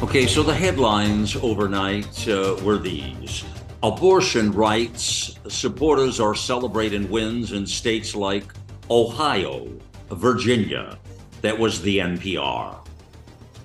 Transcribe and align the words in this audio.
Okay, 0.00 0.28
so 0.28 0.44
the 0.44 0.54
headlines 0.54 1.34
overnight 1.34 2.28
uh, 2.28 2.56
were 2.62 2.78
these. 2.78 3.44
Abortion 3.82 4.52
rights 4.52 5.36
supporters 5.48 6.20
are 6.20 6.36
celebrating 6.36 7.10
wins 7.10 7.50
in 7.50 7.66
states 7.66 8.14
like 8.14 8.44
Ohio, 8.88 9.68
Virginia. 10.12 10.96
That 11.42 11.58
was 11.58 11.82
the 11.82 11.98
NPR. 11.98 12.78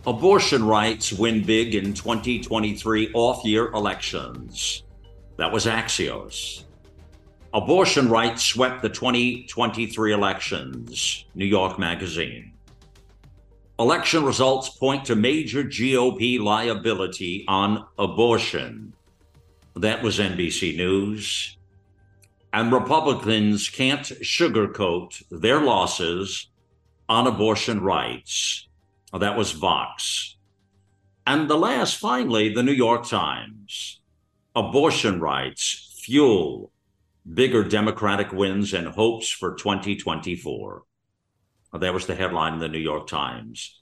Abortion 0.07 0.65
rights 0.65 1.13
win 1.13 1.43
big 1.43 1.75
in 1.75 1.93
2023 1.93 3.11
off 3.13 3.45
year 3.45 3.67
elections. 3.71 4.83
That 5.37 5.51
was 5.51 5.67
Axios. 5.67 6.63
Abortion 7.53 8.09
rights 8.09 8.43
swept 8.43 8.81
the 8.81 8.89
2023 8.89 10.11
elections, 10.11 11.25
New 11.35 11.45
York 11.45 11.77
Magazine. 11.77 12.52
Election 13.79 14.23
results 14.23 14.69
point 14.69 15.05
to 15.05 15.15
major 15.15 15.63
GOP 15.63 16.39
liability 16.39 17.43
on 17.47 17.85
abortion, 17.97 18.93
that 19.75 20.03
was 20.03 20.19
NBC 20.19 20.77
News. 20.77 21.57
And 22.53 22.71
Republicans 22.71 23.69
can't 23.69 24.03
sugarcoat 24.03 25.23
their 25.31 25.59
losses 25.59 26.49
on 27.09 27.25
abortion 27.25 27.81
rights. 27.81 28.67
That 29.11 29.35
was 29.35 29.53
Vox. 29.53 30.37
And 31.25 31.49
the 31.49 31.57
last, 31.57 31.97
finally, 31.97 32.53
the 32.53 32.61
New 32.61 32.73
York 32.73 33.07
Times. 33.07 34.01
Abortion 34.55 35.19
rights 35.19 35.99
fuel 36.03 36.71
bigger 37.33 37.63
Democratic 37.63 38.31
wins 38.31 38.73
and 38.73 38.87
hopes 38.89 39.29
for 39.29 39.55
2024. 39.55 40.83
That 41.73 41.93
was 41.93 42.05
the 42.05 42.15
headline 42.15 42.53
in 42.53 42.59
the 42.59 42.67
New 42.67 42.79
York 42.79 43.07
Times. 43.07 43.79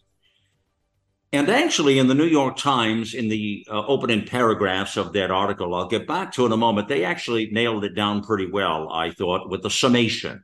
And 1.34 1.50
actually, 1.50 1.98
in 1.98 2.08
the 2.08 2.16
New 2.16 2.26
York 2.26 2.58
Times, 2.58 3.14
in 3.14 3.30
the 3.30 3.66
uh, 3.70 3.86
opening 3.86 4.26
paragraphs 4.26 4.98
of 4.98 5.14
that 5.14 5.32
article, 5.32 5.74
I'll 5.74 5.88
get 5.88 6.08
back 6.08 6.34
to 6.34 6.46
in 6.46 6.52
a 6.52 6.58
moment, 6.58 6.90
they 6.90 7.06
actually 7.06 7.50
nailed 7.52 7.86
it 7.86 7.96
down 7.96 8.22
pretty 8.22 8.48
well, 8.52 8.92
I 8.92 9.12
thought, 9.12 9.50
with 9.50 9.62
the 9.62 9.70
summation, 9.70 10.44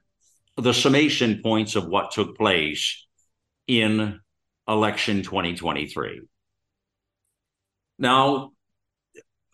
the 0.56 0.74
summation 0.74 1.42
points 1.44 1.76
of 1.76 1.88
what 1.88 2.12
took 2.12 2.38
place 2.38 3.06
in 3.68 4.22
election 4.66 5.24
2023. 5.24 6.22
Now, 8.00 8.54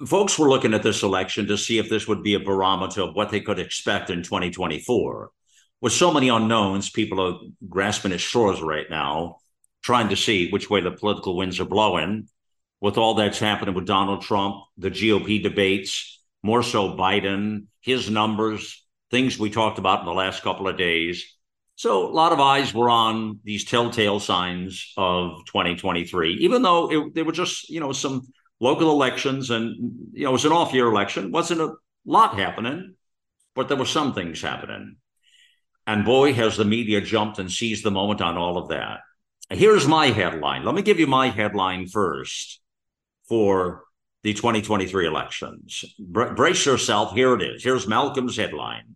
folks 0.06 0.38
were 0.38 0.50
looking 0.50 0.76
at 0.76 0.84
this 0.84 1.02
election 1.02 1.48
to 1.48 1.58
see 1.58 1.80
if 1.80 1.90
this 1.90 2.08
would 2.08 2.22
be 2.22 2.36
a 2.36 2.40
barometer 2.40 3.02
of 3.02 3.16
what 3.16 3.32
they 3.32 3.42
could 3.42 3.60
expect 3.60 4.12
in 4.12 4.22
2024. 4.22 5.32
With 5.84 5.92
so 5.92 6.14
many 6.14 6.30
unknowns, 6.30 6.90
people 6.90 7.20
are 7.20 7.40
grasping 7.68 8.14
at 8.14 8.22
straws 8.22 8.62
right 8.62 8.90
now 8.90 9.40
trying 9.82 10.08
to 10.08 10.16
see 10.16 10.50
which 10.50 10.70
way 10.70 10.80
the 10.80 10.92
political 10.92 11.36
winds 11.36 11.60
are 11.60 11.66
blowing 11.66 12.30
with 12.80 12.98
all 12.98 13.16
that's 13.16 13.38
happening 13.38 13.76
with 13.76 13.86
Donald 13.86 14.22
Trump, 14.22 14.64
the 14.78 14.90
GOP 14.90 15.44
debates, 15.44 16.24
more 16.42 16.64
so 16.64 16.96
Biden, 16.96 17.66
his 17.82 18.10
numbers, 18.10 18.86
things 19.12 19.38
we 19.38 19.50
talked 19.50 19.78
about 19.78 20.00
in 20.00 20.06
the 20.06 20.14
last 20.14 20.42
couple 20.42 20.70
of 20.70 20.78
days. 20.78 21.36
So 21.76 22.08
a 22.08 22.14
lot 22.14 22.32
of 22.32 22.40
eyes 22.40 22.74
were 22.74 22.90
on 22.90 23.42
these 23.44 23.66
telltale 23.66 24.22
signs 24.22 24.94
of 24.96 25.44
2023, 25.48 26.36
even 26.36 26.62
though 26.62 26.90
it, 26.90 27.14
they 27.14 27.24
were 27.24 27.34
just, 27.34 27.70
you 27.70 27.82
know, 27.82 27.92
some 27.92 28.22
local 28.62 28.90
elections 28.90 29.50
and, 29.50 29.76
you 30.14 30.24
know, 30.24 30.30
it 30.30 30.32
was 30.32 30.46
an 30.46 30.54
off 30.54 30.74
year 30.74 30.88
election. 30.88 31.34
Wasn't 31.34 31.60
a 31.60 31.74
lot 32.06 32.40
happening, 32.40 32.96
but 33.54 33.68
there 33.68 33.76
were 33.76 33.86
some 33.86 34.14
things 34.14 34.42
happening. 34.42 34.96
And 35.86 36.06
boy, 36.06 36.34
has 36.34 36.56
the 36.56 36.66
media 36.66 37.02
jumped 37.02 37.40
and 37.40 37.52
seized 37.52 37.84
the 37.84 37.92
moment 37.92 38.22
on 38.22 38.38
all 38.38 38.58
of 38.58 38.70
that. 38.70 39.02
Here's 39.50 39.88
my 39.88 40.08
headline. 40.08 40.64
Let 40.64 40.76
me 40.76 40.82
give 40.82 41.00
you 41.00 41.08
my 41.08 41.30
headline 41.30 41.88
first 41.88 42.62
for 43.28 43.84
the 44.24 44.34
2023 44.34 45.06
elections. 45.06 45.84
brace 46.00 46.66
yourself. 46.66 47.14
Here 47.14 47.34
it 47.36 47.42
is. 47.42 47.64
Here's 47.64 47.88
Malcolm's 47.88 48.38
headline 48.38 48.96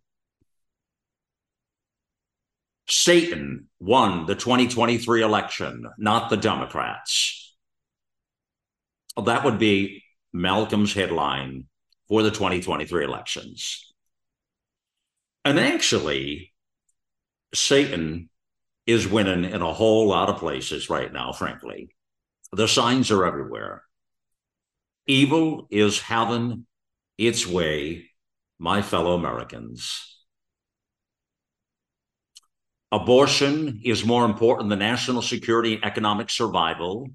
Satan 2.89 3.67
won 3.79 4.25
the 4.25 4.35
2023 4.35 5.21
election, 5.21 5.85
not 5.97 6.29
the 6.29 6.37
Democrats. 6.37 7.55
That 9.21 9.43
would 9.43 9.59
be 9.59 10.03
Malcolm's 10.31 10.93
headline 10.93 11.65
for 12.07 12.23
the 12.23 12.31
2023 12.31 13.03
elections. 13.03 13.93
And 15.43 15.59
actually, 15.59 16.53
Satan 17.53 18.29
is 18.85 19.07
winning 19.07 19.43
in 19.43 19.61
a 19.61 19.73
whole 19.73 20.07
lot 20.07 20.29
of 20.29 20.37
places 20.37 20.89
right 20.89 21.11
now, 21.11 21.31
frankly. 21.31 21.89
The 22.51 22.67
signs 22.67 23.11
are 23.11 23.25
everywhere. 23.25 23.83
Evil 25.05 25.67
is 25.69 25.99
having 25.99 26.65
its 27.17 27.45
way, 27.45 28.09
my 28.59 28.81
fellow 28.81 29.13
Americans. 29.15 30.15
Abortion 32.91 33.81
is 33.83 34.05
more 34.05 34.23
important 34.23 34.69
than 34.69 34.79
national 34.79 35.21
security 35.21 35.75
and 35.75 35.85
economic 35.85 36.29
survival. 36.29 37.09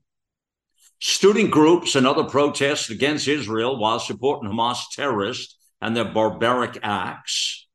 Student 1.00 1.50
groups 1.50 1.94
and 1.94 2.06
other 2.06 2.24
protests 2.24 2.90
against 2.90 3.26
Israel 3.26 3.78
while 3.78 3.98
supporting 3.98 4.50
Hamas 4.50 4.80
terrorists 4.94 5.56
and 5.80 5.96
their 5.96 6.04
barbaric 6.04 6.78
acts 6.82 7.66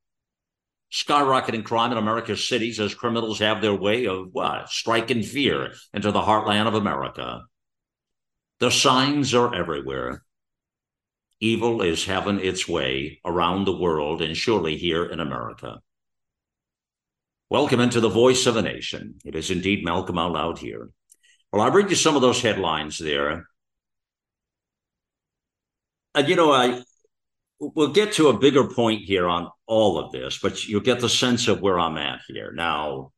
skyrocketing 0.91 1.63
crime 1.63 1.91
in 1.91 1.97
America's 1.97 2.47
cities 2.47 2.79
as 2.79 2.93
criminals 2.93 3.39
have 3.39 3.61
their 3.61 3.73
way 3.73 4.05
of 4.05 4.29
what? 4.31 4.69
Striking 4.69 5.23
fear 5.23 5.73
into 5.93 6.11
the 6.11 6.21
heartland 6.21 6.67
of 6.67 6.73
America. 6.73 7.41
The 8.59 8.71
signs 8.71 9.33
are 9.33 9.53
everywhere. 9.53 10.23
Evil 11.39 11.81
is 11.81 12.05
having 12.05 12.39
its 12.39 12.67
way 12.67 13.19
around 13.23 13.65
the 13.65 13.77
world 13.77 14.21
and 14.21 14.35
surely 14.35 14.77
here 14.77 15.05
in 15.05 15.19
America. 15.19 15.79
Welcome 17.49 17.79
into 17.79 18.01
the 18.01 18.09
voice 18.09 18.45
of 18.47 18.57
a 18.57 18.61
nation. 18.61 19.15
It 19.23 19.35
is 19.35 19.51
indeed 19.51 19.85
Malcolm 19.85 20.17
out 20.17 20.31
loud 20.31 20.57
here. 20.57 20.89
Well, 21.51 21.61
I 21.61 21.69
bring 21.69 21.89
you 21.89 21.95
some 21.95 22.15
of 22.15 22.21
those 22.21 22.41
headlines 22.41 22.97
there. 22.97 23.47
And 26.15 26.27
you 26.27 26.35
know, 26.35 26.51
I 26.51 26.81
we'll 27.59 27.93
get 27.93 28.13
to 28.13 28.29
a 28.29 28.37
bigger 28.37 28.67
point 28.67 29.03
here 29.03 29.27
on 29.27 29.49
all 29.67 29.99
of 29.99 30.11
this, 30.11 30.39
but 30.39 30.65
you'll 30.65 30.81
get 30.81 30.99
the 30.99 31.09
sense 31.09 31.47
of 31.47 31.61
where 31.61 31.79
I'm 31.79 31.97
at 31.97 32.21
here. 32.27 32.51
Now, 32.53 33.11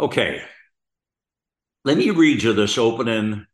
okay, 0.00 0.42
let 1.84 1.98
me 1.98 2.10
read 2.10 2.42
you 2.42 2.52
this 2.52 2.78
opening 2.78 3.46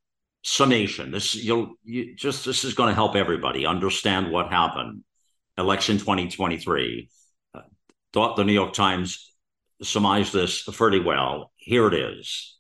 summation. 0.43 1.11
This 1.11 1.35
you'll 1.35 1.75
you 1.83 2.15
just 2.15 2.45
this 2.45 2.65
is 2.65 2.75
going 2.75 2.91
to 2.91 2.95
help 2.95 3.17
everybody 3.17 3.67
understand 3.67 4.31
what 4.31 4.51
happened. 4.51 5.03
Election 5.59 5.99
2023. 5.99 7.11
Uh, 7.55 7.61
thought 8.13 8.37
the 8.37 8.45
New 8.45 8.53
York 8.53 8.73
Times 8.73 9.33
surmised 9.83 10.33
this 10.33 10.63
fairly 10.63 11.01
well. 11.01 11.53
Here 11.57 11.87
it 11.89 11.95
is. 11.95 12.57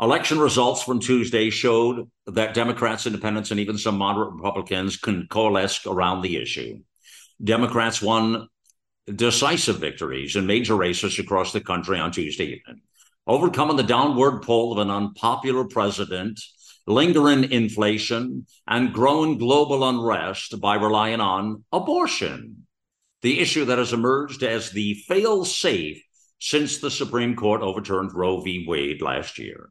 Election 0.00 0.38
results 0.38 0.82
from 0.82 0.98
Tuesday 0.98 1.50
showed 1.50 2.10
that 2.26 2.52
Democrats, 2.52 3.06
independents, 3.06 3.52
and 3.52 3.60
even 3.60 3.78
some 3.78 3.96
moderate 3.96 4.32
Republicans 4.32 4.96
can 4.96 5.28
coalesce 5.28 5.86
around 5.86 6.22
the 6.22 6.36
issue. 6.36 6.80
Democrats 7.44 8.00
won 8.00 8.48
decisive 9.14 9.78
victories 9.78 10.34
in 10.34 10.46
major 10.46 10.74
races 10.74 11.18
across 11.18 11.52
the 11.52 11.60
country 11.60 11.98
on 11.98 12.10
Tuesday 12.10 12.44
evening, 12.44 12.80
overcoming 13.26 13.76
the 13.76 13.82
downward 13.82 14.40
pull 14.40 14.72
of 14.72 14.78
an 14.78 14.90
unpopular 14.90 15.64
president, 15.64 16.40
lingering 16.86 17.50
inflation, 17.52 18.46
and 18.66 18.94
growing 18.94 19.36
global 19.36 19.86
unrest 19.86 20.58
by 20.60 20.76
relying 20.76 21.20
on 21.20 21.64
abortion, 21.70 22.66
the 23.22 23.40
issue 23.40 23.66
that 23.66 23.78
has 23.78 23.92
emerged 23.92 24.42
as 24.42 24.70
the 24.70 24.94
fail 25.06 25.44
safe 25.44 26.02
since 26.40 26.78
the 26.78 26.90
Supreme 26.90 27.36
Court 27.36 27.60
overturned 27.60 28.14
Roe 28.14 28.40
v. 28.40 28.64
Wade 28.66 29.02
last 29.02 29.38
year 29.38 29.70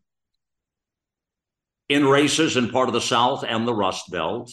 in 1.89 2.05
races 2.05 2.57
in 2.57 2.69
part 2.69 2.89
of 2.89 2.93
the 2.93 3.01
South 3.01 3.43
and 3.47 3.67
the 3.67 3.73
Rust 3.73 4.09
Belt. 4.11 4.51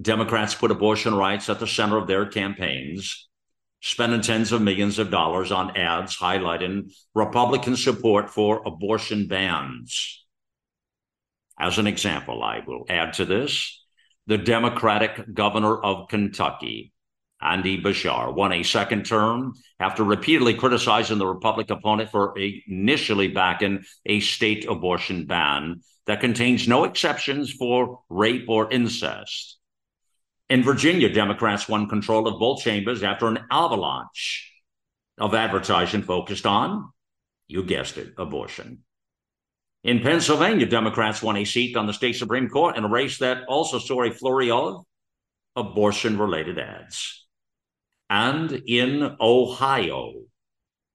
Democrats 0.00 0.54
put 0.54 0.70
abortion 0.70 1.14
rights 1.14 1.48
at 1.48 1.58
the 1.58 1.66
center 1.66 1.96
of 1.96 2.06
their 2.06 2.26
campaigns, 2.26 3.28
spending 3.80 4.20
tens 4.20 4.52
of 4.52 4.60
millions 4.60 4.98
of 4.98 5.10
dollars 5.10 5.50
on 5.50 5.76
ads 5.76 6.16
highlighting 6.18 6.92
Republican 7.14 7.76
support 7.76 8.28
for 8.28 8.62
abortion 8.66 9.26
bans. 9.26 10.24
As 11.58 11.78
an 11.78 11.86
example, 11.86 12.42
I 12.42 12.60
will 12.66 12.84
add 12.88 13.14
to 13.14 13.24
this 13.24 13.82
the 14.26 14.36
Democratic 14.36 15.32
governor 15.32 15.76
of 15.76 16.08
Kentucky, 16.08 16.92
Andy 17.40 17.80
Beshear, 17.80 18.34
won 18.34 18.52
a 18.52 18.64
second 18.64 19.06
term 19.06 19.54
after 19.78 20.02
repeatedly 20.02 20.54
criticizing 20.54 21.18
the 21.18 21.26
Republican 21.26 21.78
opponent 21.78 22.10
for 22.10 22.36
initially 22.36 23.28
backing 23.28 23.84
a 24.04 24.20
state 24.20 24.66
abortion 24.66 25.26
ban 25.26 25.80
that 26.06 26.20
contains 26.20 26.68
no 26.68 26.84
exceptions 26.84 27.52
for 27.52 28.00
rape 28.10 28.46
or 28.48 28.70
incest. 28.70 29.58
In 30.48 30.62
Virginia, 30.62 31.12
Democrats 31.12 31.68
won 31.68 31.88
control 31.88 32.28
of 32.28 32.38
both 32.38 32.62
chambers 32.62 33.02
after 33.02 33.26
an 33.26 33.40
avalanche 33.50 34.52
of 35.18 35.34
advertising 35.34 36.02
focused 36.02 36.46
on, 36.46 36.90
you 37.48 37.64
guessed 37.64 37.98
it, 37.98 38.14
abortion. 38.16 38.84
In 39.82 40.00
Pennsylvania, 40.00 40.66
Democrats 40.66 41.22
won 41.22 41.36
a 41.36 41.44
seat 41.44 41.76
on 41.76 41.86
the 41.86 41.92
state 41.92 42.16
Supreme 42.16 42.48
Court 42.48 42.76
in 42.76 42.84
a 42.84 42.88
race 42.88 43.18
that 43.18 43.44
also 43.48 43.78
saw 43.78 44.02
a 44.02 44.12
flurry 44.12 44.50
of 44.50 44.84
abortion 45.56 46.18
related 46.18 46.58
ads. 46.58 47.26
And 48.10 48.52
in 48.66 49.16
Ohio, 49.20 50.12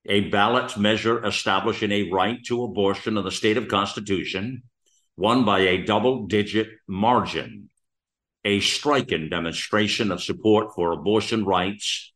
a 0.05 0.29
ballot 0.29 0.77
measure 0.77 1.25
establishing 1.25 1.91
a 1.91 2.09
right 2.11 2.39
to 2.45 2.63
abortion 2.63 3.17
in 3.17 3.23
the 3.23 3.31
state 3.31 3.57
of 3.57 3.67
Constitution 3.67 4.63
won 5.17 5.45
by 5.45 5.59
a 5.59 5.83
double 5.83 6.25
digit 6.27 6.69
margin, 6.87 7.69
a 8.43 8.59
striking 8.59 9.29
demonstration 9.29 10.11
of 10.11 10.21
support 10.21 10.73
for 10.75 10.91
abortion 10.91 11.45
rights 11.45 12.11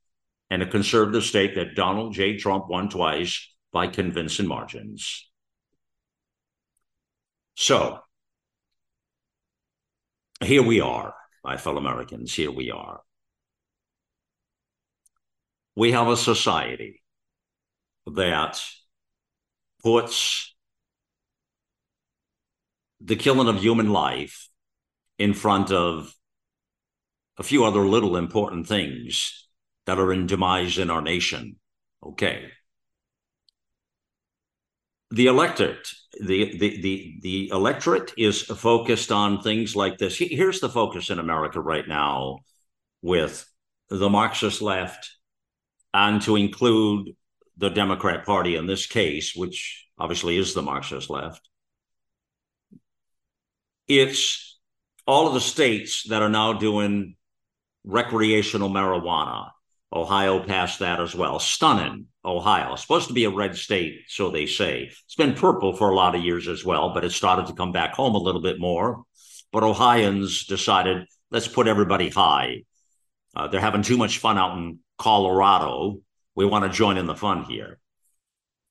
in 0.49 0.61
a 0.61 0.67
conservative 0.67 1.23
state 1.23 1.55
that 1.55 1.75
Donald 1.75 2.13
J. 2.13 2.37
Trump 2.37 2.67
won 2.67 2.89
twice 2.89 3.47
by 3.71 3.87
convincing 3.87 4.47
margins. 4.47 5.29
So, 7.55 7.99
here 10.43 10.63
we 10.63 10.81
are, 10.81 11.13
my 11.43 11.57
fellow 11.57 11.77
Americans, 11.77 12.33
here 12.33 12.51
we 12.51 12.71
are. 12.71 13.01
We 15.75 15.91
have 15.91 16.07
a 16.07 16.17
society 16.17 17.01
that 18.07 18.61
puts 19.83 20.55
the 23.01 23.15
killing 23.15 23.47
of 23.47 23.57
human 23.61 23.89
life 23.89 24.44
in 25.17 25.33
front 25.33 25.71
of 25.71 26.13
a 27.37 27.43
few 27.43 27.65
other 27.65 27.81
little 27.81 28.17
important 28.17 28.67
things 28.67 29.47
that 29.85 29.99
are 29.99 30.11
in 30.11 30.27
demise 30.27 30.77
in 30.77 30.89
our 30.89 31.01
nation. 31.01 31.57
Okay. 32.03 32.45
The 35.11 35.27
electorate, 35.27 35.87
the, 36.19 36.57
the 36.57 36.81
the 36.81 37.19
the 37.21 37.49
electorate 37.49 38.13
is 38.17 38.41
focused 38.41 39.11
on 39.11 39.41
things 39.41 39.75
like 39.75 39.97
this. 39.97 40.17
Here's 40.17 40.59
the 40.59 40.69
focus 40.69 41.09
in 41.09 41.19
America 41.19 41.61
right 41.61 41.87
now 41.87 42.39
with 43.01 43.45
the 43.89 44.09
Marxist 44.09 44.61
left 44.61 45.09
and 45.93 46.21
to 46.23 46.35
include 46.35 47.11
the 47.57 47.69
Democrat 47.69 48.25
Party 48.25 48.55
in 48.55 48.65
this 48.65 48.87
case, 48.87 49.33
which 49.35 49.87
obviously 49.97 50.37
is 50.37 50.53
the 50.53 50.63
Marxist 50.63 51.09
left 51.09 51.47
it's 53.87 54.54
all 55.07 55.27
of 55.27 55.33
the 55.33 55.41
states 55.41 56.03
that 56.09 56.21
are 56.21 56.29
now 56.29 56.53
doing 56.53 57.15
recreational 57.83 58.69
marijuana. 58.69 59.51
Ohio 59.93 60.43
passed 60.43 60.79
that 60.79 60.99
as 60.99 61.15
well. 61.15 61.39
Stunning, 61.39 62.07
Ohio. 62.25 62.75
Supposed 62.75 63.07
to 63.07 63.13
be 63.13 63.25
a 63.25 63.29
red 63.29 63.55
state, 63.55 64.01
so 64.07 64.29
they 64.29 64.45
say. 64.45 64.91
It's 65.05 65.15
been 65.15 65.35
purple 65.35 65.75
for 65.75 65.89
a 65.89 65.95
lot 65.95 66.15
of 66.15 66.23
years 66.23 66.47
as 66.47 66.65
well, 66.65 66.93
but 66.93 67.05
it 67.05 67.11
started 67.11 67.47
to 67.47 67.53
come 67.53 67.71
back 67.71 67.93
home 67.93 68.15
a 68.15 68.19
little 68.19 68.41
bit 68.41 68.59
more. 68.59 69.03
But 69.51 69.63
Ohioans 69.63 70.45
decided, 70.45 71.07
let's 71.31 71.47
put 71.47 71.67
everybody 71.67 72.09
high. 72.09 72.63
Uh, 73.35 73.47
they're 73.47 73.61
having 73.61 73.83
too 73.83 73.97
much 73.97 74.17
fun 74.17 74.37
out 74.37 74.57
in 74.57 74.79
Colorado. 74.97 76.01
We 76.35 76.45
want 76.45 76.65
to 76.65 76.77
join 76.77 76.97
in 76.97 77.05
the 77.05 77.15
fun 77.15 77.43
here. 77.45 77.79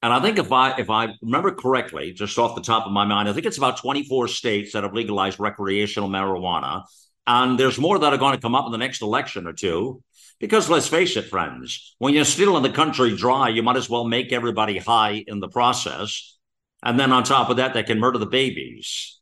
And 0.05 0.13
I 0.13 0.21
think 0.21 0.39
if 0.39 0.53
I 0.53 0.77
if 0.77 0.91
I 0.91 1.15
remember 1.23 1.51
correctly, 1.51 2.13
just 2.13 2.39
off 2.39 2.55
the 2.55 2.61
top 2.61 2.85
of 2.85 2.93
my 2.93 3.07
mind, 3.07 3.27
I 3.27 3.33
think 3.33 3.47
it's 3.47 3.57
about 3.57 3.79
24 3.79 4.29
states 4.29 4.73
that 4.73 4.83
have 4.83 4.93
legalized 4.93 5.41
recreational 5.41 6.11
marijuana. 6.11 6.85
And 7.27 7.59
there's 7.59 7.79
more 7.79 7.99
that 7.99 8.13
are 8.13 8.19
going 8.19 8.35
to 8.35 8.41
come 8.41 8.55
up 8.55 8.67
in 8.67 8.73
the 8.73 8.77
next 8.77 9.01
election 9.01 9.47
or 9.47 9.55
two. 9.55 10.03
Because 10.39 10.69
let's 10.69 10.89
face 10.89 11.17
it, 11.17 11.31
friends, 11.31 11.97
when 12.01 12.13
you're 12.13 12.27
stealing 12.27 12.63
the 12.63 12.69
country 12.69 13.17
dry, 13.17 13.49
you 13.49 13.63
might 13.63 13.79
as 13.79 13.89
well 13.89 14.05
make 14.05 14.31
everybody 14.31 14.77
high 14.77 15.25
in 15.27 15.41
the 15.41 15.49
process. 15.49 16.37
And 16.83 17.01
then 17.01 17.11
on 17.11 17.25
top 17.25 17.49
of 17.49 17.57
that, 17.57 17.73
they 17.73 17.83
can 17.83 17.99
murder 17.99 18.19
the 18.19 18.27
babies. 18.27 19.19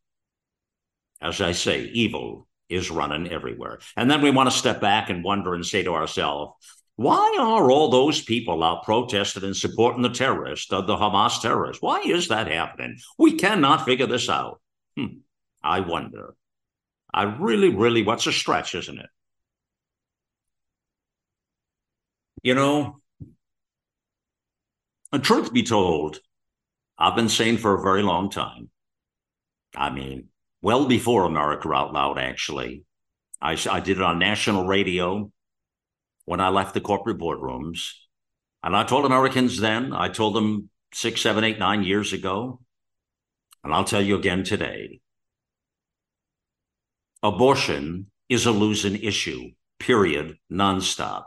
As 1.21 1.41
I 1.41 1.53
say, 1.53 1.83
evil 1.83 2.49
is 2.69 2.91
running 2.91 3.31
everywhere. 3.31 3.79
And 3.97 4.11
then 4.11 4.21
we 4.21 4.33
want 4.33 4.51
to 4.51 4.59
step 4.59 4.81
back 4.81 5.11
and 5.11 5.23
wonder 5.23 5.55
and 5.55 5.65
say 5.65 5.85
to 5.85 5.95
ourselves, 5.95 6.55
why 6.97 7.37
are 7.41 7.71
all 7.71 7.89
those 7.89 8.21
people 8.21 8.63
out 8.63 8.85
protesting 8.85 9.45
and 9.45 9.57
supporting 9.57 10.03
the 10.03 10.11
terrorists, 10.11 10.69
the, 10.69 10.83
the 10.83 10.97
Hamas 10.97 11.41
terrorists? 11.41 11.83
Why 11.83 12.01
is 12.01 12.29
that 12.29 12.49
happening? 12.49 12.99
We 13.19 13.37
cannot 13.37 13.85
figure 13.85 14.07
this 14.07 14.29
out. 14.29 14.61
Hmm. 14.97 15.19
I 15.63 15.81
wonder. 15.81 16.35
I 17.15 17.25
really, 17.25 17.69
really, 17.71 18.03
what's 18.03 18.27
a 18.27 18.33
stretch, 18.33 18.75
isn't 18.75 18.99
it? 18.99 19.09
You 22.43 22.55
know, 22.55 23.01
and 25.13 25.23
truth 25.23 25.53
be 25.53 25.63
told, 25.63 26.19
I've 26.99 27.15
been 27.15 27.29
saying 27.29 27.59
for 27.59 27.75
a 27.75 27.83
very 27.83 28.03
long 28.03 28.31
time. 28.31 28.71
I 29.77 29.91
mean, 29.91 30.29
well 30.63 30.87
before 30.87 31.25
America 31.25 31.73
Out 31.73 31.93
Loud, 31.93 32.19
actually. 32.19 32.85
I, 33.41 33.57
I 33.71 33.81
did 33.81 33.99
it 33.99 34.03
on 34.03 34.19
national 34.19 34.67
radio 34.67 35.31
when 36.25 36.41
I 36.41 36.49
left 36.49 36.75
the 36.75 36.81
corporate 36.81 37.19
boardrooms. 37.19 37.91
And 38.63 38.77
I 38.77 38.85
told 38.85 39.05
Americans 39.05 39.59
then, 39.59 39.93
I 39.93 40.09
told 40.09 40.35
them 40.35 40.71
six, 40.95 41.21
seven, 41.21 41.45
eight, 41.45 41.59
nine 41.59 41.83
years 41.83 42.13
ago, 42.13 42.61
and 43.65 43.73
I'll 43.73 43.85
tell 43.85 44.03
you 44.03 44.17
again 44.17 44.45
today 44.45 45.01
abortion 47.23 48.07
is 48.29 48.47
a 48.47 48.51
losing 48.51 48.97
issue, 48.97 49.51
period, 49.79 50.37
nonstop. 50.51 51.25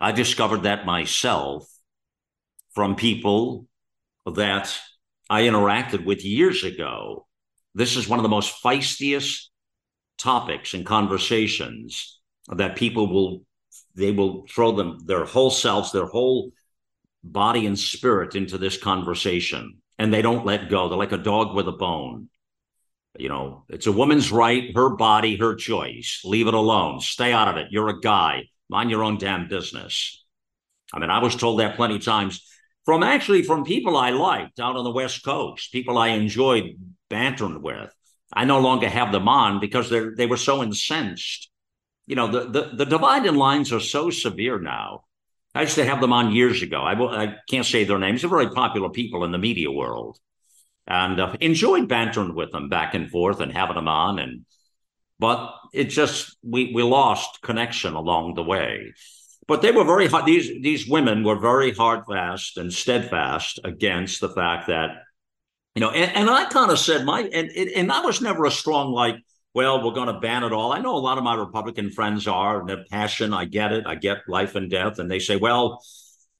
I 0.00 0.12
discovered 0.12 0.64
that 0.64 0.84
myself 0.84 1.68
from 2.74 2.96
people 2.96 3.68
that 4.26 4.76
I 5.30 5.42
interacted 5.42 6.04
with 6.04 6.24
years 6.24 6.64
ago. 6.64 7.26
This 7.74 7.96
is 7.96 8.08
one 8.08 8.18
of 8.18 8.22
the 8.24 8.28
most 8.28 8.62
feistiest 8.62 9.46
topics 10.18 10.74
and 10.74 10.84
conversations 10.84 12.20
that 12.48 12.76
people 12.76 13.12
will 13.12 13.44
they 13.94 14.12
will 14.12 14.46
throw 14.48 14.72
them 14.72 14.98
their 15.04 15.24
whole 15.24 15.50
selves, 15.50 15.92
their 15.92 16.06
whole 16.06 16.52
body 17.22 17.66
and 17.66 17.78
spirit 17.78 18.34
into 18.34 18.58
this 18.58 18.76
conversation, 18.76 19.78
and 19.98 20.12
they 20.12 20.22
don't 20.22 20.46
let 20.46 20.70
go. 20.70 20.88
They're 20.88 20.98
like 20.98 21.12
a 21.12 21.18
dog 21.18 21.54
with 21.54 21.68
a 21.68 21.72
bone. 21.72 22.28
You 23.18 23.28
know, 23.28 23.64
it's 23.68 23.86
a 23.86 23.92
woman's 23.92 24.32
right, 24.32 24.74
her 24.74 24.90
body, 24.90 25.36
her 25.36 25.54
choice. 25.54 26.22
Leave 26.24 26.48
it 26.48 26.54
alone. 26.54 27.00
Stay 27.00 27.32
out 27.32 27.48
of 27.48 27.56
it. 27.56 27.68
You're 27.70 27.90
a 27.90 28.00
guy. 28.00 28.48
Mind 28.68 28.90
your 28.90 29.04
own 29.04 29.18
damn 29.18 29.48
business. 29.48 30.24
I 30.94 30.98
mean, 30.98 31.10
I 31.10 31.18
was 31.18 31.36
told 31.36 31.60
that 31.60 31.76
plenty 31.76 31.96
of 31.96 32.04
times 32.04 32.46
from 32.84 33.02
actually 33.02 33.42
from 33.42 33.64
people 33.64 33.96
I 33.96 34.10
liked 34.10 34.58
out 34.58 34.76
on 34.76 34.84
the 34.84 34.90
West 34.90 35.22
Coast, 35.22 35.72
people 35.72 35.98
I 35.98 36.08
enjoyed 36.08 36.76
bantering 37.10 37.62
with. 37.62 37.92
I 38.32 38.46
no 38.46 38.60
longer 38.60 38.88
have 38.88 39.12
them 39.12 39.28
on 39.28 39.60
because 39.60 39.90
they 39.90 40.08
they 40.16 40.26
were 40.26 40.38
so 40.38 40.62
incensed 40.62 41.51
you 42.12 42.16
know, 42.16 42.26
the, 42.26 42.40
the, 42.50 42.76
the 42.76 42.84
dividing 42.84 43.36
lines 43.36 43.72
are 43.72 43.80
so 43.80 44.10
severe 44.10 44.58
now. 44.58 45.04
I 45.54 45.62
used 45.62 45.76
to 45.76 45.86
have 45.86 46.02
them 46.02 46.12
on 46.12 46.34
years 46.34 46.60
ago. 46.60 46.82
I, 46.82 46.92
I 47.24 47.36
can't 47.48 47.64
say 47.64 47.84
their 47.84 47.98
names. 47.98 48.20
They're 48.20 48.28
very 48.28 48.50
popular 48.50 48.90
people 48.90 49.24
in 49.24 49.32
the 49.32 49.38
media 49.38 49.70
world 49.70 50.18
and 50.86 51.18
uh, 51.18 51.34
enjoyed 51.40 51.88
bantering 51.88 52.34
with 52.34 52.52
them 52.52 52.68
back 52.68 52.92
and 52.92 53.10
forth 53.10 53.40
and 53.40 53.50
having 53.50 53.76
them 53.76 53.88
on. 53.88 54.18
And, 54.18 54.44
but 55.18 55.54
it 55.72 55.84
just, 55.84 56.36
we, 56.42 56.72
we 56.74 56.82
lost 56.82 57.40
connection 57.40 57.94
along 57.94 58.34
the 58.34 58.42
way. 58.42 58.92
But 59.48 59.62
they 59.62 59.72
were 59.72 59.84
very 59.84 60.06
hard. 60.06 60.26
These, 60.26 60.62
these 60.62 60.86
women 60.86 61.24
were 61.24 61.38
very 61.38 61.72
hard 61.72 62.04
fast 62.06 62.58
and 62.58 62.70
steadfast 62.70 63.58
against 63.64 64.20
the 64.20 64.28
fact 64.28 64.68
that, 64.68 64.90
you 65.74 65.80
know, 65.80 65.92
and, 65.92 66.14
and 66.14 66.28
I 66.28 66.44
kind 66.50 66.70
of 66.70 66.78
said 66.78 67.06
my, 67.06 67.22
and, 67.22 67.50
and 67.50 67.90
I 67.90 68.02
was 68.02 68.20
never 68.20 68.44
a 68.44 68.50
strong, 68.50 68.92
like, 68.92 69.16
well, 69.54 69.84
we're 69.84 69.94
going 69.94 70.12
to 70.12 70.20
ban 70.20 70.44
it 70.44 70.52
all. 70.52 70.72
I 70.72 70.80
know 70.80 70.96
a 70.96 70.98
lot 70.98 71.18
of 71.18 71.24
my 71.24 71.34
Republican 71.34 71.90
friends 71.90 72.26
are, 72.26 72.60
and 72.60 72.68
their 72.68 72.84
passion, 72.90 73.34
I 73.34 73.44
get 73.44 73.72
it. 73.72 73.84
I 73.86 73.96
get 73.96 74.28
life 74.28 74.54
and 74.54 74.70
death. 74.70 74.98
And 74.98 75.10
they 75.10 75.18
say, 75.18 75.36
well, 75.36 75.82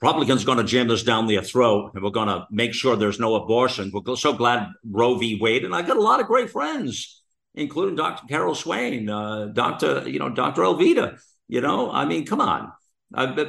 Republicans 0.01 0.43
are 0.43 0.47
going 0.47 0.59
to 0.59 0.65
jam 0.65 0.89
this 0.89 1.03
down 1.03 1.27
their 1.27 1.43
throat 1.43 1.93
and 1.95 2.03
we're 2.03 2.11
going 2.11 2.29
to 2.29 2.47
make 2.51 2.75
sure 2.75 2.97
there's 2.97 3.21
no 3.21 3.35
abortion. 3.37 3.93
We're 3.93 4.17
so 4.17 4.33
glad 4.33 4.69
Roe 4.85 5.17
v. 5.17 5.39
Wade. 5.41 5.65
And 5.65 5.75
I 5.75 5.83
got 5.83 5.97
a 5.97 6.03
lot 6.03 6.21
of 6.21 6.27
great 6.27 6.51
friends, 6.51 7.23
including 7.55 7.97
Dr. 7.97 8.27
Carol 8.27 8.55
Swain, 8.55 9.09
uh, 9.09 9.47
Dr. 9.47 10.09
You 10.09 10.19
know, 10.19 10.31
Dr. 10.31 10.63
Alveda. 10.63 11.21
You 11.49 11.61
know, 11.61 11.91
I 11.91 12.07
mean, 12.07 12.27
come 12.27 12.41
on. 12.41 12.73
Uh, 13.15 13.45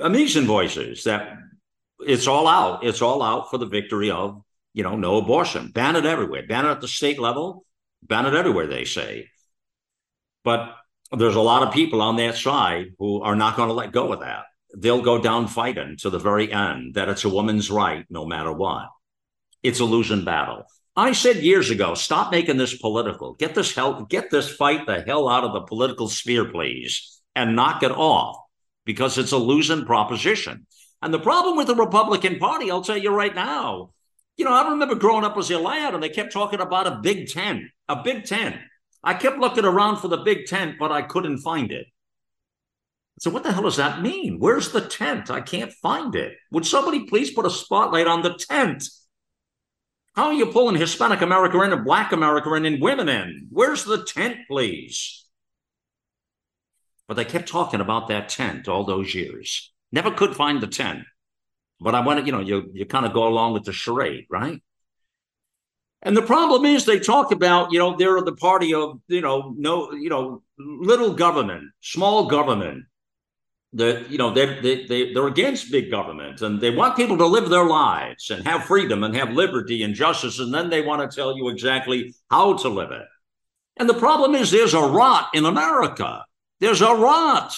amazing 0.00 0.46
voices 0.46 1.04
that 1.04 1.36
it's 2.00 2.26
all 2.26 2.48
out. 2.48 2.84
It's 2.84 3.02
all 3.02 3.22
out 3.22 3.50
for 3.50 3.58
the 3.58 3.66
victory 3.66 4.10
of 4.10 4.42
you 4.74 4.82
know, 4.82 4.96
no 4.96 5.16
abortion, 5.16 5.68
ban 5.68 5.96
it 5.96 6.04
everywhere, 6.04 6.44
ban 6.46 6.66
it 6.66 6.70
at 6.70 6.80
the 6.80 6.88
state 6.88 7.18
level, 7.18 7.63
it 8.10 8.34
everywhere, 8.34 8.66
they 8.66 8.84
say. 8.84 9.28
But 10.44 10.74
there's 11.12 11.36
a 11.36 11.40
lot 11.40 11.62
of 11.62 11.72
people 11.72 12.02
on 12.02 12.16
that 12.16 12.36
side 12.36 12.88
who 12.98 13.22
are 13.22 13.36
not 13.36 13.56
going 13.56 13.68
to 13.68 13.74
let 13.74 13.92
go 13.92 14.12
of 14.12 14.20
that. 14.20 14.44
They'll 14.76 15.02
go 15.02 15.20
down 15.20 15.46
fighting 15.46 15.96
to 15.98 16.10
the 16.10 16.18
very 16.18 16.52
end 16.52 16.94
that 16.94 17.08
it's 17.08 17.24
a 17.24 17.28
woman's 17.28 17.70
right 17.70 18.04
no 18.10 18.26
matter 18.26 18.52
what. 18.52 18.88
It's 19.62 19.80
a 19.80 19.84
losing 19.84 20.24
battle. 20.24 20.64
I 20.96 21.12
said 21.12 21.36
years 21.36 21.70
ago, 21.70 21.94
stop 21.94 22.30
making 22.30 22.56
this 22.56 22.76
political. 22.76 23.34
Get 23.34 23.54
this 23.54 23.74
hell, 23.74 24.04
get 24.04 24.30
this 24.30 24.52
fight 24.54 24.86
the 24.86 25.02
hell 25.02 25.28
out 25.28 25.44
of 25.44 25.52
the 25.52 25.62
political 25.62 26.08
sphere, 26.08 26.50
please, 26.50 27.20
and 27.34 27.56
knock 27.56 27.82
it 27.82 27.90
off 27.90 28.36
because 28.84 29.18
it's 29.18 29.32
a 29.32 29.38
losing 29.38 29.84
proposition. 29.86 30.66
And 31.02 31.12
the 31.12 31.18
problem 31.18 31.56
with 31.56 31.66
the 31.66 31.74
Republican 31.74 32.38
Party, 32.38 32.70
I'll 32.70 32.82
tell 32.82 32.96
you 32.96 33.10
right 33.10 33.34
now, 33.34 33.90
you 34.36 34.44
know, 34.44 34.52
I 34.52 34.70
remember 34.70 34.94
growing 34.94 35.24
up 35.24 35.36
as 35.36 35.50
a 35.50 35.58
lad 35.58 35.94
and 35.94 36.02
they 36.02 36.08
kept 36.08 36.32
talking 36.32 36.60
about 36.60 36.86
a 36.86 37.00
Big 37.02 37.28
Tent, 37.28 37.64
a 37.88 38.02
Big 38.02 38.24
Tent. 38.24 38.56
I 39.02 39.14
kept 39.14 39.38
looking 39.38 39.64
around 39.64 39.98
for 39.98 40.08
the 40.08 40.18
Big 40.18 40.46
Tent, 40.46 40.76
but 40.78 40.90
I 40.90 41.02
couldn't 41.02 41.38
find 41.38 41.70
it. 41.70 41.86
So, 43.20 43.30
what 43.30 43.44
the 43.44 43.52
hell 43.52 43.62
does 43.62 43.76
that 43.76 44.02
mean? 44.02 44.38
Where's 44.38 44.72
the 44.72 44.80
tent? 44.80 45.30
I 45.30 45.40
can't 45.40 45.72
find 45.72 46.14
it. 46.16 46.32
Would 46.50 46.66
somebody 46.66 47.06
please 47.06 47.30
put 47.30 47.46
a 47.46 47.50
spotlight 47.50 48.08
on 48.08 48.22
the 48.22 48.34
tent? 48.34 48.84
How 50.16 50.26
are 50.26 50.32
you 50.32 50.46
pulling 50.46 50.76
Hispanic 50.76 51.22
America 51.22 51.60
in 51.62 51.72
and 51.72 51.84
Black 51.84 52.12
America 52.12 52.52
in 52.54 52.66
and 52.66 52.80
women 52.82 53.08
in? 53.08 53.48
Where's 53.50 53.84
the 53.84 54.04
tent, 54.04 54.38
please? 54.48 55.26
But 57.06 57.14
they 57.14 57.24
kept 57.24 57.48
talking 57.48 57.80
about 57.80 58.08
that 58.08 58.28
tent 58.28 58.68
all 58.68 58.84
those 58.84 59.14
years. 59.14 59.72
Never 59.92 60.10
could 60.10 60.34
find 60.34 60.60
the 60.60 60.66
tent. 60.66 61.04
But 61.80 61.94
I 61.94 62.00
wanted, 62.00 62.26
you 62.26 62.32
know, 62.32 62.40
you, 62.40 62.70
you 62.72 62.86
kind 62.86 63.04
of 63.04 63.12
go 63.12 63.26
along 63.26 63.52
with 63.52 63.64
the 63.64 63.72
charade, 63.72 64.26
right? 64.30 64.62
And 66.04 66.16
the 66.16 66.22
problem 66.22 66.66
is 66.66 66.84
they 66.84 67.00
talk 67.00 67.32
about, 67.32 67.72
you 67.72 67.78
know, 67.78 67.96
they're 67.96 68.20
the 68.20 68.36
party 68.36 68.74
of, 68.74 69.00
you 69.08 69.22
know, 69.22 69.54
no, 69.56 69.92
you 69.92 70.10
know, 70.10 70.42
little 70.58 71.14
government, 71.14 71.64
small 71.80 72.26
government. 72.26 72.84
That 73.76 74.08
you 74.08 74.18
know 74.18 74.32
they 74.32 74.60
they 74.60 74.86
they 74.86 75.12
they're 75.12 75.26
against 75.26 75.72
big 75.72 75.90
government 75.90 76.42
and 76.42 76.60
they 76.60 76.70
want 76.70 76.94
people 76.94 77.18
to 77.18 77.26
live 77.26 77.48
their 77.48 77.66
lives 77.66 78.30
and 78.30 78.46
have 78.46 78.66
freedom 78.66 79.02
and 79.02 79.16
have 79.16 79.32
liberty 79.32 79.82
and 79.82 79.96
justice 79.96 80.38
and 80.38 80.54
then 80.54 80.70
they 80.70 80.80
want 80.80 81.02
to 81.02 81.12
tell 81.12 81.36
you 81.36 81.48
exactly 81.48 82.14
how 82.30 82.52
to 82.58 82.68
live 82.68 82.92
it. 82.92 83.08
And 83.76 83.88
the 83.88 83.94
problem 83.94 84.36
is 84.36 84.52
there's 84.52 84.74
a 84.74 84.80
rot 84.80 85.26
in 85.34 85.44
America. 85.44 86.24
There's 86.60 86.82
a 86.82 86.94
rot. 86.94 87.52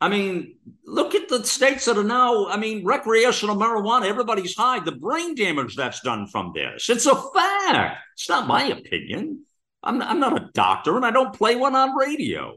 I 0.00 0.08
mean, 0.08 0.56
look 0.86 1.14
at 1.14 1.28
the 1.28 1.44
states 1.44 1.84
that 1.84 1.98
are 1.98 2.04
now, 2.04 2.46
I 2.46 2.56
mean, 2.56 2.84
recreational 2.84 3.56
marijuana, 3.56 4.06
everybody's 4.06 4.56
high. 4.56 4.80
The 4.80 4.92
brain 4.92 5.34
damage 5.34 5.76
that's 5.76 6.00
done 6.00 6.26
from 6.26 6.52
this. 6.54 6.88
It's 6.88 7.04
a 7.04 7.14
fact. 7.14 7.98
It's 8.14 8.28
not 8.28 8.46
my 8.46 8.64
opinion. 8.64 9.44
I'm, 9.82 10.00
I'm 10.00 10.18
not 10.18 10.40
a 10.40 10.48
doctor 10.54 10.96
and 10.96 11.04
I 11.04 11.10
don't 11.10 11.34
play 11.34 11.54
one 11.54 11.76
on 11.76 11.94
radio. 11.94 12.54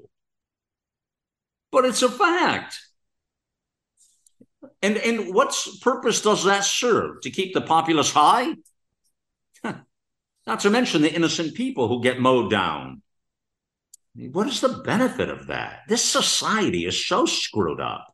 But 1.72 1.86
it's 1.86 2.02
a 2.02 2.10
fact. 2.10 2.80
And, 4.82 4.98
and 4.98 5.34
what 5.34 5.56
purpose 5.82 6.22
does 6.22 6.46
that 6.46 6.64
serve? 6.64 7.22
To 7.22 7.30
keep 7.30 7.54
the 7.54 7.62
populace 7.62 8.12
high? 8.12 8.54
Not 10.46 10.60
to 10.62 10.70
mention 10.70 11.02
the 11.02 11.14
innocent 11.14 11.56
people 11.56 11.88
who 11.88 12.02
get 12.02 12.20
mowed 12.20 12.52
down 12.52 13.03
what 14.16 14.48
is 14.48 14.62
the 14.62 14.70
benefit 14.70 15.30
of 15.30 15.48
that? 15.48 15.82
This 15.88 16.04
society 16.04 16.86
is 16.86 17.08
so 17.08 17.26
screwed 17.26 17.82
up. 17.82 18.14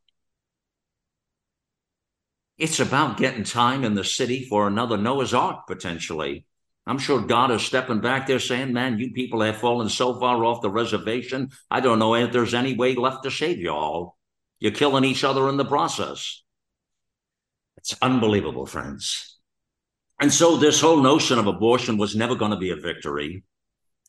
It's 2.58 2.79
about 2.79 3.18
getting 3.18 3.44
time 3.44 3.84
in 3.84 3.94
the 3.94 4.03
city 4.03 4.46
for 4.46 4.68
another 4.68 4.98
Noah's 4.98 5.34
Ark, 5.34 5.68
potentially. 5.68 6.46
I'm 6.86 6.98
sure 6.98 7.22
God 7.22 7.51
is 7.51 7.62
stepping 7.62 8.01
back 8.01 8.27
there 8.27 8.39
saying, 8.39 8.74
Man, 8.74 8.98
you 8.98 9.12
people 9.12 9.41
have 9.41 9.58
fallen 9.58 9.89
so 9.89 10.20
far 10.20 10.44
off 10.44 10.62
the 10.62 10.70
reservation. 10.70 11.51
I 11.70 11.82
don't 11.82 12.00
know 12.00 12.15
if 12.15 12.32
there's 12.32 12.53
any 12.53 12.75
way 12.75 12.96
left 12.96 13.24
to 13.24 13.32
save 13.32 13.60
you 13.60 13.72
all. 13.72 14.18
You're 14.60 14.72
killing 14.72 15.06
each 15.06 15.24
other 15.24 15.48
in 15.50 15.58
the 15.58 15.65
process. 15.65 16.44
It's 17.77 17.96
unbelievable, 18.01 18.65
friends. 18.65 19.38
And 20.20 20.34
so, 20.34 20.58
this 20.58 20.82
whole 20.82 21.01
notion 21.01 21.39
of 21.39 21.48
abortion 21.48 21.98
was 21.98 22.15
never 22.15 22.36
going 22.36 22.51
to 22.51 22.58
be 22.58 22.72
a 22.72 22.75
victory. 22.75 23.44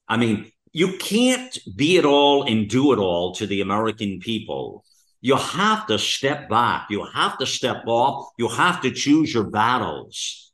I 0.08 0.16
mean, 0.16 0.50
you 0.72 0.96
can't 0.98 1.58
be 1.76 1.96
it 1.96 2.04
all 2.04 2.44
and 2.44 2.68
do 2.68 2.92
it 2.92 2.98
all 2.98 3.34
to 3.34 3.46
the 3.46 3.60
American 3.60 4.20
people. 4.20 4.84
You 5.20 5.36
have 5.36 5.86
to 5.88 5.98
step 5.98 6.48
back. 6.48 6.86
You 6.90 7.04
have 7.04 7.38
to 7.38 7.46
step 7.46 7.82
off. 7.86 8.28
You 8.38 8.48
have 8.48 8.80
to 8.82 8.90
choose 8.90 9.34
your 9.34 9.50
battles. 9.50 10.52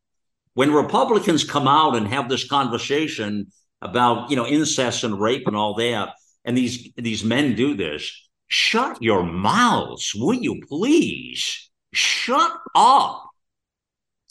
When 0.55 0.73
Republicans 0.73 1.45
come 1.45 1.69
out 1.69 1.97
and 1.97 2.09
have 2.09 2.29
this 2.29 2.49
conversation 2.49 3.53
about, 3.83 4.31
you 4.31 4.37
know, 4.37 4.47
incest 4.47 5.05
and 5.05 5.21
rape 5.21 5.47
and 5.47 5.55
all 5.57 5.75
that, 5.75 6.15
and 6.45 6.57
these 6.57 6.91
these 6.97 7.23
men 7.23 7.55
do 7.55 7.75
this, 7.75 8.11
shut 8.49 9.03
your 9.03 9.23
mouths, 9.23 10.13
will 10.15 10.35
you 10.35 10.63
please? 10.67 11.71
Shut 11.93 12.53
up. 12.75 13.23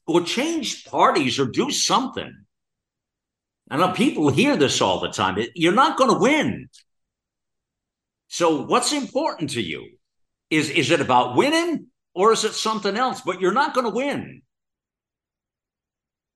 Or 0.08 0.22
change 0.22 0.86
parties 0.86 1.39
or 1.39 1.46
do 1.46 1.72
something. 1.72 2.45
I 3.69 3.77
know 3.77 3.91
people 3.91 4.29
hear 4.29 4.55
this 4.55 4.81
all 4.81 5.00
the 5.00 5.10
time. 5.10 5.38
You're 5.55 5.74
not 5.74 5.98
going 5.98 6.12
to 6.12 6.19
win. 6.19 6.69
So, 8.27 8.65
what's 8.65 8.93
important 8.93 9.51
to 9.51 9.62
you? 9.62 9.98
Is, 10.50 10.69
is 10.69 10.91
it 10.91 11.01
about 11.01 11.36
winning 11.36 11.88
or 12.13 12.31
is 12.31 12.43
it 12.43 12.53
something 12.53 12.95
else? 12.95 13.22
But 13.22 13.41
you're 13.41 13.51
not 13.51 13.74
going 13.74 13.86
to 13.88 13.93
win. 13.93 14.41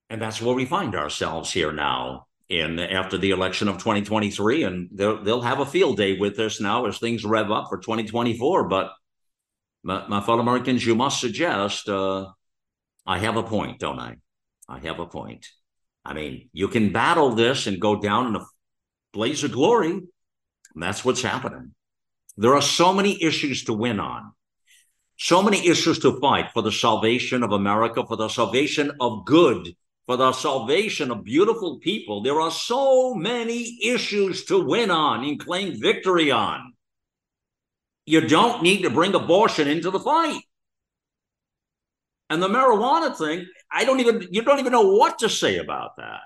And 0.10 0.22
that's 0.22 0.42
where 0.42 0.56
we 0.56 0.66
find 0.66 0.96
ourselves 0.96 1.52
here 1.52 1.72
now 1.72 2.26
in 2.48 2.80
after 2.80 3.18
the 3.18 3.30
election 3.30 3.68
of 3.68 3.78
2023. 3.78 4.64
And 4.64 4.90
they'll, 4.92 5.24
they'll 5.24 5.42
have 5.42 5.60
a 5.60 5.66
field 5.66 5.98
day 5.98 6.18
with 6.18 6.36
this 6.36 6.60
now 6.60 6.86
as 6.86 6.98
things 6.98 7.24
rev 7.24 7.52
up 7.52 7.68
for 7.70 7.78
2024. 7.78 8.68
But 8.68 8.92
my, 9.84 10.08
my 10.08 10.22
fellow 10.22 10.40
Americans, 10.40 10.86
you 10.86 10.96
must 10.96 11.22
suggest 11.22 11.88
uh, 11.90 12.28
I 13.06 13.20
have 13.20 13.38
a 13.38 13.44
point, 13.44 13.80
don't 13.80 14.00
I? 14.00 14.16
I 14.68 14.80
have 14.80 15.00
a 15.00 15.06
point. 15.06 15.46
I 16.10 16.14
mean, 16.14 16.50
you 16.54 16.68
can 16.68 16.92
battle 16.92 17.36
this 17.36 17.68
and 17.68 17.80
go 17.80 17.96
down 17.96 18.26
in 18.26 18.36
a 18.36 18.46
blaze 19.14 19.44
of 19.44 19.52
glory. 19.52 19.92
And 19.92 20.84
that's 20.84 21.06
what's 21.06 21.22
happening. 21.22 21.76
There 22.36 22.56
are 22.56 22.64
so 22.64 22.92
many 22.94 23.22
issues 23.22 23.66
to 23.66 23.74
win 23.74 24.00
on, 24.00 24.32
so 25.18 25.44
many 25.44 25.68
issues 25.68 26.00
to 26.00 26.20
fight 26.20 26.50
for 26.52 26.64
the 26.64 26.72
salvation 26.72 27.44
of 27.44 27.52
America, 27.52 28.04
for 28.08 28.18
the 28.18 28.28
salvation 28.28 28.92
of 29.00 29.24
good, 29.26 29.76
for 30.08 30.18
the 30.18 30.32
salvation 30.32 31.12
of 31.12 31.24
beautiful 31.24 31.78
people. 31.78 32.24
There 32.24 32.42
are 32.42 32.50
so 32.50 33.14
many 33.14 33.78
issues 33.84 34.46
to 34.46 34.66
win 34.66 34.90
on 34.90 35.24
and 35.24 35.40
claim 35.40 35.80
victory 35.80 36.32
on. 36.32 36.74
You 38.08 38.22
don't 38.22 38.64
need 38.64 38.82
to 38.82 38.90
bring 38.90 39.14
abortion 39.14 39.68
into 39.68 39.92
the 39.92 40.00
fight. 40.00 40.42
And 42.32 42.42
the 42.42 42.48
marijuana 42.48 43.16
thing, 43.16 43.46
I 43.72 43.86
don't 43.86 44.00
even, 44.00 44.28
you 44.32 44.42
don't 44.42 44.60
even 44.60 44.72
know 44.72 44.94
what 44.94 45.20
to 45.20 45.30
say 45.30 45.58
about 45.58 45.98
that. 45.98 46.22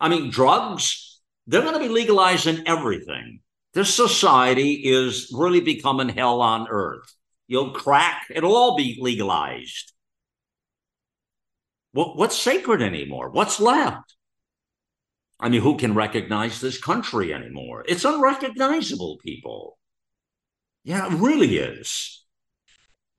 I 0.00 0.08
mean, 0.08 0.30
drugs, 0.30 1.20
they're 1.46 1.62
going 1.62 1.74
to 1.74 1.80
be 1.80 1.88
legalizing 1.88 2.62
everything. 2.66 3.40
This 3.74 3.92
society 3.92 4.72
is 4.84 5.30
really 5.34 5.60
becoming 5.60 6.08
hell 6.08 6.40
on 6.40 6.68
earth. 6.68 7.12
You'll 7.46 7.72
crack, 7.72 8.26
it'll 8.30 8.56
all 8.56 8.76
be 8.76 8.98
legalized. 9.00 9.92
What, 11.92 12.16
what's 12.16 12.38
sacred 12.38 12.82
anymore? 12.82 13.30
What's 13.30 13.60
left? 13.60 14.14
I 15.38 15.48
mean, 15.48 15.60
who 15.60 15.76
can 15.76 15.94
recognize 15.94 16.60
this 16.60 16.78
country 16.78 17.34
anymore? 17.34 17.84
It's 17.86 18.04
unrecognizable, 18.04 19.18
people. 19.18 19.78
Yeah, 20.84 21.06
it 21.06 21.18
really 21.18 21.58
is 21.58 22.23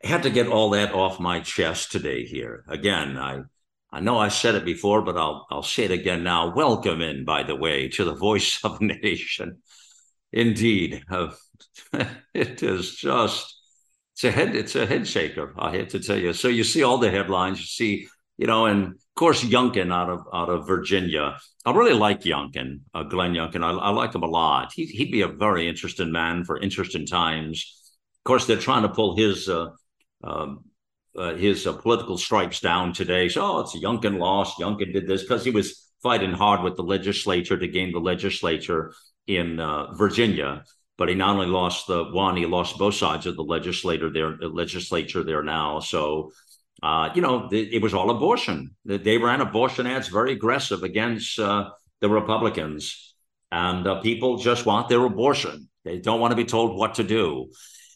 had 0.04 0.24
to 0.24 0.30
get 0.30 0.48
all 0.48 0.70
that 0.72 0.94
off 0.94 1.20
my 1.20 1.40
chest 1.40 1.92
today 1.92 2.26
here. 2.26 2.64
Again, 2.68 3.18
I 3.18 3.42
I 3.92 4.02
know 4.02 4.18
I 4.18 4.28
said 4.28 4.56
it 4.56 4.66
before, 4.66 5.02
but 5.02 5.18
I'll 5.18 5.48
I'll 5.50 5.64
say 5.64 5.86
it 5.86 5.92
again 5.92 6.24
now. 6.24 6.54
Welcome 6.54 7.02
in, 7.02 7.26
by 7.26 7.44
the 7.44 7.56
way, 7.56 7.88
to 7.90 8.04
the 8.04 8.16
voice 8.28 8.60
of 8.64 8.82
nation. 8.82 9.62
Indeed, 10.32 11.04
uh, 11.10 11.32
it 12.34 12.62
is 12.62 12.96
just 12.96 13.56
it's 14.14 14.24
a 14.26 14.32
head 14.32 14.56
it's 14.56 14.76
a 14.76 14.86
head 14.86 15.08
shaker. 15.08 15.54
I 15.58 15.78
have 15.78 15.90
to 15.90 16.00
tell 16.00 16.18
you. 16.18 16.34
So 16.34 16.48
you 16.48 16.64
see 16.64 16.84
all 16.84 16.98
the 16.98 17.12
headlines. 17.12 17.60
You 17.60 17.66
see, 17.66 18.08
you 18.38 18.48
know, 18.48 18.66
and 18.66 18.88
of 18.88 19.16
course 19.16 19.44
Youngkin 19.44 19.94
out 19.94 20.10
of 20.10 20.22
out 20.34 20.50
of 20.50 20.68
Virginia. 20.68 21.38
I 21.66 21.72
really 21.72 21.94
like 21.94 22.22
Youngkin, 22.22 22.82
uh, 22.94 23.04
Glenn 23.04 23.34
Youngkin. 23.34 23.64
I, 23.64 23.72
I 23.72 23.90
like 23.90 24.14
him 24.14 24.24
a 24.24 24.28
lot. 24.28 24.72
He, 24.76 24.86
he'd 24.86 25.12
be 25.12 25.22
a 25.22 25.28
very 25.28 25.68
interesting 25.68 26.12
man 26.12 26.44
for 26.44 26.60
interesting 26.60 27.06
times. 27.06 27.82
Of 28.20 28.24
course, 28.24 28.46
they're 28.46 28.58
trying 28.58 28.84
to 28.84 28.90
pull 28.90 29.16
his 29.16 29.50
uh, 29.50 29.70
um, 30.26 30.66
uh, 31.18 31.36
his 31.36 31.66
uh, 31.66 31.74
political 31.74 32.18
stripes 32.18 32.60
down 32.60 32.94
today. 32.94 33.30
So, 33.30 33.42
oh, 33.42 33.60
it's 33.62 33.76
Youngkin 33.76 34.18
lost. 34.18 34.60
Youngkin 34.60 34.92
did 34.92 35.08
this 35.08 35.22
because 35.22 35.46
he 35.46 35.52
was 35.52 35.92
fighting 36.04 36.32
hard 36.32 36.62
with 36.62 36.76
the 36.76 36.84
legislature 36.84 37.58
to 37.58 37.68
gain 37.68 37.92
the 37.92 38.00
legislature 38.00 38.94
in 39.28 39.60
uh, 39.60 39.94
Virginia. 39.94 40.64
But 40.98 41.10
he 41.10 41.16
not 41.16 41.36
only 41.36 41.48
lost 41.48 41.88
the 41.88 42.06
one, 42.06 42.38
he 42.38 42.46
lost 42.46 42.78
both 42.78 42.96
sides 42.96 43.26
of 43.26 43.36
the 43.36 43.44
legislator 43.44 44.10
there, 44.12 44.38
the 44.40 44.48
legislature 44.48 45.24
there 45.24 45.44
now. 45.44 45.80
So 45.80 46.32
uh, 46.84 47.10
you 47.16 47.22
know, 47.22 47.48
it 47.52 47.82
was 47.82 47.94
all 47.94 48.10
abortion. 48.10 48.76
They 48.84 49.18
ran 49.18 49.42
abortion 49.42 49.88
ads 49.88 50.08
very 50.08 50.34
aggressive 50.34 50.84
against 50.84 51.40
uh, 51.40 51.72
the 52.02 52.10
Republicans, 52.10 53.16
and 53.52 53.88
uh, 53.88 54.02
people 54.02 54.38
just 54.38 54.66
want 54.66 54.90
their 54.90 55.04
abortion. 55.04 55.70
They 55.84 56.00
don't 56.00 56.20
want 56.20 56.32
to 56.32 56.36
be 56.36 56.46
told 56.46 56.78
what 56.78 56.96
to 56.96 57.04
do. 57.04 57.52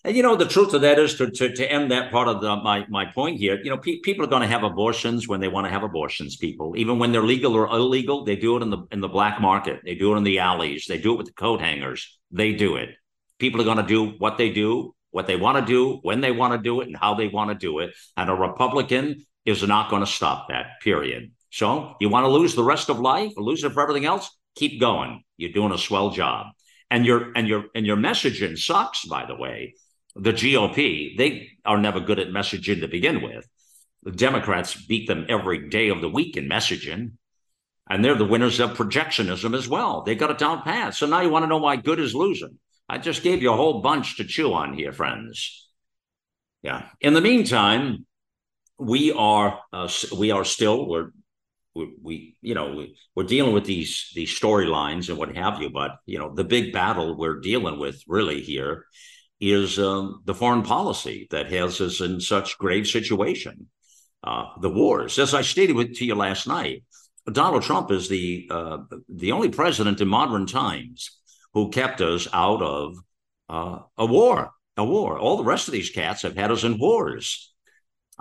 And 0.05 0.15
you 0.15 0.23
know, 0.23 0.35
the 0.35 0.45
truth 0.45 0.73
of 0.73 0.81
that 0.81 0.97
is 0.97 1.15
to 1.15 1.29
to, 1.29 1.53
to 1.53 1.71
end 1.71 1.91
that 1.91 2.11
part 2.11 2.27
of 2.27 2.41
the, 2.41 2.55
my 2.57 2.85
my 2.89 3.05
point 3.05 3.37
here. 3.37 3.59
You 3.61 3.69
know, 3.69 3.77
pe- 3.77 3.99
people 3.99 4.23
are 4.23 4.29
going 4.29 4.41
to 4.41 4.47
have 4.47 4.63
abortions 4.63 5.27
when 5.27 5.41
they 5.41 5.49
want 5.49 5.67
to 5.67 5.71
have 5.71 5.83
abortions. 5.83 6.37
People, 6.37 6.73
even 6.77 6.99
when 6.99 7.11
they're 7.11 7.21
legal 7.23 7.53
or 7.53 7.67
illegal, 7.67 8.23
they 8.23 8.35
do 8.35 8.55
it 8.57 8.61
in 8.61 8.69
the 8.69 8.79
in 8.91 9.01
the 9.01 9.09
black 9.09 9.41
market. 9.41 9.81
They 9.83 9.95
do 9.95 10.13
it 10.13 10.17
in 10.17 10.23
the 10.23 10.39
alleys. 10.39 10.85
They 10.87 10.97
do 10.97 11.13
it 11.13 11.17
with 11.17 11.27
the 11.27 11.33
coat 11.33 11.59
hangers. 11.59 12.17
They 12.31 12.53
do 12.53 12.77
it. 12.77 12.89
People 13.39 13.61
are 13.61 13.65
going 13.65 13.77
to 13.77 13.83
do 13.83 14.15
what 14.17 14.37
they 14.37 14.51
do 14.51 14.93
what 15.11 15.27
they 15.27 15.35
want 15.35 15.57
to 15.57 15.65
do, 15.65 15.99
when 16.01 16.21
they 16.21 16.31
want 16.31 16.53
to 16.53 16.59
do 16.59 16.81
it, 16.81 16.87
and 16.87 16.95
how 16.95 17.15
they 17.15 17.27
want 17.27 17.49
to 17.49 17.55
do 17.55 17.79
it. 17.79 17.91
And 18.15 18.29
a 18.29 18.33
Republican 18.33 19.25
is 19.45 19.65
not 19.65 19.89
going 19.89 20.01
to 20.01 20.11
stop 20.11 20.49
that, 20.49 20.81
period. 20.81 21.31
So 21.49 21.95
you 21.99 22.09
want 22.09 22.25
to 22.25 22.29
lose 22.29 22.55
the 22.55 22.63
rest 22.63 22.89
of 22.89 22.99
life, 22.99 23.33
or 23.35 23.43
lose 23.43 23.63
it 23.63 23.71
for 23.71 23.81
everything 23.81 24.05
else? 24.05 24.29
Keep 24.55 24.79
going. 24.79 25.23
You're 25.37 25.51
doing 25.51 25.71
a 25.71 25.77
swell 25.77 26.11
job. 26.11 26.47
And 26.91 27.05
your 27.05 27.31
and 27.35 27.47
your 27.47 27.65
and 27.75 27.85
your 27.85 27.97
messaging 27.97 28.57
sucks, 28.57 29.05
by 29.05 29.25
the 29.25 29.35
way. 29.35 29.75
The 30.15 30.33
GOP, 30.33 31.17
they 31.17 31.49
are 31.65 31.77
never 31.77 31.99
good 31.99 32.19
at 32.19 32.29
messaging 32.29 32.81
to 32.81 32.87
begin 32.87 33.21
with. 33.21 33.47
The 34.03 34.11
Democrats 34.11 34.75
beat 34.75 35.07
them 35.07 35.25
every 35.29 35.69
day 35.69 35.89
of 35.89 36.01
the 36.01 36.09
week 36.09 36.37
in 36.37 36.49
messaging. 36.49 37.11
And 37.89 38.05
they're 38.05 38.15
the 38.15 38.25
winners 38.25 38.59
of 38.59 38.77
projectionism 38.77 39.55
as 39.55 39.67
well. 39.67 40.03
They 40.03 40.15
got 40.15 40.31
it 40.31 40.37
down 40.37 40.61
pat. 40.61 40.93
So 40.93 41.07
now 41.07 41.21
you 41.21 41.29
want 41.29 41.43
to 41.43 41.47
know 41.47 41.57
why 41.57 41.75
good 41.75 41.99
is 41.99 42.13
losing. 42.13 42.59
I 42.87 42.97
just 42.97 43.23
gave 43.23 43.41
you 43.41 43.51
a 43.51 43.55
whole 43.55 43.81
bunch 43.81 44.17
to 44.17 44.23
chew 44.23 44.53
on 44.53 44.73
here, 44.73 44.91
friends. 44.91 45.67
Yeah. 46.61 46.87
In 47.01 47.13
the 47.13 47.21
meantime, 47.21 48.05
we 48.79 49.11
are 49.11 49.59
uh, 49.73 49.89
we 50.17 50.31
are 50.31 50.45
still 50.45 50.87
we're 50.87 51.11
we, 51.75 51.93
we 52.01 52.37
you 52.41 52.55
know 52.55 52.73
we, 52.75 52.95
we're 53.15 53.23
dealing 53.23 53.53
with 53.53 53.65
these 53.65 54.11
these 54.15 54.37
storylines 54.37 55.09
and 55.09 55.17
what 55.17 55.35
have 55.35 55.61
you 55.61 55.69
but 55.69 55.97
you 56.05 56.17
know 56.17 56.33
the 56.33 56.43
big 56.43 56.71
battle 56.71 57.17
we're 57.17 57.39
dealing 57.39 57.77
with 57.77 58.01
really 58.07 58.41
here 58.41 58.85
is 59.39 59.79
um, 59.79 60.21
the 60.25 60.33
foreign 60.33 60.63
policy 60.63 61.27
that 61.31 61.51
has 61.51 61.79
us 61.81 62.01
in 62.01 62.19
such 62.19 62.57
grave 62.57 62.87
situation 62.87 63.67
uh, 64.23 64.45
the 64.61 64.69
wars 64.69 65.17
as 65.19 65.33
i 65.33 65.41
stated 65.41 65.75
with, 65.75 65.95
to 65.95 66.05
you 66.05 66.15
last 66.15 66.47
night 66.47 66.83
donald 67.31 67.63
trump 67.63 67.91
is 67.91 68.09
the 68.09 68.47
uh, 68.51 68.77
the 69.07 69.31
only 69.31 69.49
president 69.49 70.01
in 70.01 70.07
modern 70.07 70.45
times 70.45 71.19
who 71.53 71.69
kept 71.69 72.01
us 72.01 72.27
out 72.33 72.61
of 72.61 72.95
uh, 73.49 73.79
a 73.97 74.05
war. 74.05 74.51
A 74.77 74.83
war. 74.83 75.19
All 75.19 75.37
the 75.37 75.43
rest 75.43 75.67
of 75.67 75.73
these 75.73 75.89
cats 75.89 76.21
have 76.21 76.37
had 76.37 76.51
us 76.51 76.63
in 76.63 76.79
wars. 76.79 77.53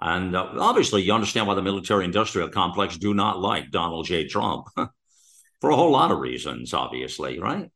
And 0.00 0.34
uh, 0.34 0.48
obviously, 0.58 1.02
you 1.02 1.12
understand 1.12 1.46
why 1.46 1.54
the 1.54 1.62
military 1.62 2.04
industrial 2.04 2.48
complex 2.48 2.96
do 2.96 3.14
not 3.14 3.40
like 3.40 3.70
Donald 3.70 4.06
J. 4.06 4.26
Trump 4.26 4.66
for 5.60 5.70
a 5.70 5.76
whole 5.76 5.92
lot 5.92 6.10
of 6.10 6.18
reasons, 6.18 6.72
obviously, 6.74 7.38
right? 7.38 7.70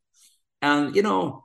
And, 0.60 0.96
you 0.96 1.02
know, 1.02 1.41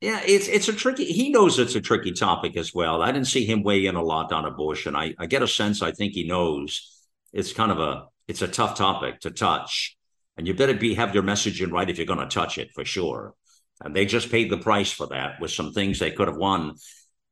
yeah, 0.00 0.22
it's 0.26 0.48
it's 0.48 0.68
a 0.68 0.72
tricky. 0.72 1.04
He 1.04 1.30
knows 1.30 1.58
it's 1.58 1.74
a 1.74 1.80
tricky 1.80 2.12
topic 2.12 2.56
as 2.56 2.74
well. 2.74 3.02
I 3.02 3.12
didn't 3.12 3.28
see 3.28 3.44
him 3.44 3.62
weigh 3.62 3.84
in 3.84 3.96
a 3.96 4.02
lot 4.02 4.32
on 4.32 4.46
abortion. 4.46 4.96
I, 4.96 5.14
I 5.18 5.26
get 5.26 5.42
a 5.42 5.48
sense. 5.48 5.82
I 5.82 5.92
think 5.92 6.14
he 6.14 6.26
knows 6.26 7.06
it's 7.32 7.52
kind 7.52 7.70
of 7.70 7.78
a 7.80 8.06
it's 8.26 8.42
a 8.42 8.48
tough 8.48 8.76
topic 8.76 9.20
to 9.20 9.30
touch, 9.30 9.96
and 10.36 10.46
you 10.46 10.54
better 10.54 10.74
be 10.74 10.94
have 10.94 11.14
your 11.14 11.22
messaging 11.22 11.70
right 11.70 11.88
if 11.88 11.98
you're 11.98 12.06
going 12.06 12.18
to 12.18 12.26
touch 12.26 12.56
it 12.56 12.70
for 12.72 12.84
sure. 12.84 13.34
And 13.82 13.94
they 13.94 14.06
just 14.06 14.30
paid 14.30 14.50
the 14.50 14.58
price 14.58 14.90
for 14.92 15.06
that 15.08 15.40
with 15.40 15.50
some 15.50 15.72
things 15.72 15.98
they 15.98 16.10
could 16.10 16.28
have 16.28 16.36
won, 16.36 16.74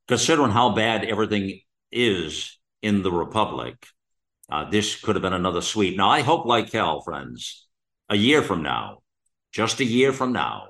considering 0.07 0.51
how 0.51 0.69
bad 0.73 1.05
everything 1.05 1.61
is 1.91 2.59
in 2.81 3.01
the 3.01 3.11
republic. 3.11 3.75
Uh, 4.51 4.69
this 4.69 4.99
could 4.99 5.15
have 5.15 5.21
been 5.21 5.33
another 5.33 5.61
sweep. 5.61 5.95
Now 5.95 6.09
I 6.09 6.21
hope, 6.21 6.45
like 6.45 6.71
hell, 6.71 7.01
friends, 7.01 7.67
a 8.09 8.15
year 8.15 8.41
from 8.41 8.63
now, 8.63 8.99
just 9.51 9.79
a 9.79 9.85
year 9.85 10.11
from 10.11 10.33
now, 10.33 10.68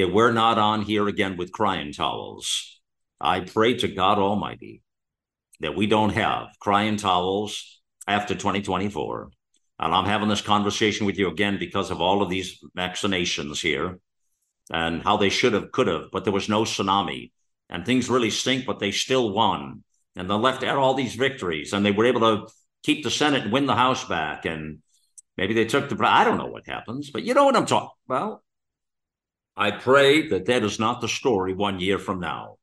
that 0.00 0.12
we're 0.12 0.32
not 0.32 0.58
on 0.58 0.82
here 0.82 1.06
again 1.08 1.36
with 1.36 1.52
crying 1.52 1.92
towels. 1.92 2.80
I 3.20 3.40
pray 3.40 3.74
to 3.78 3.88
God 3.88 4.18
Almighty 4.18 4.82
that 5.60 5.76
we 5.76 5.86
don't 5.86 6.14
have 6.14 6.48
crying 6.58 6.96
towels 6.96 7.80
after 8.08 8.34
2024 8.34 9.30
and 9.78 9.94
I'm 9.94 10.06
having 10.06 10.28
this 10.28 10.40
conversation 10.40 11.06
with 11.06 11.18
you 11.18 11.28
again 11.28 11.58
because 11.58 11.90
of 11.90 12.00
all 12.00 12.22
of 12.22 12.30
these 12.30 12.62
vaccinations 12.76 13.60
here 13.60 13.98
and 14.70 15.02
how 15.02 15.18
they 15.18 15.28
should 15.28 15.52
have, 15.52 15.70
could 15.70 15.86
have, 15.86 16.10
but 16.10 16.24
there 16.24 16.32
was 16.32 16.48
no 16.48 16.62
tsunami. 16.62 17.32
And 17.68 17.84
things 17.84 18.10
really 18.10 18.30
stink, 18.30 18.66
but 18.66 18.78
they 18.78 18.90
still 18.90 19.30
won. 19.30 19.84
And 20.16 20.28
the 20.28 20.38
left 20.38 20.62
had 20.62 20.76
all 20.76 20.94
these 20.94 21.14
victories 21.14 21.72
and 21.72 21.84
they 21.84 21.92
were 21.92 22.06
able 22.06 22.20
to 22.20 22.52
keep 22.82 23.04
the 23.04 23.10
Senate 23.10 23.44
and 23.44 23.52
win 23.52 23.66
the 23.66 23.74
House 23.74 24.06
back. 24.06 24.44
And 24.46 24.78
maybe 25.36 25.54
they 25.54 25.66
took 25.66 25.88
the, 25.88 25.96
I 26.06 26.24
don't 26.24 26.38
know 26.38 26.46
what 26.46 26.66
happens, 26.66 27.10
but 27.10 27.22
you 27.22 27.34
know 27.34 27.44
what 27.44 27.56
I'm 27.56 27.66
talking 27.66 27.90
Well, 28.08 28.42
I 29.60 29.70
pray 29.70 30.28
that 30.28 30.46
that 30.46 30.64
is 30.64 30.80
not 30.80 31.00
the 31.00 31.08
story 31.08 31.54
one 31.54 31.78
year 31.78 31.98
from 31.98 32.18
now. 32.18 32.56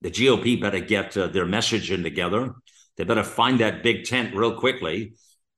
The 0.00 0.10
GOP 0.10 0.60
better 0.60 0.80
get 0.80 1.16
uh, 1.16 1.26
their 1.26 1.46
messaging 1.46 2.02
together. 2.02 2.54
They 2.96 3.04
better 3.04 3.24
find 3.24 3.60
that 3.60 3.82
big 3.82 4.04
tent 4.04 4.34
real 4.34 4.58
quickly 4.58 5.14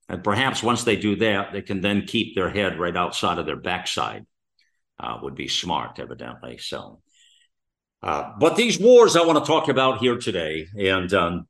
and 0.09 0.23
perhaps 0.23 0.63
once 0.63 0.83
they 0.83 0.95
do 0.95 1.17
that, 1.17 1.51
they 1.51 1.61
can 1.61 1.81
then 1.81 2.05
keep 2.05 2.35
their 2.35 2.49
head 2.49 2.79
right 2.79 2.95
outside 2.95 3.39
of 3.39 3.45
their 3.45 3.57
backside. 3.57 4.25
Uh, 4.99 5.19
would 5.21 5.35
be 5.35 5.47
smart, 5.47 5.99
evidently. 5.99 6.57
So, 6.57 7.01
uh, 8.01 8.31
but 8.39 8.55
these 8.55 8.79
wars 8.79 9.15
I 9.15 9.23
want 9.23 9.37
to 9.37 9.47
talk 9.47 9.67
about 9.67 9.99
here 9.99 10.17
today, 10.17 10.65
and 10.75 11.13
um, 11.13 11.47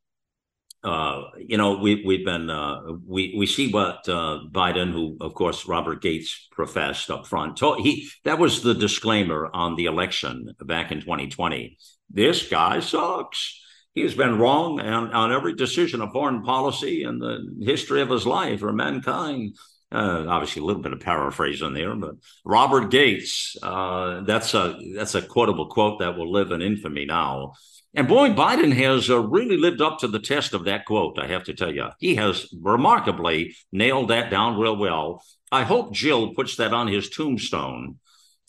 uh, 0.88 1.32
you 1.38 1.58
know, 1.58 1.78
we 1.78 2.04
we've 2.06 2.26
been 2.26 2.50
uh, 2.50 2.82
we 3.06 3.36
we 3.38 3.46
see 3.46 3.72
what 3.72 4.08
uh, 4.08 4.40
Biden, 4.52 4.92
who 4.92 5.18
of 5.20 5.34
course 5.34 5.68
Robert 5.68 6.02
Gates 6.02 6.48
professed 6.52 7.12
up 7.12 7.28
front, 7.28 7.58
told, 7.58 7.82
he 7.82 8.08
that 8.24 8.40
was 8.40 8.62
the 8.62 8.74
disclaimer 8.74 9.50
on 9.54 9.76
the 9.76 9.86
election 9.86 10.56
back 10.62 10.92
in 10.92 11.02
2020. 11.02 11.78
This 12.10 12.48
guy 12.48 12.80
sucks 12.80 13.60
he 13.98 14.04
has 14.04 14.14
been 14.14 14.38
wrong 14.38 14.80
on, 14.80 15.12
on 15.12 15.34
every 15.34 15.56
decision 15.56 16.02
of 16.02 16.12
foreign 16.12 16.44
policy 16.44 17.02
in 17.02 17.18
the 17.18 17.40
history 17.62 18.00
of 18.02 18.12
his 18.12 18.28
life 18.28 18.62
or 18.62 18.72
mankind. 18.72 19.56
Uh, 19.92 20.24
obviously, 20.28 20.62
a 20.62 20.66
little 20.66 20.84
bit 20.84 20.94
of 20.94 21.00
paraphrasing 21.00 21.74
there, 21.74 21.96
but 21.96 22.14
Robert 22.46 22.92
Gates, 22.92 23.58
uh, 23.64 24.22
that's 24.22 24.54
a 24.54 24.78
that's 24.96 25.16
a 25.16 25.22
quotable 25.24 25.66
quote 25.66 26.00
that 26.00 26.16
will 26.16 26.32
live 26.32 26.52
in 26.52 26.62
infamy 26.62 27.06
now. 27.06 27.54
And 27.98 28.08
boy, 28.08 28.30
Biden 28.30 28.74
has 28.74 29.10
uh, 29.10 29.20
really 29.20 29.58
lived 29.58 29.82
up 29.82 29.98
to 30.00 30.08
the 30.08 30.20
test 30.20 30.54
of 30.54 30.66
that 30.66 30.86
quote. 30.86 31.18
I 31.18 31.26
have 31.26 31.46
to 31.46 31.56
tell 31.56 31.74
you, 31.74 31.88
he 31.98 32.14
has 32.14 32.48
remarkably 32.62 33.56
nailed 33.72 34.10
that 34.10 34.30
down 34.30 34.60
real 34.60 34.78
well. 34.78 35.24
I 35.52 35.64
hope 35.64 35.96
Jill 35.96 36.36
puts 36.36 36.58
that 36.58 36.74
on 36.74 36.88
his 36.88 37.10
tombstone. 37.10 37.98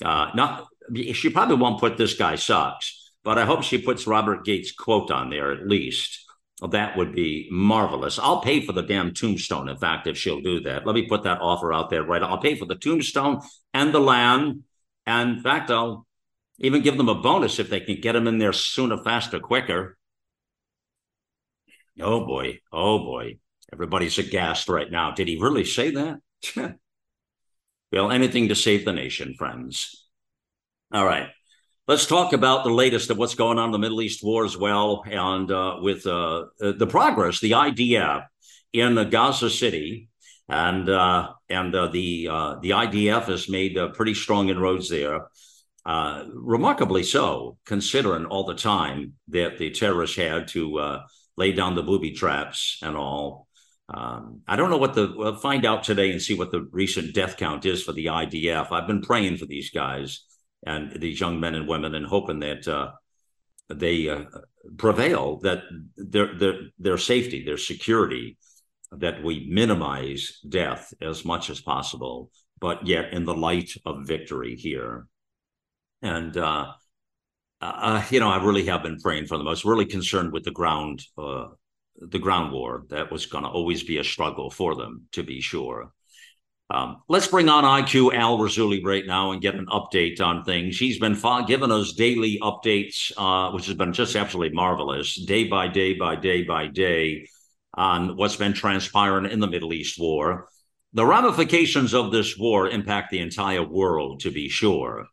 Uh, 0.04 0.30
not 0.34 0.66
she 1.14 1.30
probably 1.30 1.56
won't 1.56 1.80
put 1.80 1.96
this 1.96 2.12
guy 2.12 2.34
sucks, 2.34 3.11
but 3.24 3.38
I 3.38 3.46
hope 3.46 3.62
she 3.62 3.78
puts 3.78 4.06
Robert 4.06 4.44
Gates' 4.44 4.72
quote 4.72 5.11
on 5.11 5.30
there 5.30 5.50
at 5.50 5.66
least. 5.66 6.26
That 6.70 6.98
would 6.98 7.14
be 7.14 7.48
marvelous. 7.50 8.18
I'll 8.18 8.42
pay 8.42 8.66
for 8.66 8.72
the 8.72 8.82
damn 8.82 9.14
tombstone, 9.14 9.70
in 9.70 9.78
fact, 9.78 10.06
if 10.06 10.18
she'll 10.18 10.42
do 10.42 10.61
that. 10.61 10.84
Let 10.84 10.94
me 10.94 11.06
put 11.06 11.22
that 11.22 11.40
offer 11.40 11.72
out 11.72 11.88
there 11.88 12.02
right. 12.02 12.22
I'll 12.22 12.37
pay 12.37 12.54
for 12.54 12.66
the 12.66 12.74
tombstone 12.74 13.40
and 13.72 13.94
the 13.94 14.00
land. 14.00 14.64
And 15.06 15.38
in 15.38 15.42
fact, 15.42 15.70
I'll 15.70 16.06
even 16.58 16.82
give 16.82 16.96
them 16.96 17.08
a 17.08 17.14
bonus 17.14 17.58
if 17.58 17.70
they 17.70 17.80
can 17.80 18.00
get 18.00 18.12
them 18.12 18.26
in 18.26 18.38
there 18.38 18.52
sooner, 18.52 18.98
faster, 18.98 19.40
quicker. 19.40 19.96
Oh 22.00 22.24
boy. 22.24 22.60
Oh 22.72 22.98
boy. 22.98 23.38
Everybody's 23.72 24.18
aghast 24.18 24.68
right 24.68 24.90
now. 24.90 25.12
Did 25.12 25.28
he 25.28 25.38
really 25.40 25.64
say 25.64 25.90
that? 25.90 26.20
well, 27.92 28.10
anything 28.10 28.48
to 28.48 28.54
save 28.54 28.84
the 28.84 28.92
nation, 28.92 29.34
friends. 29.36 30.06
All 30.92 31.04
right. 31.04 31.28
Let's 31.86 32.06
talk 32.06 32.32
about 32.32 32.64
the 32.64 32.70
latest 32.70 33.10
of 33.10 33.18
what's 33.18 33.34
going 33.34 33.58
on 33.58 33.66
in 33.66 33.72
the 33.72 33.78
Middle 33.78 34.02
East 34.02 34.22
war 34.22 34.44
as 34.44 34.56
well, 34.56 35.04
and 35.10 35.50
uh, 35.50 35.76
with 35.80 36.06
uh, 36.06 36.44
the 36.58 36.86
progress, 36.86 37.40
the 37.40 37.52
IDF 37.52 38.26
in 38.74 39.08
Gaza 39.08 39.48
City, 39.48 40.08
and 40.48 40.88
uh, 40.88 41.32
and 41.48 41.74
uh, 41.74 41.88
the 41.88 42.28
uh, 42.30 42.56
the 42.60 42.70
IDF 42.70 43.24
has 43.24 43.48
made 43.48 43.76
uh, 43.76 43.88
pretty 43.88 44.14
strong 44.14 44.48
inroads 44.48 44.88
there. 44.88 45.28
Remarkably 46.35 47.03
so, 47.03 47.57
considering 47.64 48.27
all 48.27 48.44
the 48.44 48.55
time 48.55 49.14
that 49.29 49.59
the 49.59 49.70
terrorists 49.70 50.16
had 50.16 50.48
to 50.48 51.01
lay 51.37 51.53
down 51.53 51.74
the 51.74 51.83
booby 51.83 52.11
traps 52.11 52.79
and 52.83 52.96
all. 52.96 53.46
Um, 53.88 54.42
I 54.46 54.57
don't 54.57 54.68
know 54.68 54.77
what 54.77 54.92
the 54.92 55.14
we'll 55.16 55.37
find 55.37 55.64
out 55.64 55.83
today 55.83 56.11
and 56.11 56.20
see 56.20 56.35
what 56.35 56.51
the 56.51 56.68
recent 56.72 57.14
death 57.14 57.38
count 57.38 57.64
is 57.64 57.83
for 57.83 57.92
the 57.92 58.07
IDF. 58.07 58.70
I've 58.70 58.87
been 58.87 59.01
praying 59.01 59.38
for 59.38 59.46
these 59.46 59.70
guys 59.70 60.24
and 60.66 61.01
these 61.01 61.20
young 61.20 61.40
men 61.40 61.55
and 61.55 61.66
women 61.66 61.94
and 61.94 62.05
hoping 62.05 62.40
that 62.40 62.68
uh, 62.68 62.90
they 63.68 64.09
uh, 64.09 64.24
prevail, 64.77 65.38
that 65.38 65.62
their, 65.96 66.35
their, 66.37 66.55
their 66.79 66.98
safety, 66.98 67.44
their 67.44 67.57
security, 67.57 68.37
that 68.92 69.22
we 69.22 69.46
minimize 69.48 70.38
death 70.46 70.92
as 71.01 71.24
much 71.24 71.48
as 71.51 71.61
possible, 71.61 72.31
but 72.61 72.87
yet 72.87 73.12
in 73.12 73.24
the 73.24 73.35
light 73.35 73.70
of 73.87 74.07
victory 74.07 74.57
here. 74.57 75.07
And, 76.02 76.37
uh, 76.37 76.72
uh, 77.61 78.04
you 78.11 78.20
know, 78.20 78.30
I 78.30 78.42
really 78.42 78.66
have 78.66 78.82
been 78.82 79.00
praying 79.00 79.26
for 79.26 79.37
them. 79.37 79.46
I 79.46 79.50
was 79.50 79.64
really 79.64 79.87
concerned 79.87 80.32
with 80.32 80.44
the 80.44 80.50
ground 80.50 81.02
uh, 81.16 81.48
the 82.00 82.18
ground 82.18 82.52
war. 82.52 82.84
That 82.90 83.11
was 83.11 83.26
going 83.26 83.44
to 83.44 83.50
always 83.50 83.82
be 83.82 83.98
a 83.98 84.04
struggle 84.04 84.50
for 84.50 84.74
them, 84.74 85.08
to 85.12 85.22
be 85.22 85.40
sure. 85.40 85.92
Um, 86.70 87.02
let's 87.08 87.26
bring 87.26 87.48
on 87.48 87.64
IQ 87.64 88.14
Al 88.14 88.38
Rassooli 88.38 88.84
right 88.84 89.06
now 89.06 89.32
and 89.32 89.40
get 89.40 89.54
an 89.54 89.66
update 89.66 90.20
on 90.20 90.44
things. 90.44 90.76
He's 90.76 90.98
been 90.98 91.18
giving 91.46 91.72
us 91.72 91.94
daily 91.94 92.38
updates, 92.42 93.11
uh, 93.16 93.52
which 93.52 93.66
has 93.66 93.74
been 93.74 93.94
just 93.94 94.14
absolutely 94.14 94.54
marvelous, 94.54 95.14
day 95.14 95.44
by 95.44 95.68
day 95.68 95.94
by 95.94 96.14
day 96.16 96.42
by 96.42 96.66
day, 96.66 97.26
on 97.72 98.16
what's 98.16 98.37
been 98.37 98.52
transpiring 98.52 99.30
in 99.30 99.40
the 99.40 99.46
Middle 99.46 99.72
East 99.72 99.98
war. 99.98 100.48
The 100.92 101.06
ramifications 101.06 101.94
of 101.94 102.12
this 102.12 102.37
war 102.37 102.68
impact 102.68 103.11
the 103.11 103.20
entire 103.20 103.62
world, 103.62 104.20
to 104.20 104.30
be 104.30 104.50
sure. 104.50 105.06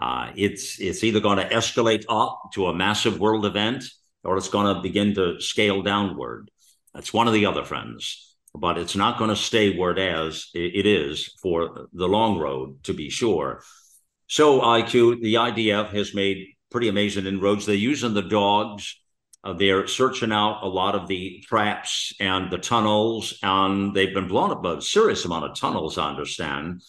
Uh, 0.00 0.32
it's 0.34 0.80
it's 0.80 1.04
either 1.04 1.20
going 1.20 1.38
to 1.38 1.48
escalate 1.48 2.04
up 2.08 2.50
to 2.54 2.66
a 2.66 2.74
massive 2.74 3.20
world 3.20 3.44
event, 3.44 3.84
or 4.24 4.36
it's 4.36 4.48
going 4.48 4.74
to 4.74 4.80
begin 4.80 5.14
to 5.14 5.40
scale 5.40 5.82
downward. 5.82 6.50
That's 6.94 7.12
one 7.12 7.28
of 7.28 7.34
the 7.34 7.46
other 7.46 7.64
friends 7.64 8.30
but 8.54 8.78
it's 8.78 8.96
not 8.96 9.18
going 9.18 9.30
to 9.30 9.36
stay 9.36 9.76
where 9.76 9.92
it 9.92 9.98
is. 9.98 10.50
It 10.54 10.86
is 10.86 11.36
for 11.40 11.88
the 11.92 12.08
long 12.08 12.38
road, 12.38 12.82
to 12.84 12.92
be 12.92 13.10
sure. 13.10 13.62
So, 14.26 14.60
IQ, 14.60 15.22
the 15.22 15.34
IDF 15.34 15.90
has 15.90 16.14
made 16.14 16.48
pretty 16.70 16.88
amazing 16.88 17.26
inroads. 17.26 17.66
They're 17.66 17.74
using 17.74 18.14
the 18.14 18.22
dogs. 18.22 18.96
Uh, 19.42 19.54
they're 19.54 19.86
searching 19.86 20.32
out 20.32 20.62
a 20.62 20.68
lot 20.68 20.94
of 20.94 21.08
the 21.08 21.42
traps 21.46 22.12
and 22.20 22.50
the 22.50 22.58
tunnels, 22.58 23.38
and 23.42 23.94
they've 23.94 24.14
been 24.14 24.28
blown 24.28 24.50
up 24.50 24.64
a 24.64 24.82
serious 24.82 25.24
amount 25.24 25.46
of 25.46 25.56
tunnels, 25.56 25.96
I 25.96 26.10
understand, 26.10 26.82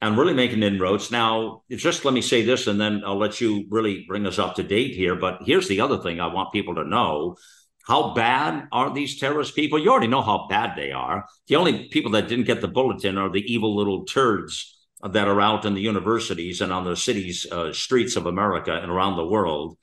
and 0.00 0.16
really 0.16 0.34
making 0.34 0.62
inroads. 0.62 1.10
Now, 1.10 1.62
just 1.70 2.04
let 2.04 2.14
me 2.14 2.22
say 2.22 2.42
this, 2.42 2.66
and 2.66 2.80
then 2.80 3.02
I'll 3.04 3.18
let 3.18 3.40
you 3.40 3.66
really 3.68 4.04
bring 4.06 4.26
us 4.26 4.38
up 4.38 4.54
to 4.56 4.62
date 4.62 4.94
here. 4.94 5.16
But 5.16 5.40
here's 5.44 5.68
the 5.68 5.80
other 5.80 5.98
thing 5.98 6.20
I 6.20 6.32
want 6.32 6.52
people 6.52 6.76
to 6.76 6.84
know 6.84 7.36
how 7.88 8.12
bad 8.12 8.68
are 8.70 8.92
these 8.92 9.18
terrorist 9.18 9.56
people? 9.56 9.78
You 9.78 9.90
already 9.90 10.08
know 10.08 10.20
how 10.20 10.46
bad 10.48 10.76
they 10.76 10.92
are. 10.92 11.24
The 11.48 11.56
only 11.56 11.88
people 11.88 12.10
that 12.12 12.28
didn't 12.28 12.44
get 12.44 12.60
the 12.60 12.68
bulletin 12.68 13.16
are 13.16 13.30
the 13.30 13.40
evil 13.50 13.74
little 13.74 14.04
turds 14.04 14.78
that 15.02 15.26
are 15.26 15.40
out 15.40 15.64
in 15.64 15.72
the 15.72 15.80
universities 15.80 16.60
and 16.60 16.70
on 16.70 16.84
the 16.84 16.96
cities, 16.96 17.46
uh, 17.50 17.72
streets 17.72 18.16
of 18.16 18.26
America 18.26 18.72
and 18.74 18.90
around 18.90 19.16
the 19.16 19.24
world. 19.24 19.78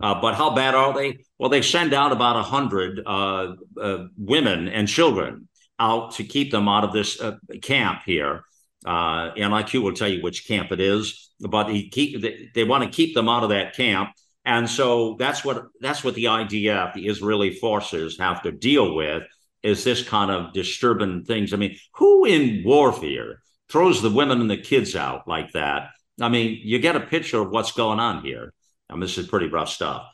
Uh, 0.00 0.20
but 0.20 0.34
how 0.34 0.54
bad 0.54 0.74
are 0.74 0.94
they? 0.94 1.18
Well, 1.38 1.50
they 1.50 1.60
send 1.60 1.92
out 1.92 2.12
about 2.12 2.36
100 2.36 3.00
uh, 3.04 3.54
uh, 3.80 4.04
women 4.16 4.68
and 4.68 4.88
children 4.88 5.48
out 5.78 6.12
to 6.12 6.24
keep 6.24 6.50
them 6.50 6.66
out 6.66 6.84
of 6.84 6.92
this 6.92 7.20
uh, 7.20 7.36
camp 7.60 8.02
here. 8.06 8.44
Uh, 8.84 9.30
and 9.36 9.52
IQ 9.52 9.82
will 9.82 9.94
tell 9.94 10.08
you 10.08 10.22
which 10.22 10.46
camp 10.46 10.70
it 10.70 10.80
is, 10.80 11.32
but 11.40 11.68
he 11.68 11.88
keep, 11.88 12.20
they, 12.20 12.50
they 12.54 12.64
want 12.64 12.84
to 12.84 12.90
keep 12.90 13.14
them 13.14 13.28
out 13.28 13.42
of 13.42 13.48
that 13.48 13.74
camp 13.74 14.10
and 14.44 14.68
so 14.68 15.16
that's 15.18 15.44
what 15.44 15.66
that's 15.80 16.04
what 16.04 16.14
the 16.14 16.24
IDF, 16.24 16.94
the 16.94 17.06
Israeli 17.06 17.54
forces, 17.54 18.18
have 18.18 18.42
to 18.42 18.52
deal 18.52 18.94
with 18.94 19.22
is 19.62 19.82
this 19.82 20.06
kind 20.06 20.30
of 20.30 20.52
disturbing 20.52 21.24
things. 21.24 21.54
I 21.54 21.56
mean, 21.56 21.78
who 21.94 22.26
in 22.26 22.62
warfare 22.64 23.40
throws 23.70 24.02
the 24.02 24.10
women 24.10 24.42
and 24.42 24.50
the 24.50 24.58
kids 24.58 24.94
out 24.94 25.26
like 25.26 25.52
that? 25.52 25.88
I 26.20 26.28
mean, 26.28 26.60
you 26.62 26.78
get 26.78 26.96
a 26.96 27.00
picture 27.00 27.40
of 27.40 27.50
what's 27.50 27.72
going 27.72 27.98
on 27.98 28.22
here. 28.22 28.52
And 28.90 29.02
this 29.02 29.16
is 29.16 29.26
pretty 29.26 29.46
rough 29.46 29.70
stuff. 29.70 30.06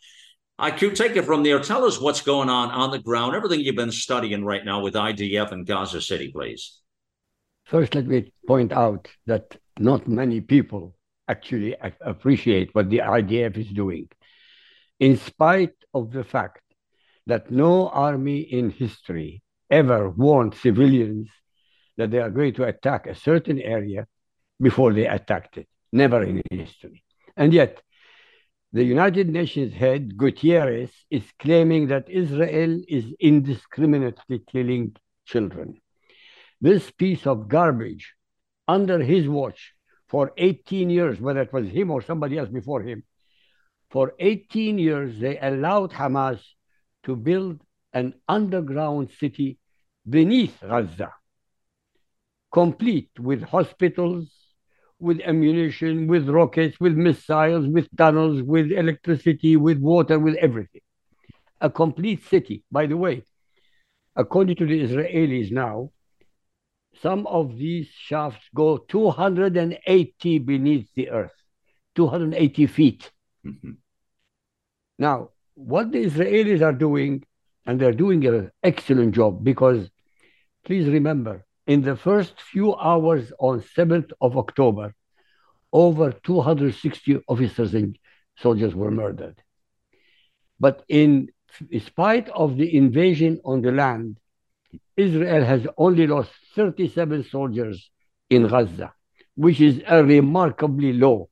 I 0.56 0.70
could 0.70 0.94
take 0.94 1.16
it 1.16 1.24
from 1.24 1.42
there. 1.42 1.58
Tell 1.58 1.84
us 1.84 2.00
what's 2.00 2.20
going 2.20 2.48
on 2.48 2.70
on 2.70 2.92
the 2.92 3.00
ground, 3.00 3.34
everything 3.34 3.60
you've 3.60 3.74
been 3.74 3.90
studying 3.90 4.44
right 4.44 4.64
now 4.64 4.80
with 4.80 4.94
IDF 4.94 5.50
in 5.50 5.64
Gaza 5.64 6.00
City, 6.00 6.30
please. 6.30 6.79
First, 7.70 7.94
let 7.94 8.08
me 8.08 8.32
point 8.48 8.72
out 8.72 9.06
that 9.26 9.56
not 9.78 10.08
many 10.08 10.40
people 10.40 10.96
actually 11.28 11.76
appreciate 12.00 12.74
what 12.74 12.90
the 12.90 12.98
IDF 12.98 13.56
is 13.56 13.68
doing 13.68 14.08
in 14.98 15.16
spite 15.16 15.76
of 15.94 16.10
the 16.10 16.24
fact 16.24 16.62
that 17.28 17.52
no 17.52 17.88
army 17.90 18.40
in 18.40 18.70
history 18.70 19.40
ever 19.70 20.10
warned 20.10 20.56
civilians 20.56 21.28
that 21.96 22.10
they 22.10 22.18
are 22.18 22.30
going 22.30 22.54
to 22.54 22.64
attack 22.64 23.06
a 23.06 23.14
certain 23.14 23.60
area 23.60 24.08
before 24.60 24.92
they 24.92 25.06
attacked 25.06 25.56
it. 25.56 25.68
Never 25.92 26.24
in 26.24 26.42
history. 26.50 27.04
And 27.36 27.52
yet, 27.54 27.80
the 28.72 28.82
United 28.82 29.28
Nations 29.28 29.74
head, 29.74 30.16
Gutierrez, 30.16 30.90
is 31.08 31.22
claiming 31.38 31.86
that 31.86 32.10
Israel 32.10 32.82
is 32.88 33.04
indiscriminately 33.20 34.40
killing 34.50 34.96
children. 35.24 35.80
This 36.60 36.90
piece 36.90 37.26
of 37.26 37.48
garbage, 37.48 38.14
under 38.68 39.02
his 39.02 39.26
watch 39.28 39.72
for 40.08 40.32
18 40.36 40.90
years, 40.90 41.20
whether 41.20 41.40
it 41.40 41.52
was 41.52 41.68
him 41.68 41.90
or 41.90 42.02
somebody 42.02 42.38
else 42.38 42.48
before 42.48 42.82
him, 42.82 43.02
for 43.90 44.14
18 44.18 44.78
years, 44.78 45.18
they 45.18 45.38
allowed 45.38 45.90
Hamas 45.92 46.40
to 47.04 47.16
build 47.16 47.60
an 47.92 48.14
underground 48.28 49.10
city 49.18 49.58
beneath 50.08 50.60
Gaza, 50.60 51.12
complete 52.52 53.10
with 53.18 53.42
hospitals, 53.42 54.30
with 55.00 55.20
ammunition, 55.22 56.06
with 56.06 56.28
rockets, 56.28 56.78
with 56.78 56.94
missiles, 56.94 57.66
with 57.66 57.88
tunnels, 57.96 58.42
with 58.42 58.70
electricity, 58.70 59.56
with 59.56 59.78
water, 59.78 60.18
with 60.18 60.36
everything. 60.36 60.82
A 61.60 61.70
complete 61.70 62.24
city. 62.26 62.62
By 62.70 62.86
the 62.86 62.96
way, 62.96 63.24
according 64.14 64.56
to 64.56 64.66
the 64.66 64.82
Israelis 64.82 65.50
now, 65.50 65.90
some 67.02 67.26
of 67.26 67.56
these 67.56 67.88
shafts 67.88 68.44
go 68.54 68.78
280 68.78 70.38
beneath 70.38 70.88
the 70.94 71.10
earth, 71.10 71.32
280 71.94 72.66
feet. 72.66 73.10
Mm-hmm. 73.46 73.72
Now, 74.98 75.30
what 75.54 75.92
the 75.92 76.04
Israelis 76.04 76.62
are 76.62 76.72
doing, 76.72 77.24
and 77.66 77.80
they're 77.80 77.92
doing 77.92 78.26
an 78.26 78.50
excellent 78.62 79.14
job 79.14 79.44
because 79.44 79.88
please 80.64 80.88
remember, 80.88 81.44
in 81.66 81.82
the 81.82 81.96
first 81.96 82.40
few 82.40 82.74
hours 82.76 83.32
on 83.38 83.62
7th 83.62 84.10
of 84.20 84.36
October, 84.36 84.94
over 85.72 86.12
260 86.12 87.20
officers 87.28 87.74
and 87.74 87.98
soldiers 88.36 88.74
were 88.74 88.90
murdered. 88.90 89.42
But 90.58 90.84
in, 90.88 91.30
in 91.70 91.80
spite 91.80 92.28
of 92.30 92.56
the 92.56 92.76
invasion 92.76 93.40
on 93.44 93.62
the 93.62 93.72
land, 93.72 94.19
Israel 94.96 95.44
has 95.44 95.66
only 95.76 96.06
lost 96.06 96.30
37 96.54 97.24
soldiers 97.24 97.90
in 98.28 98.46
Gaza, 98.46 98.92
which 99.34 99.60
is 99.60 99.80
a 99.86 100.04
remarkably 100.04 100.92
low 100.92 101.28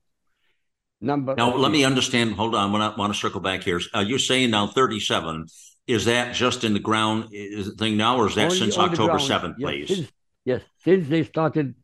number. 1.01 1.35
Now, 1.37 1.55
let 1.55 1.71
me 1.71 1.85
understand. 1.85 2.35
Hold 2.35 2.55
on. 2.55 2.75
I 2.75 2.97
want 2.97 3.13
to 3.13 3.19
circle 3.19 3.41
back 3.41 3.63
here. 3.63 3.81
Uh, 3.95 4.01
you're 4.01 4.19
saying 4.19 4.51
now 4.51 4.67
37. 4.67 5.47
Is 5.87 6.05
that 6.05 6.35
just 6.35 6.65
in 6.65 6.75
the 6.75 6.81
ground 6.81 7.31
thing 7.79 7.97
now, 7.97 8.19
or 8.19 8.27
is 8.27 8.35
that 8.35 8.51
Only 8.51 8.59
since 8.59 8.77
October 8.77 9.15
7th, 9.15 9.55
yes, 9.59 9.69
please? 9.69 9.89
Since, 9.89 10.13
yes, 10.45 10.63
since 10.85 11.09
they 11.09 11.23
started 11.25 11.75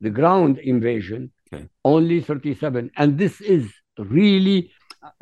the 0.00 0.10
ground 0.10 0.58
invasion, 0.58 1.32
okay. 1.52 1.66
only 1.82 2.20
37. 2.20 2.90
And 2.96 3.16
this 3.16 3.40
is 3.40 3.72
really, 3.96 4.72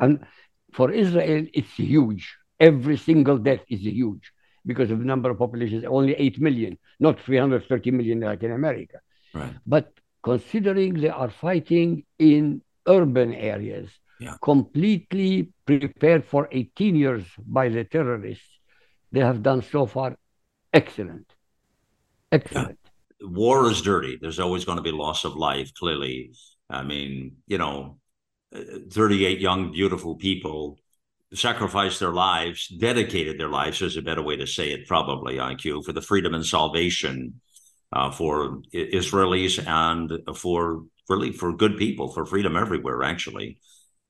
and 0.01 0.25
for 0.73 0.91
Israel, 0.91 1.45
it's 1.53 1.73
huge. 1.75 2.35
Every 2.59 2.97
single 2.97 3.37
death 3.37 3.61
is 3.69 3.81
huge 3.81 4.33
because 4.65 4.91
of 4.91 4.99
the 4.99 5.05
number 5.05 5.29
of 5.29 5.37
populations, 5.37 5.83
only 5.85 6.13
8 6.13 6.41
million, 6.41 6.77
not 6.99 7.19
330 7.19 7.91
million 7.91 8.19
like 8.21 8.43
in 8.43 8.51
America. 8.51 8.99
Right. 9.33 9.53
But 9.65 9.91
considering 10.23 10.93
they 10.95 11.09
are 11.09 11.29
fighting 11.29 12.03
in 12.17 12.61
urban 12.87 13.33
areas, 13.33 13.89
yeah. 14.19 14.35
completely 14.41 15.51
prepared 15.65 16.25
for 16.25 16.47
18 16.51 16.95
years 16.95 17.23
by 17.45 17.69
the 17.69 17.83
terrorists. 17.83 18.47
They 19.11 19.19
have 19.19 19.43
done 19.43 19.61
so 19.61 19.85
far 19.85 20.17
excellent. 20.73 21.33
Excellent. 22.31 22.79
Yeah. 23.21 23.27
War 23.27 23.69
is 23.71 23.81
dirty. 23.81 24.17
There's 24.19 24.39
always 24.39 24.65
going 24.65 24.77
to 24.77 24.81
be 24.81 24.91
loss 24.91 25.23
of 25.23 25.35
life, 25.35 25.73
clearly. 25.73 26.31
I 26.69 26.83
mean, 26.83 27.37
you 27.47 27.57
know, 27.57 27.97
38 28.53 29.39
young, 29.39 29.71
beautiful 29.71 30.15
people 30.15 30.79
sacrificed 31.37 31.99
their 31.99 32.13
lives, 32.13 32.67
dedicated 32.67 33.39
their 33.39 33.49
lives, 33.49 33.81
is 33.81 33.97
a 33.97 34.01
better 34.01 34.21
way 34.21 34.35
to 34.37 34.47
say 34.47 34.71
it, 34.71 34.87
probably, 34.87 35.35
IQ, 35.35 35.85
for 35.85 35.93
the 35.93 36.01
freedom 36.01 36.33
and 36.33 36.45
salvation 36.45 37.41
uh, 37.93 38.11
for 38.11 38.61
Israelis 38.73 39.65
and 39.65 40.37
for 40.37 40.83
really 41.09 41.31
for 41.31 41.53
good 41.53 41.77
people, 41.77 42.11
for 42.11 42.25
freedom 42.25 42.55
everywhere, 42.55 43.03
actually. 43.03 43.57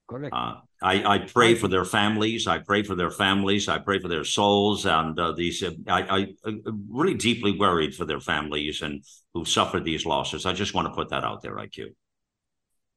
Correct. 0.07 0.33
Uh, 0.33 0.55
I, 0.81 1.15
I 1.15 1.17
pray 1.19 1.55
for 1.55 1.67
their 1.67 1.85
families. 1.85 2.47
I 2.47 2.59
pray 2.59 2.83
for 2.83 2.95
their 2.95 3.09
families. 3.09 3.67
I 3.67 3.79
pray 3.79 3.99
for 3.99 4.07
their 4.07 4.23
souls. 4.23 4.85
And 4.85 5.19
uh, 5.19 5.31
these, 5.31 5.63
uh, 5.63 5.71
I, 5.87 6.01
I 6.01 6.27
uh, 6.45 6.51
really 6.89 7.15
deeply 7.15 7.57
worried 7.57 7.95
for 7.95 8.05
their 8.05 8.19
families 8.19 8.81
and 8.81 9.03
who 9.33 9.45
suffered 9.45 9.83
these 9.83 10.05
losses. 10.05 10.45
I 10.45 10.53
just 10.53 10.73
want 10.73 10.87
to 10.87 10.93
put 10.93 11.09
that 11.09 11.23
out 11.23 11.41
there, 11.41 11.55
IQ. 11.55 11.95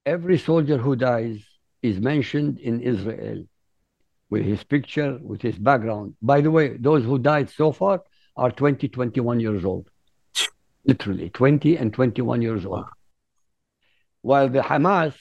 Every 0.05 0.39
soldier 0.39 0.77
who 0.77 0.97
dies 0.97 1.43
is 1.83 1.99
mentioned 1.99 2.59
in 2.59 2.81
Israel 2.81 3.45
with 4.31 4.45
his 4.45 4.63
picture, 4.65 5.19
with 5.23 5.43
his 5.43 5.59
background. 5.59 6.15
By 6.21 6.41
the 6.41 6.51
way, 6.51 6.77
those 6.77 7.05
who 7.05 7.19
died 7.19 7.51
so 7.51 7.73
far 7.73 8.03
are 8.37 8.51
20, 8.51 8.89
21 8.89 9.41
years 9.41 9.65
old. 9.65 9.91
Literally 10.85 11.31
20 11.31 11.77
and 11.77 11.93
21 11.93 12.43
years 12.43 12.65
old. 12.65 12.85
While 14.23 14.49
the 14.49 14.61
Hamas, 14.61 15.15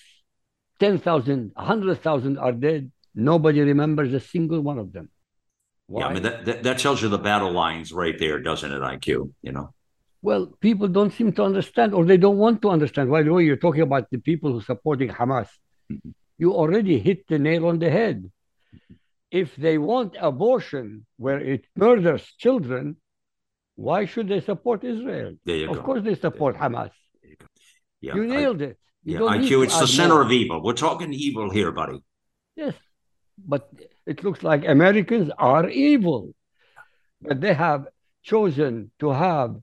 10,000, 0.79 1.51
100,000 1.55 2.37
are 2.37 2.51
dead, 2.51 2.91
nobody 3.15 3.61
remembers 3.61 4.13
a 4.13 4.19
single 4.19 4.61
one 4.61 4.79
of 4.79 4.93
them. 4.93 5.09
Why? 5.87 6.01
Yeah, 6.01 6.07
I 6.07 6.13
mean 6.13 6.23
that, 6.23 6.45
that 6.45 6.63
that 6.63 6.79
tells 6.79 7.01
you 7.01 7.07
the 7.09 7.17
battle 7.17 7.51
lines 7.51 7.93
right 7.93 8.17
there, 8.19 8.39
doesn't 8.39 8.71
it? 8.71 8.81
IQ, 8.81 9.31
you 9.41 9.53
know. 9.53 9.73
Well, 10.21 10.47
people 10.59 10.87
don't 10.89 11.13
seem 11.13 11.31
to 11.33 11.43
understand, 11.43 11.93
or 11.93 12.03
they 12.03 12.17
don't 12.17 12.37
want 12.37 12.61
to 12.63 12.69
understand. 12.69 13.09
By 13.09 13.23
the 13.23 13.31
way, 13.31 13.45
you're 13.45 13.55
talking 13.55 13.83
about 13.83 14.09
the 14.09 14.17
people 14.17 14.51
who 14.51 14.59
are 14.59 14.63
supporting 14.73 15.09
Hamas. 15.09 15.47
Mhm. 15.91 16.13
You 16.37 16.53
already 16.53 16.99
hit 16.99 17.27
the 17.27 17.39
nail 17.39 17.65
on 17.67 17.79
the 17.79 17.89
head. 17.89 18.29
If 19.31 19.55
they 19.55 19.77
want 19.77 20.15
abortion 20.19 21.05
where 21.17 21.39
it 21.39 21.65
murders 21.75 22.23
children, 22.37 22.97
why 23.75 24.05
should 24.05 24.27
they 24.29 24.39
support 24.41 24.83
Israel? 24.83 25.35
There 25.45 25.57
you 25.57 25.69
Of 25.69 25.77
go. 25.77 25.83
course, 25.83 26.03
they 26.03 26.15
support 26.15 26.55
Hamas. 26.55 26.91
Yeah, 28.01 28.15
you 28.15 28.23
I- 28.23 28.27
nailed 28.27 28.61
it. 28.61 28.77
You 29.03 29.13
yeah, 29.25 29.37
IQ. 29.37 29.63
It's 29.65 29.79
the 29.79 29.87
center 29.87 30.21
of 30.21 30.31
evil. 30.31 30.61
We're 30.61 30.73
talking 30.73 31.13
evil 31.13 31.49
here, 31.49 31.71
buddy. 31.71 31.99
Yes, 32.55 32.73
but 33.37 33.69
it 34.05 34.23
looks 34.23 34.43
like 34.43 34.65
Americans 34.67 35.31
are 35.37 35.69
evil. 35.69 36.33
But 37.21 37.39
they 37.41 37.53
have 37.53 37.87
chosen 38.23 38.91
to 38.99 39.09
have 39.11 39.55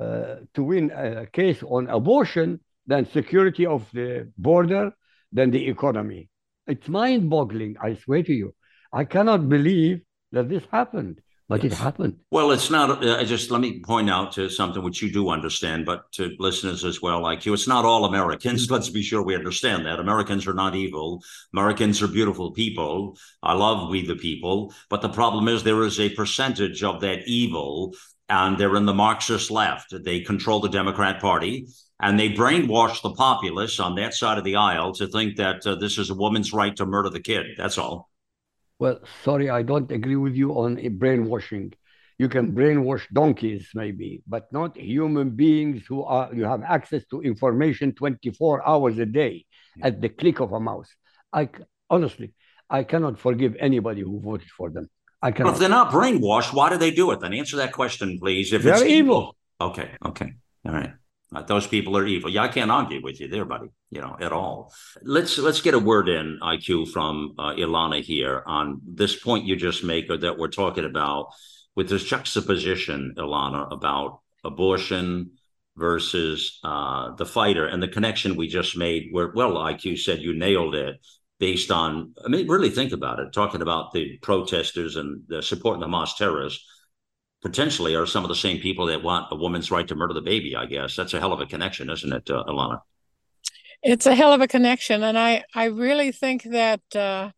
uh, 0.00 0.36
to 0.54 0.62
win 0.62 0.90
a 0.90 1.26
case 1.26 1.62
on 1.62 1.88
abortion 1.88 2.60
than 2.86 3.04
security 3.10 3.66
of 3.66 3.88
the 3.92 4.32
border 4.38 4.92
than 5.32 5.50
the 5.50 5.68
economy. 5.68 6.28
It's 6.66 6.88
mind-boggling. 6.88 7.76
I 7.80 7.94
swear 7.96 8.22
to 8.22 8.32
you, 8.32 8.54
I 8.92 9.04
cannot 9.04 9.48
believe 9.48 10.02
that 10.32 10.48
this 10.48 10.64
happened, 10.70 11.22
but 11.48 11.64
it 11.64 11.72
happened. 11.72 12.16
Well, 12.30 12.50
it's 12.50 12.70
not. 12.70 13.02
Uh, 13.02 13.24
just 13.24 13.50
let 13.50 13.60
me 13.60 13.80
point 13.80 14.10
out 14.10 14.32
to 14.32 14.50
something 14.50 14.82
which 14.82 15.00
you 15.00 15.10
do 15.10 15.30
understand, 15.30 15.86
but 15.86 16.12
to 16.12 16.34
listeners 16.38 16.84
as 16.84 17.00
well, 17.00 17.22
like 17.22 17.46
you, 17.46 17.54
it's 17.54 17.68
not 17.68 17.86
all 17.86 18.04
Americans. 18.04 18.70
Let's 18.70 18.90
be 18.90 19.02
sure 19.02 19.22
we 19.22 19.34
understand 19.34 19.86
that 19.86 19.98
Americans 19.98 20.46
are 20.46 20.54
not 20.54 20.74
evil. 20.74 21.22
Americans 21.54 22.02
are 22.02 22.08
beautiful 22.08 22.52
people. 22.52 23.16
I 23.42 23.54
love 23.54 23.88
we 23.88 24.06
the 24.06 24.16
people, 24.16 24.74
but 24.90 25.00
the 25.00 25.08
problem 25.08 25.48
is 25.48 25.62
there 25.62 25.84
is 25.84 25.98
a 25.98 26.10
percentage 26.10 26.82
of 26.82 27.00
that 27.00 27.26
evil, 27.26 27.94
and 28.28 28.58
they're 28.58 28.76
in 28.76 28.86
the 28.86 28.94
Marxist 28.94 29.50
left. 29.50 29.94
They 30.04 30.20
control 30.20 30.60
the 30.60 30.68
Democrat 30.68 31.20
Party. 31.20 31.66
And 32.04 32.18
they 32.18 32.30
brainwash 32.30 33.00
the 33.00 33.12
populace 33.12 33.78
on 33.78 33.94
that 33.94 34.12
side 34.12 34.36
of 34.36 34.42
the 34.42 34.56
aisle 34.56 34.92
to 34.94 35.06
think 35.06 35.36
that 35.36 35.64
uh, 35.64 35.76
this 35.76 35.98
is 35.98 36.10
a 36.10 36.14
woman's 36.16 36.52
right 36.52 36.74
to 36.74 36.84
murder 36.84 37.10
the 37.10 37.20
kid. 37.20 37.46
That's 37.56 37.78
all. 37.78 38.10
Well, 38.82 38.98
sorry, 39.22 39.48
I 39.48 39.62
don't 39.62 39.88
agree 39.92 40.16
with 40.16 40.34
you 40.34 40.50
on 40.62 40.74
brainwashing. 40.98 41.72
You 42.18 42.28
can 42.28 42.50
brainwash 42.50 43.04
donkeys, 43.12 43.68
maybe, 43.76 44.24
but 44.26 44.52
not 44.52 44.76
human 44.76 45.30
beings 45.30 45.84
who 45.88 46.02
are 46.02 46.28
you 46.34 46.42
have 46.46 46.64
access 46.64 47.04
to 47.12 47.22
information 47.22 47.92
24 47.92 48.66
hours 48.66 48.98
a 48.98 49.06
day 49.06 49.46
at 49.80 50.00
the 50.00 50.08
click 50.08 50.40
of 50.40 50.50
a 50.52 50.58
mouse. 50.58 50.90
I 51.32 51.48
honestly, 51.88 52.34
I 52.68 52.82
cannot 52.82 53.20
forgive 53.20 53.54
anybody 53.60 54.00
who 54.00 54.18
voted 54.20 54.50
for 54.58 54.68
them. 54.68 54.90
I 55.22 55.30
But 55.30 55.52
if 55.52 55.58
they're 55.60 55.68
not 55.68 55.92
brainwashed, 55.92 56.52
why 56.52 56.68
do 56.70 56.76
they 56.76 56.90
do 56.90 57.12
it? 57.12 57.20
Then 57.20 57.34
answer 57.34 57.58
that 57.58 57.70
question, 57.70 58.18
please. 58.18 58.52
If 58.52 58.64
They're 58.64 58.82
it's 58.82 58.98
evil. 58.98 59.36
Okay, 59.60 59.90
okay. 60.04 60.30
All 60.66 60.72
right. 60.72 60.94
Uh, 61.34 61.42
those 61.42 61.66
people 61.66 61.96
are 61.96 62.06
evil. 62.06 62.30
Yeah, 62.30 62.42
I 62.42 62.48
can't 62.48 62.70
argue 62.70 63.02
with 63.02 63.20
you 63.20 63.28
there, 63.28 63.44
buddy. 63.44 63.68
You 63.90 64.00
know, 64.00 64.16
at 64.20 64.32
all. 64.32 64.72
Let's 65.02 65.38
let's 65.38 65.60
get 65.60 65.74
a 65.74 65.78
word 65.78 66.08
in, 66.08 66.38
IQ, 66.42 66.88
from 66.88 67.34
uh, 67.38 67.54
Ilana 67.54 68.02
here 68.02 68.42
on 68.46 68.80
this 68.86 69.18
point 69.18 69.46
you 69.46 69.56
just 69.56 69.84
make, 69.84 70.10
or 70.10 70.18
that 70.18 70.38
we're 70.38 70.48
talking 70.48 70.84
about 70.84 71.28
with 71.74 71.88
this 71.88 72.04
juxtaposition, 72.04 73.14
Ilana, 73.16 73.72
about 73.72 74.20
abortion 74.44 75.32
versus 75.76 76.58
uh, 76.64 77.14
the 77.14 77.26
fighter 77.26 77.66
and 77.66 77.82
the 77.82 77.88
connection 77.88 78.36
we 78.36 78.48
just 78.48 78.76
made. 78.76 79.08
Where 79.10 79.32
well, 79.34 79.54
IQ 79.54 79.98
said 79.98 80.20
you 80.20 80.34
nailed 80.34 80.74
it. 80.74 80.96
Based 81.38 81.72
on, 81.72 82.14
I 82.24 82.28
mean, 82.28 82.46
really 82.46 82.70
think 82.70 82.92
about 82.92 83.18
it. 83.18 83.32
Talking 83.32 83.62
about 83.62 83.90
the 83.90 84.16
protesters 84.18 84.94
and 84.94 85.24
the 85.26 85.42
supporting 85.42 85.80
the 85.80 85.88
Hamas 85.88 86.16
terrorists 86.16 86.64
potentially 87.42 87.94
are 87.94 88.06
some 88.06 88.24
of 88.24 88.28
the 88.28 88.34
same 88.34 88.60
people 88.60 88.86
that 88.86 89.02
want 89.02 89.26
a 89.30 89.36
woman's 89.36 89.70
right 89.70 89.86
to 89.88 89.94
murder 89.94 90.14
the 90.14 90.22
baby. 90.22 90.56
I 90.56 90.66
guess 90.66 90.96
that's 90.96 91.12
a 91.12 91.20
hell 91.20 91.32
of 91.32 91.40
a 91.40 91.46
connection, 91.46 91.90
isn't 91.90 92.12
it, 92.12 92.30
uh, 92.30 92.44
Ilana? 92.48 92.80
It's 93.82 94.06
a 94.06 94.14
hell 94.14 94.32
of 94.32 94.40
a 94.40 94.46
connection, 94.48 95.02
and 95.02 95.18
I 95.18 95.42
I 95.54 95.64
really 95.64 96.12
think 96.12 96.44
that 96.44 96.80
uh, 96.94 97.30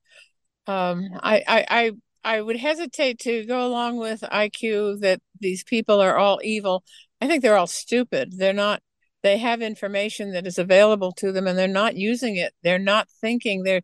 um, 0.66 1.08
I, 1.22 1.42
I 1.48 1.66
I 1.70 1.92
I 2.36 2.40
would 2.40 2.58
hesitate 2.58 3.18
to 3.20 3.46
go 3.46 3.66
along 3.66 3.96
with 3.96 4.20
IQ 4.20 5.00
that 5.00 5.20
these 5.40 5.64
people 5.64 6.00
are 6.00 6.16
all 6.16 6.40
evil. 6.44 6.84
I 7.20 7.26
think 7.26 7.42
they're 7.42 7.56
all 7.56 7.66
stupid. 7.66 8.34
They're 8.36 8.52
not. 8.52 8.82
They 9.22 9.38
have 9.38 9.62
information 9.62 10.32
that 10.32 10.46
is 10.46 10.58
available 10.58 11.12
to 11.12 11.32
them, 11.32 11.46
and 11.46 11.58
they're 11.58 11.66
not 11.66 11.96
using 11.96 12.36
it. 12.36 12.52
They're 12.62 12.78
not 12.78 13.08
thinking. 13.22 13.62
They're 13.62 13.80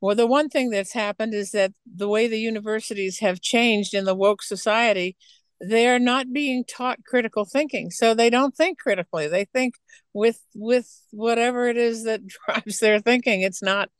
well. 0.00 0.16
The 0.16 0.26
one 0.26 0.48
thing 0.48 0.70
that's 0.70 0.92
happened 0.92 1.32
is 1.32 1.52
that 1.52 1.72
the 1.86 2.08
way 2.08 2.26
the 2.26 2.40
universities 2.40 3.20
have 3.20 3.40
changed 3.40 3.94
in 3.94 4.04
the 4.04 4.16
woke 4.16 4.42
society, 4.42 5.16
they 5.62 5.86
are 5.88 5.98
not 5.98 6.32
being 6.32 6.64
taught 6.64 7.04
critical 7.04 7.44
thinking, 7.44 7.90
so 7.90 8.14
they 8.14 8.30
don't 8.30 8.56
think 8.56 8.78
critically. 8.78 9.28
They 9.28 9.44
think 9.44 9.74
with 10.14 10.40
with 10.54 10.88
whatever 11.10 11.68
it 11.68 11.76
is 11.76 12.04
that 12.04 12.22
drives 12.46 12.78
their 12.78 13.00
thinking. 13.00 13.42
It's 13.42 13.62
not 13.62 13.90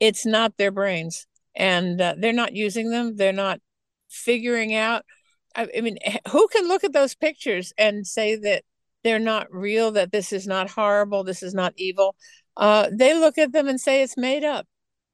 it's 0.00 0.24
not 0.24 0.56
their 0.56 0.70
brains. 0.70 1.26
And 1.56 2.00
uh, 2.00 2.14
they're 2.16 2.32
not 2.32 2.54
using 2.54 2.90
them. 2.90 3.16
They're 3.16 3.32
not 3.32 3.60
figuring 4.08 4.74
out 4.74 5.04
I, 5.56 5.68
I 5.76 5.80
mean 5.80 5.98
who 6.30 6.48
can 6.48 6.68
look 6.68 6.84
at 6.84 6.92
those 6.92 7.14
pictures 7.14 7.72
and 7.76 8.06
say 8.06 8.36
that 8.36 8.64
they're 9.04 9.18
not 9.18 9.52
real 9.52 9.92
that 9.92 10.12
this 10.12 10.32
is 10.32 10.46
not 10.46 10.70
horrible 10.70 11.24
this 11.24 11.42
is 11.42 11.54
not 11.54 11.74
evil? 11.76 12.14
Uh, 12.56 12.88
they 12.92 13.14
look 13.14 13.38
at 13.38 13.52
them 13.52 13.68
and 13.68 13.80
say 13.80 14.02
it's 14.02 14.16
made 14.16 14.44
up 14.44 14.66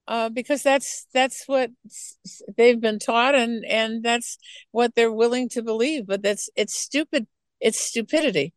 uh, 0.08 0.28
because 0.28 0.62
that's 0.62 1.06
that's 1.14 1.44
what 1.46 1.70
they've 2.56 2.80
been 2.80 2.98
taught 2.98 3.34
and 3.34 3.64
and 3.64 4.02
that's 4.02 4.38
what 4.70 4.94
they're 4.94 5.12
willing 5.12 5.48
to 5.48 5.62
believe 5.62 6.06
but 6.06 6.22
that's 6.22 6.48
it's 6.56 6.74
stupid 6.74 7.26
it's 7.60 7.80
stupidity 7.80 8.52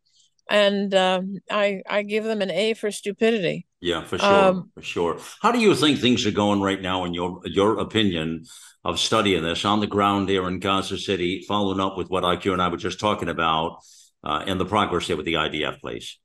and 0.50 0.94
um, 0.96 1.38
I 1.50 1.82
I 1.90 2.04
give 2.04 2.24
them 2.24 2.42
an 2.42 2.52
A 2.52 2.74
for 2.74 2.92
stupidity. 2.92 3.68
Yeah, 3.80 4.04
for 4.04 4.18
sure, 4.18 4.34
Um, 4.50 4.72
for 4.74 4.82
sure. 4.82 5.18
How 5.42 5.52
do 5.52 5.60
you 5.60 5.76
think 5.76 6.00
things 6.00 6.26
are 6.26 6.32
going 6.32 6.62
right 6.62 6.82
now, 6.82 7.06
in 7.06 7.14
your 7.14 7.42
your 7.46 7.80
opinion 7.80 8.46
of 8.84 9.00
studying 9.00 9.44
this 9.44 9.66
on 9.66 9.80
the 9.82 9.88
ground 9.88 10.30
there 10.30 10.48
in 10.48 10.60
Gaza 10.60 10.98
City, 10.98 11.44
following 11.48 11.80
up 11.80 11.98
with 11.98 12.10
what 12.10 12.24
IQ 12.24 12.54
and 12.54 12.62
I 12.62 12.70
were 12.70 12.78
just 12.78 13.00
talking 13.00 13.30
about, 13.30 13.80
uh, 14.24 14.44
and 14.48 14.60
the 14.60 14.66
progress 14.66 15.08
there 15.08 15.18
with 15.18 15.26
the 15.26 15.34
IDF, 15.34 15.80
please? 15.82 16.18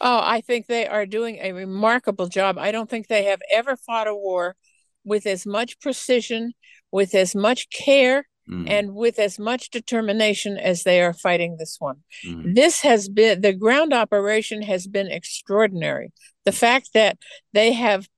Oh, 0.00 0.20
I 0.22 0.40
think 0.40 0.66
they 0.66 0.86
are 0.86 1.06
doing 1.06 1.38
a 1.42 1.52
remarkable 1.52 2.26
job. 2.28 2.56
I 2.58 2.72
don't 2.72 2.88
think 2.88 3.06
they 3.06 3.24
have 3.24 3.40
ever 3.52 3.76
fought 3.76 4.06
a 4.06 4.14
war 4.14 4.56
with 5.04 5.26
as 5.26 5.46
much 5.46 5.78
precision, 5.80 6.52
with 6.90 7.14
as 7.14 7.34
much 7.34 7.68
care, 7.70 8.26
Mm, 8.50 8.68
and 8.68 8.94
with 8.94 9.18
as 9.20 9.38
much 9.38 9.70
determination 9.70 10.56
as 10.56 10.82
they 10.82 11.00
are 11.00 11.12
fighting 11.12 11.56
this 11.56 11.76
one. 11.78 12.02
mm, 12.26 12.54
This 12.54 12.80
has 12.80 13.08
been 13.08 13.42
the 13.42 13.52
ground 13.52 13.92
operation 13.92 14.62
has 14.62 14.88
been 14.88 15.06
extraordinary. 15.06 16.12
The 16.44 16.52
fact 16.52 16.90
that 16.94 17.18
they 17.52 17.72
have 17.74 18.08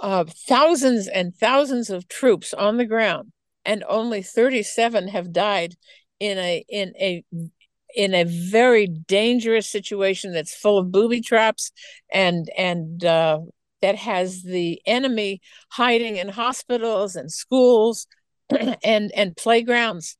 uh, 0.00 0.24
thousands 0.48 1.06
and 1.06 1.36
thousands 1.36 1.88
of 1.90 2.08
troops 2.08 2.52
on 2.52 2.78
the 2.78 2.84
ground 2.86 3.30
and 3.64 3.84
only 3.88 4.22
37 4.22 5.08
have 5.08 5.32
died 5.32 5.76
in 6.18 6.38
a 6.38 6.64
in 6.68 6.92
a 6.98 7.22
in 7.94 8.14
a 8.14 8.24
very 8.24 8.86
dangerous 8.86 9.68
situation 9.68 10.32
that's 10.32 10.54
full 10.54 10.78
of 10.78 10.90
booby 10.90 11.20
traps 11.20 11.70
and 12.12 12.50
and 12.56 13.04
uh, 13.04 13.38
that 13.82 13.96
has 13.96 14.42
the 14.42 14.80
enemy 14.86 15.40
hiding 15.70 16.16
in 16.16 16.28
hospitals 16.28 17.16
and 17.16 17.30
schools 17.30 18.06
and 18.84 19.12
and 19.14 19.36
playgrounds. 19.36 20.16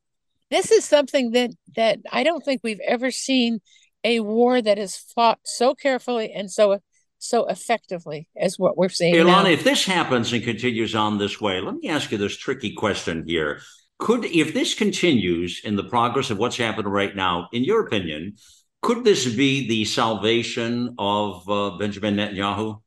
This 0.51 0.71
is 0.71 0.85
something 0.85 1.33
that 1.33 1.51
that 1.75 1.99
I 2.13 2.23
don't 2.23 2.45
think 2.45 2.61
we've 2.63 2.81
ever 2.87 3.11
seen 3.11 3.61
a 4.05 4.21
war 4.21 4.63
that 4.63 4.79
is 4.79 4.97
fought 4.97 5.41
so 5.45 5.75
carefully 5.75 6.33
and 6.33 6.51
so 6.51 6.79
so 7.19 7.47
effectively 7.47 8.29
as 8.37 8.59
what 8.59 8.77
we're 8.77 8.89
seeing 8.89 9.17
now. 9.17 9.43
Ilana, 9.43 9.53
if 9.53 9.65
this 9.65 9.85
happens 9.85 10.33
and 10.33 10.45
continues 10.45 10.95
on 10.95 11.19
this 11.19 11.41
way, 11.41 11.61
let 11.61 11.75
me 11.75 11.89
ask 11.89 12.13
you 12.13 12.19
this 12.19 12.37
tricky 12.37 12.75
question 12.75 13.25
here. 13.27 13.61
Could, 13.99 14.25
if 14.27 14.53
this 14.53 14.75
continues 14.75 15.63
in 15.65 15.77
the 15.77 15.85
progress 15.85 16.31
of 16.31 16.39
what's 16.39 16.57
happening 16.57 16.93
right 16.93 17.17
now, 17.17 17.49
in 17.53 17.65
your 17.65 17.87
opinion, 17.87 18.37
could 18.83 19.05
this 19.05 19.27
be 19.35 19.67
the 19.67 19.85
salvation 19.85 20.95
of 20.99 21.49
uh, 21.49 21.71
Benjamin 21.79 22.17
Netanyahu? 22.17 22.81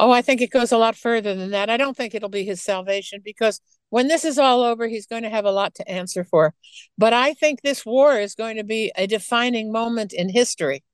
Oh, 0.00 0.12
I 0.12 0.22
think 0.22 0.40
it 0.40 0.50
goes 0.52 0.70
a 0.70 0.78
lot 0.78 0.94
further 0.94 1.34
than 1.34 1.50
that. 1.50 1.68
I 1.68 1.76
don't 1.76 1.96
think 1.96 2.14
it'll 2.14 2.28
be 2.28 2.44
his 2.44 2.62
salvation 2.62 3.20
because 3.24 3.60
when 3.90 4.06
this 4.06 4.24
is 4.24 4.38
all 4.38 4.62
over, 4.62 4.86
he's 4.86 5.06
going 5.06 5.24
to 5.24 5.30
have 5.30 5.44
a 5.44 5.50
lot 5.50 5.74
to 5.74 5.90
answer 5.90 6.22
for. 6.22 6.54
But 6.96 7.12
I 7.12 7.34
think 7.34 7.62
this 7.62 7.84
war 7.84 8.16
is 8.18 8.36
going 8.36 8.56
to 8.58 8.64
be 8.64 8.92
a 8.94 9.08
defining 9.08 9.72
moment 9.72 10.12
in 10.12 10.28
history. 10.28 10.84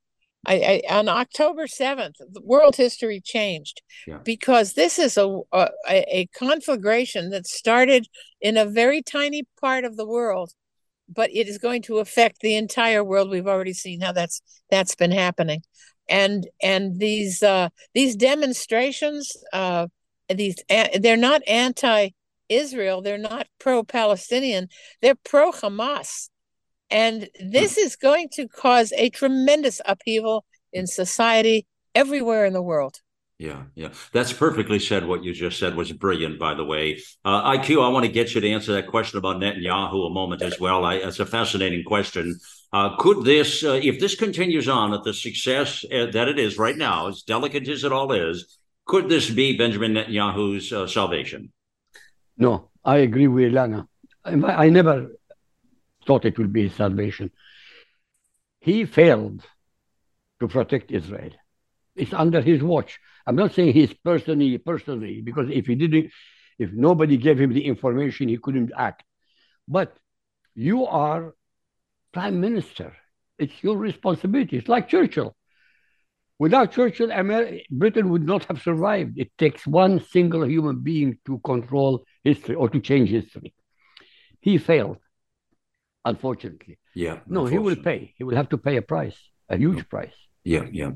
I, 0.47 0.83
I 0.89 0.95
on 0.99 1.09
October 1.09 1.67
7th, 1.67 2.17
the 2.19 2.43
world 2.43 2.77
history 2.77 3.21
changed 3.21 3.83
Yeah. 4.07 4.19
because 4.25 4.75
this 4.75 4.99
is 4.99 5.17
a, 5.17 5.41
a 5.53 5.69
a 5.89 6.29
conflagration 6.37 7.31
that 7.31 7.47
started 7.47 8.07
in 8.41 8.57
a 8.57 8.65
very 8.67 9.03
tiny 9.03 9.45
part 9.61 9.85
of 9.85 9.97
the 9.97 10.07
world, 10.07 10.53
but 11.09 11.31
it 11.33 11.49
is 11.49 11.59
going 11.59 11.83
to 11.83 11.99
affect 11.99 12.41
the 12.41 12.57
entire 12.57 13.03
world. 13.05 13.31
We've 13.31 13.47
already 13.47 13.73
seen 13.73 14.01
how 14.01 14.13
that's 14.13 14.43
that's 14.71 14.95
been 14.95 15.13
happening. 15.13 15.63
And 16.09 16.47
and 16.63 16.99
these 16.99 17.43
uh 17.43 17.69
these 17.95 18.17
demonstrations 18.17 19.37
uh 19.53 19.87
these 20.29 20.57
they're 21.01 21.17
not 21.17 21.43
anti 21.47 22.11
Israel. 22.49 23.01
They're 23.03 23.19
not 23.19 23.47
pro 23.59 23.83
Palestinian, 23.85 24.69
they're 25.01 25.15
pro 25.25 25.51
Hamas. 25.53 26.29
And 26.95 27.29
this 27.41 27.77
is 27.77 27.97
going 27.97 28.29
to 28.35 28.47
cause 28.47 28.93
a 28.93 29.11
tremendous 29.11 29.81
upheaval 29.85 30.45
in 30.73 30.87
society 30.87 31.67
everywhere 31.93 32.47
in 32.47 32.53
the 32.53 32.63
world. 32.63 33.01
Yeah, 33.37 33.65
yeah. 33.75 33.89
That's 34.13 34.33
perfectly 34.33 34.79
said. 34.79 35.05
What 35.05 35.25
you 35.25 35.35
just 35.35 35.59
said 35.59 35.75
was 35.75 35.91
brilliant, 35.91 36.39
by 36.39 36.55
the 36.55 36.65
way. 36.65 37.01
Uh, 37.25 37.51
IQ, 37.51 37.85
I 37.85 37.89
want 37.89 38.07
to 38.07 38.13
get 38.13 38.33
you 38.33 38.41
to 38.41 38.49
answer 38.49 38.73
that 38.75 38.87
question 38.87 39.19
about 39.19 39.39
Netanyahu 39.39 40.07
a 40.07 40.11
moment 40.11 40.41
as 40.41 40.61
well. 40.61 40.85
I, 40.85 40.95
it's 40.95 41.19
a 41.19 41.27
fascinating 41.27 41.83
question. 41.83 42.39
Uh, 42.73 42.97
could 42.97 43.25
this, 43.25 43.65
uh, 43.65 43.81
if 43.83 43.99
this 43.99 44.15
continues 44.15 44.69
on 44.69 44.95
at 44.95 45.03
the 45.03 45.13
success 45.13 45.85
uh, 45.93 46.07
that 46.13 46.29
it 46.29 46.39
is 46.39 46.59
right 46.59 46.77
now, 46.77 47.09
as 47.09 47.23
delicate 47.23 47.67
as 47.67 47.83
it 47.83 47.91
all 47.91 48.13
is, 48.13 48.57
could 48.87 49.09
this 49.09 49.29
be 49.31 49.59
Benjamin 49.59 49.95
Netanyahu's 49.95 50.73
uh, 50.73 50.87
salvation? 50.87 51.53
No, 52.39 52.71
I 52.85 52.99
agree 52.99 53.27
with 53.27 53.53
Ilana. 53.53 53.89
I, 54.25 54.35
I 54.67 54.69
never 54.69 55.09
thought 56.07 56.25
it 56.25 56.39
would 56.39 56.53
be 56.53 56.65
his 56.65 56.75
salvation. 56.75 57.31
He 58.61 58.85
failed 58.85 59.45
to 60.41 60.49
protect 60.49 60.91
Israel. 60.91 61.31
It's 61.97 62.13
under 62.13 62.41
his 62.41 62.63
watch. 62.63 62.99
I'm 63.27 63.37
not 63.37 63.55
saying 63.55 63.73
he's 63.73 63.95
personally, 63.95 64.59
personally, 64.59 65.21
because 65.21 65.49
if 65.51 65.67
he 65.67 65.75
didn't, 65.75 66.11
if 66.59 66.73
nobody 66.73 67.17
gave 67.17 67.41
him 67.41 67.53
the 67.53 67.65
information, 67.65 68.29
he 68.29 68.39
couldn't 68.39 68.73
act. 68.77 69.03
But 69.67 69.97
you 70.55 70.87
are 70.87 71.35
prime 72.13 72.41
minister. 72.41 72.97
It's 73.39 73.63
your 73.63 73.77
responsibility. 73.77 74.59
It's 74.59 74.69
like 74.69 74.89
Churchill. 74.89 75.35
Without 76.39 76.73
Churchill, 76.73 77.11
America, 77.11 77.61
Britain 77.71 78.09
would 78.11 78.27
not 78.27 78.45
have 78.47 78.61
survived. 78.61 79.19
It 79.19 79.31
takes 79.39 79.67
one 79.67 80.01
single 80.01 80.47
human 80.47 80.81
being 80.81 81.19
to 81.27 81.39
control 81.39 82.05
history 82.23 82.55
or 82.57 82.69
to 82.69 82.81
change 82.81 83.11
history. 83.11 83.55
He 84.41 84.59
failed, 84.59 84.99
unfortunately. 86.05 86.79
Yeah. 86.95 87.21
No, 87.27 87.47
he 87.47 87.59
will 87.59 87.77
pay. 87.77 88.15
He 88.17 88.25
will 88.25 88.37
have 88.37 88.49
to 88.51 88.59
pay 88.59 88.77
a 88.77 88.83
price, 88.83 89.17
a 89.49 89.57
huge 89.57 89.89
price. 89.89 90.13
Yeah, 90.47 90.67
yeah. 90.71 90.91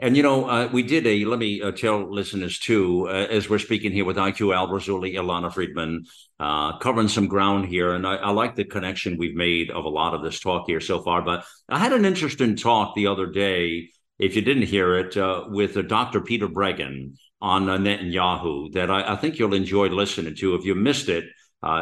And, 0.00 0.16
you 0.16 0.24
know, 0.24 0.48
uh, 0.48 0.68
we 0.72 0.82
did 0.82 1.06
a, 1.06 1.24
let 1.24 1.38
me 1.38 1.62
uh, 1.62 1.70
tell 1.70 2.12
listeners 2.12 2.58
too, 2.58 3.06
uh, 3.08 3.12
as 3.30 3.48
we're 3.48 3.60
speaking 3.60 3.92
here 3.92 4.04
with 4.04 4.16
IQ 4.16 4.52
Al 4.52 4.66
Rassooli, 4.66 5.14
Ilana 5.14 5.54
Friedman, 5.54 6.04
uh, 6.40 6.78
covering 6.78 7.06
some 7.06 7.28
ground 7.28 7.66
here. 7.66 7.94
And 7.94 8.04
I, 8.04 8.16
I, 8.16 8.30
like 8.30 8.56
the 8.56 8.64
connection 8.64 9.16
we've 9.16 9.36
made 9.36 9.70
of 9.70 9.84
a 9.84 9.88
lot 9.88 10.14
of 10.14 10.24
this 10.24 10.40
talk 10.40 10.64
here 10.66 10.80
so 10.80 11.00
far. 11.00 11.22
But 11.22 11.44
I 11.68 11.78
had 11.78 11.92
an 11.92 12.04
interesting 12.04 12.56
talk 12.56 12.96
the 12.96 13.06
other 13.06 13.26
day, 13.26 13.90
if 14.18 14.34
you 14.34 14.42
didn't 14.42 14.64
hear 14.64 14.96
it, 14.96 15.16
uh, 15.16 15.44
with 15.46 15.76
uh, 15.76 15.82
Dr. 15.82 16.20
Peter 16.20 16.48
Breggin 16.48 17.12
on 17.40 17.66
Netanyahu 17.66 18.72
that 18.72 18.90
I, 18.90 19.12
I, 19.12 19.16
think 19.16 19.38
you'll 19.38 19.54
enjoy 19.54 19.86
listening 19.90 20.34
to. 20.34 20.56
If 20.56 20.64
you 20.64 20.74
missed 20.74 21.08
it, 21.08 21.24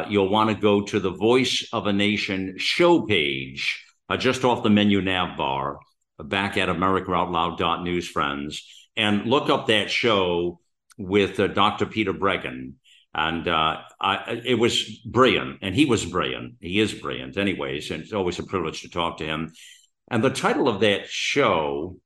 you'll 0.09 0.29
want 0.29 0.49
to 0.49 0.55
go 0.55 0.81
to 0.81 0.99
the 0.99 1.11
Voice 1.11 1.67
of 1.73 1.87
a 1.87 1.93
Nation 1.93 2.55
show 2.57 3.01
page 3.01 3.83
just 4.17 4.45
off 4.45 4.63
the 4.63 4.69
menu 4.69 5.01
nav 5.01 5.37
bar 5.37 5.79
back 6.23 6.57
at 6.57 6.69
AmericaOutloud.news, 6.69 8.07
friends, 8.07 8.65
and 8.95 9.25
look 9.25 9.49
up 9.49 9.67
that 9.67 9.91
show 9.91 10.59
with 10.97 11.39
uh, 11.39 11.47
Dr. 11.47 11.85
Peter 11.85 12.13
Breggin. 12.13 12.73
And 13.13 13.47
uh, 13.47 13.77
I, 13.99 14.41
it 14.45 14.55
was 14.55 14.83
brilliant. 15.05 15.59
And 15.61 15.73
he 15.73 15.85
was 15.85 16.05
brilliant. 16.05 16.55
He 16.59 16.79
is 16.79 16.93
brilliant, 16.93 17.37
anyways. 17.37 17.91
And 17.91 18.03
it's 18.03 18.13
always 18.13 18.39
a 18.39 18.43
privilege 18.43 18.81
to 18.81 18.89
talk 18.89 19.17
to 19.17 19.25
him. 19.25 19.51
And 20.09 20.23
the 20.23 20.29
title 20.29 20.67
of 20.67 20.81
that 20.81 21.07
show, 21.07 21.97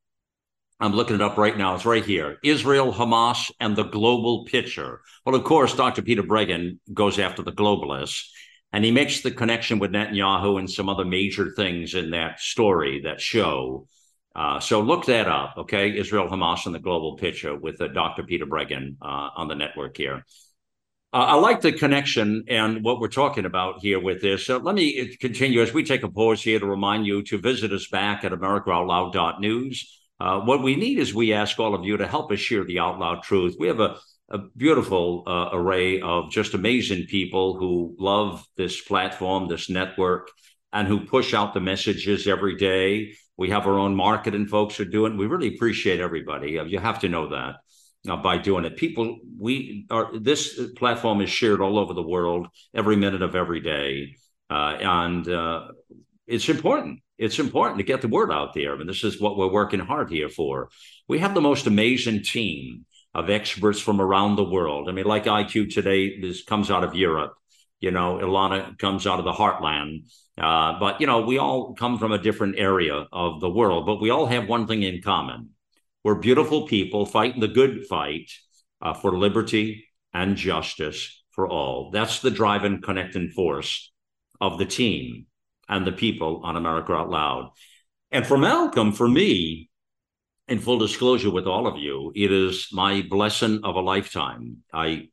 I'm 0.82 0.94
looking 0.94 1.16
it 1.16 1.22
up 1.22 1.38
right 1.38 1.56
now. 1.56 1.76
It's 1.76 1.86
right 1.86 2.04
here 2.04 2.40
Israel, 2.44 2.92
Hamas, 2.92 3.52
and 3.60 3.76
the 3.76 3.84
Global 3.84 4.46
Picture. 4.46 5.02
Well, 5.26 5.36
of 5.36 5.44
course, 5.44 5.76
Dr. 5.76 6.02
Peter 6.02 6.24
Breggin 6.24 6.80
goes 6.92 7.20
after 7.20 7.44
the 7.44 7.52
globalists. 7.52 8.26
And 8.74 8.86
he 8.86 8.92
makes 8.92 9.22
the 9.22 9.32
connection 9.32 9.80
with 9.80 9.92
Netanyahu 9.92 10.58
and 10.58 10.70
some 10.70 10.88
other 10.88 11.04
major 11.04 11.52
things 11.52 11.94
in 11.94 12.12
that 12.12 12.40
story, 12.40 13.02
that 13.02 13.20
show. 13.20 13.88
Uh, 14.34 14.62
so 14.62 14.80
look 14.80 15.06
that 15.08 15.28
up, 15.28 15.56
okay? 15.58 15.96
Israel, 15.98 16.30
Hamas, 16.30 16.66
and 16.66 16.74
the 16.74 16.80
global 16.80 17.18
picture 17.18 17.54
with 17.54 17.82
uh, 17.82 17.90
Dr. 17.90 18.24
Peter 18.24 18.46
Breggin 18.46 18.96
uh, 19.02 19.30
on 19.36 19.50
the 19.50 19.56
network 19.56 19.98
here. 19.98 20.26
Uh, 21.14 21.18
I 21.18 21.36
like 21.36 21.60
the 21.60 21.74
connection 21.74 22.46
and 22.48 22.82
what 22.82 23.02
we're 23.02 23.10
talking 23.10 23.44
about 23.44 23.82
here 23.82 24.00
with 24.00 24.22
this. 24.22 24.46
So 24.46 24.58
let 24.58 24.74
me 24.74 25.02
uh, 25.02 25.06
continue 25.20 25.62
as 25.62 25.74
we 25.74 25.84
take 25.84 26.04
a 26.04 26.10
pause 26.10 26.42
here 26.42 26.58
to 26.58 26.66
remind 26.66 27.06
you 27.06 27.24
to 27.24 27.38
visit 27.38 27.74
us 27.74 27.90
back 27.90 28.24
at 28.24 28.32
AmericaOutloud.news. 28.32 30.01
Uh, 30.22 30.40
what 30.42 30.62
we 30.62 30.76
need 30.76 31.00
is 31.00 31.14
we 31.14 31.34
ask 31.34 31.60
all 31.60 31.74
of 31.74 31.84
you 31.84 31.98
to 31.98 32.08
help 32.08 32.32
us 32.32 32.40
share 32.40 32.64
the 32.64 32.80
out 32.80 33.00
loud 33.00 33.24
truth. 33.24 33.56
We 33.60 33.68
have 33.68 33.80
a, 33.80 33.98
a 34.30 34.38
beautiful 34.56 35.24
array 35.28 36.00
of 36.02 36.32
just 36.32 36.54
amazing 36.54 37.08
people 37.08 37.58
who 37.58 37.96
love 37.98 38.46
this 38.56 38.80
platform, 38.82 39.48
this 39.48 39.70
network, 39.70 40.30
and 40.72 40.88
who 40.88 41.06
push 41.06 41.34
out 41.34 41.54
the 41.54 41.60
messages 41.60 42.28
every 42.28 42.56
day 42.56 43.14
we 43.42 43.50
have 43.50 43.66
our 43.66 43.80
own 43.80 43.96
marketing 43.96 44.46
folks 44.46 44.76
who 44.76 44.86
do 44.86 45.08
it. 45.08 45.18
We 45.18 45.26
really 45.26 45.56
appreciate 45.56 46.00
everybody. 46.00 46.60
Uh, 46.60 46.66
you 46.66 46.78
have 46.78 47.00
to 47.00 47.10
know 47.10 47.30
that 47.30 47.56
uh, 48.08 48.18
by 48.18 48.38
doing 48.38 48.66
it. 48.66 48.78
People, 48.78 49.18
we 49.40 49.88
are 49.90 50.12
this 50.20 50.60
platform 50.78 51.22
is 51.22 51.32
shared 51.32 51.60
all 51.60 51.80
over 51.80 51.96
the 51.96 52.04
world 52.04 52.50
every 52.72 52.96
minute 52.96 53.24
of 53.24 53.36
every 53.36 53.60
day, 53.60 54.16
uh, 54.52 54.78
and 54.80 55.28
uh, 55.28 55.70
it's 56.28 56.50
important. 56.50 57.00
It's 57.22 57.38
important 57.38 57.78
to 57.78 57.84
get 57.84 58.02
the 58.02 58.08
word 58.08 58.32
out 58.32 58.56
there, 58.56 58.74
I 58.74 58.80
and 58.80 58.90
this 58.90 59.04
is 59.04 59.22
what 59.22 59.38
we're 59.38 59.52
working 59.52 59.80
hard 59.80 60.10
here 60.10 60.28
for. 60.28 60.70
We 61.08 61.20
have 61.20 61.36
the 61.36 61.40
most 61.40 61.68
amazing 61.68 62.24
team 62.24 62.88
of 63.14 63.30
experts 63.30 63.80
from 63.80 64.02
around 64.02 64.38
the 64.38 64.44
world. 64.44 64.90
I 64.90 64.92
mean, 64.92 65.06
like 65.06 65.26
IQ 65.26 65.72
today, 65.72 66.20
this 66.20 66.44
comes 66.44 66.72
out 66.72 66.84
of 66.84 66.96
Europe. 66.96 67.34
You 67.80 67.92
know, 67.92 68.18
Ilana 68.18 68.76
comes 68.80 69.06
out 69.06 69.20
of 69.20 69.26
the 69.26 69.34
heartland. 69.34 70.12
Uh, 70.36 70.80
but, 70.80 71.00
you 71.00 71.06
know, 71.06 71.22
we 71.22 71.38
all 71.38 71.76
come 71.76 72.00
from 72.00 72.12
a 72.12 72.18
different 72.18 72.56
area 72.58 73.06
of 73.14 73.40
the 73.40 73.52
world, 73.52 73.86
but 73.86 74.02
we 74.02 74.10
all 74.10 74.26
have 74.26 74.50
one 74.50 74.66
thing 74.66 74.82
in 74.82 75.04
common. 75.04 75.50
We're 76.04 76.16
beautiful 76.16 76.66
people 76.66 77.06
fighting 77.06 77.40
the 77.40 77.48
good 77.48 77.86
fight 77.86 78.32
uh, 78.82 78.96
for 78.96 79.16
liberty 79.16 79.86
and 80.12 80.36
justice 80.36 81.24
for 81.30 81.48
all. 81.48 81.92
That's 81.92 82.20
the 82.20 82.32
driving, 82.32 82.82
connecting 82.82 83.30
force 83.30 83.92
of 84.40 84.58
the 84.58 84.66
team 84.66 85.28
and 85.72 85.88
the 85.88 85.92
people 85.92 86.42
on 86.44 86.58
America 86.58 86.94
Out 86.94 87.10
Loud. 87.10 87.52
And 88.12 88.28
for 88.28 88.38
Malcolm, 88.38 88.92
for 88.92 89.08
me, 89.08 89.70
in 90.48 90.60
full 90.60 90.78
disclosure 90.78 91.32
with 91.32 91.48
all 91.48 91.66
of 91.66 91.78
you, 91.78 92.12
it 92.14 92.32
is 92.32 92.68
my 92.74 93.02
blessing 93.10 93.62
of 93.64 93.76
a 93.76 93.82
lifetime. 93.82 94.58
I 94.72 95.08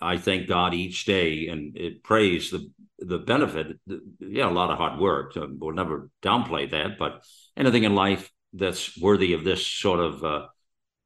I 0.00 0.18
thank 0.18 0.48
God 0.48 0.72
each 0.72 1.04
day 1.04 1.48
and 1.48 1.76
it 1.76 2.04
praise 2.04 2.50
the 2.50 2.70
the 3.00 3.18
benefit. 3.18 3.78
Yeah, 4.20 4.48
a 4.48 4.50
lot 4.50 4.70
of 4.70 4.78
hard 4.78 5.00
work. 5.00 5.32
we'll 5.34 5.74
never 5.74 6.10
downplay 6.22 6.70
that, 6.70 6.96
but 6.96 7.24
anything 7.56 7.82
in 7.82 7.94
life 7.94 8.30
that's 8.52 8.96
worthy 9.00 9.32
of 9.32 9.42
this 9.42 9.66
sort 9.66 9.98
of 9.98 10.22
uh, 10.22 10.46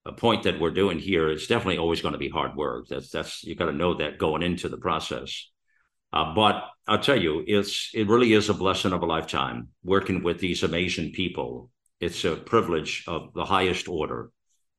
a 0.04 0.12
point 0.12 0.42
that 0.42 0.60
we're 0.60 0.70
doing 0.70 0.98
here, 0.98 1.30
it's 1.30 1.46
definitely 1.46 1.78
always 1.78 2.02
going 2.02 2.12
to 2.12 2.18
be 2.18 2.28
hard 2.28 2.56
work. 2.56 2.88
That's 2.88 3.10
that's 3.10 3.42
you 3.42 3.54
got 3.54 3.66
to 3.66 3.72
know 3.72 3.94
that 3.94 4.18
going 4.18 4.42
into 4.42 4.68
the 4.68 4.76
process. 4.76 5.48
Uh, 6.12 6.34
but 6.34 6.64
I'll 6.86 6.98
tell 7.00 7.20
you, 7.20 7.44
it's 7.46 7.90
it 7.94 8.08
really 8.08 8.32
is 8.32 8.48
a 8.48 8.54
blessing 8.54 8.92
of 8.92 9.02
a 9.02 9.06
lifetime 9.06 9.68
working 9.84 10.22
with 10.22 10.38
these 10.38 10.62
amazing 10.62 11.12
people. 11.12 11.70
It's 12.00 12.24
a 12.24 12.36
privilege 12.36 13.04
of 13.06 13.32
the 13.34 13.44
highest 13.44 13.88
order 13.88 14.30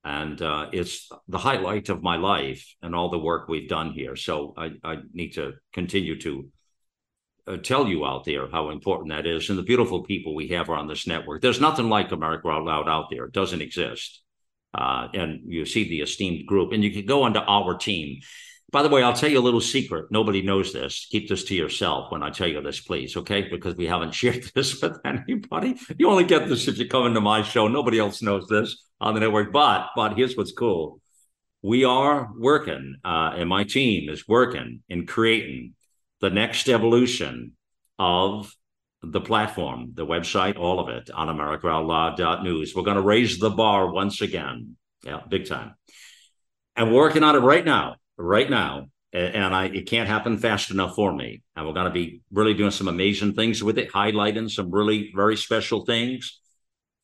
and 0.04 0.42
uh, 0.42 0.70
it's 0.72 1.10
the 1.28 1.38
highlight 1.38 1.90
of 1.90 2.02
my 2.02 2.16
life 2.16 2.76
and 2.82 2.96
all 2.96 3.10
the 3.10 3.20
work 3.20 3.48
we've 3.48 3.70
done 3.70 3.92
here. 3.92 4.16
So 4.16 4.54
I, 4.58 4.72
I 4.84 4.98
need 5.14 5.32
to 5.32 5.54
continue 5.74 6.20
to 6.22 6.50
uh, 7.48 7.58
tell 7.58 7.88
you 7.88 8.06
out 8.06 8.24
there 8.24 8.50
how 8.50 8.70
important 8.70 9.10
that 9.10 9.28
is 9.28 9.50
and 9.50 9.60
the 9.60 9.64
beautiful 9.64 10.04
people 10.04 10.34
we 10.34 10.48
have 10.50 10.70
on 10.70 10.88
this 10.88 11.06
network. 11.06 11.42
There's 11.42 11.60
nothing 11.60 11.90
like 11.90 12.12
America 12.12 12.48
Out 12.48 12.64
Loud 12.64 12.88
out 12.88 13.08
there. 13.12 13.26
It 13.26 13.34
doesn't 13.34 13.62
exist. 13.62 14.22
Uh, 14.74 15.08
and 15.14 15.42
you 15.46 15.66
see 15.66 15.90
the 15.90 16.02
esteemed 16.02 16.46
group, 16.46 16.72
and 16.72 16.84
you 16.84 16.92
can 16.92 17.06
go 17.06 17.24
onto 17.24 17.40
our 17.40 17.76
team. 17.76 18.20
By 18.72 18.84
the 18.84 18.90
way, 18.90 19.02
I'll 19.02 19.14
tell 19.14 19.30
you 19.30 19.40
a 19.40 19.42
little 19.42 19.62
secret. 19.62 20.12
Nobody 20.12 20.44
knows 20.44 20.74
this. 20.74 21.08
Keep 21.10 21.30
this 21.30 21.44
to 21.46 21.56
yourself 21.56 22.12
when 22.12 22.22
I 22.22 22.30
tell 22.30 22.48
you 22.48 22.62
this, 22.62 22.80
please, 22.80 23.18
okay? 23.18 23.48
Because 23.50 23.76
we 23.76 23.88
haven't 23.88 24.14
shared 24.14 24.44
this 24.54 24.82
with 24.82 25.00
anybody. 25.04 25.76
You 25.98 26.10
only 26.10 26.26
get 26.26 26.48
this 26.48 26.68
if 26.68 26.78
you 26.78 26.88
come 26.88 27.08
into 27.08 27.22
my 27.22 27.42
show. 27.42 27.68
Nobody 27.68 28.00
else 28.00 28.22
knows 28.22 28.48
this 28.48 28.84
on 29.02 29.14
the 29.16 29.22
network. 29.22 29.52
But 29.52 29.90
but 29.96 30.16
here's 30.16 30.38
what's 30.38 30.52
cool. 30.52 31.02
We 31.62 31.84
are 31.84 32.30
working, 32.38 32.98
uh, 33.04 33.34
and 33.36 33.50
my 33.50 33.64
team 33.64 34.10
is 34.10 34.28
working 34.28 34.82
in 34.88 35.08
creating 35.08 35.74
the 36.22 36.30
next 36.30 36.70
evolution 36.70 37.54
of 37.98 38.54
the 39.02 39.22
platform, 39.22 39.92
the 39.94 40.06
website, 40.06 40.58
all 40.58 40.80
of 40.80 40.90
it 40.90 41.10
on 41.10 41.28
AmericaOutloud.news. 41.28 42.76
We're 42.76 42.84
going 42.84 42.98
to 42.98 43.02
raise 43.02 43.40
the 43.40 43.50
bar 43.50 43.92
once 43.92 44.22
again. 44.22 44.76
Yeah, 45.04 45.22
big 45.28 45.48
time. 45.48 45.76
And 46.76 46.88
we're 46.88 47.02
working 47.02 47.24
on 47.24 47.36
it 47.36 47.40
right 47.40 47.64
now 47.64 47.96
right 48.20 48.50
now, 48.50 48.88
and 49.14 49.56
I 49.56 49.66
it 49.68 49.88
can't 49.90 50.10
happen 50.10 50.38
fast 50.38 50.72
enough 50.72 50.96
for 50.96 51.14
me. 51.16 51.42
And 51.56 51.66
we're 51.68 51.74
going 51.74 51.88
to 51.88 51.92
be 51.92 52.22
really 52.32 52.54
doing 52.54 52.72
some 52.72 52.88
amazing 52.88 53.34
things 53.34 53.64
with 53.64 53.78
it, 53.80 53.92
highlighting 53.92 54.50
some 54.52 54.72
really 54.72 55.12
very 55.16 55.38
special 55.38 55.86
things. 55.86 56.40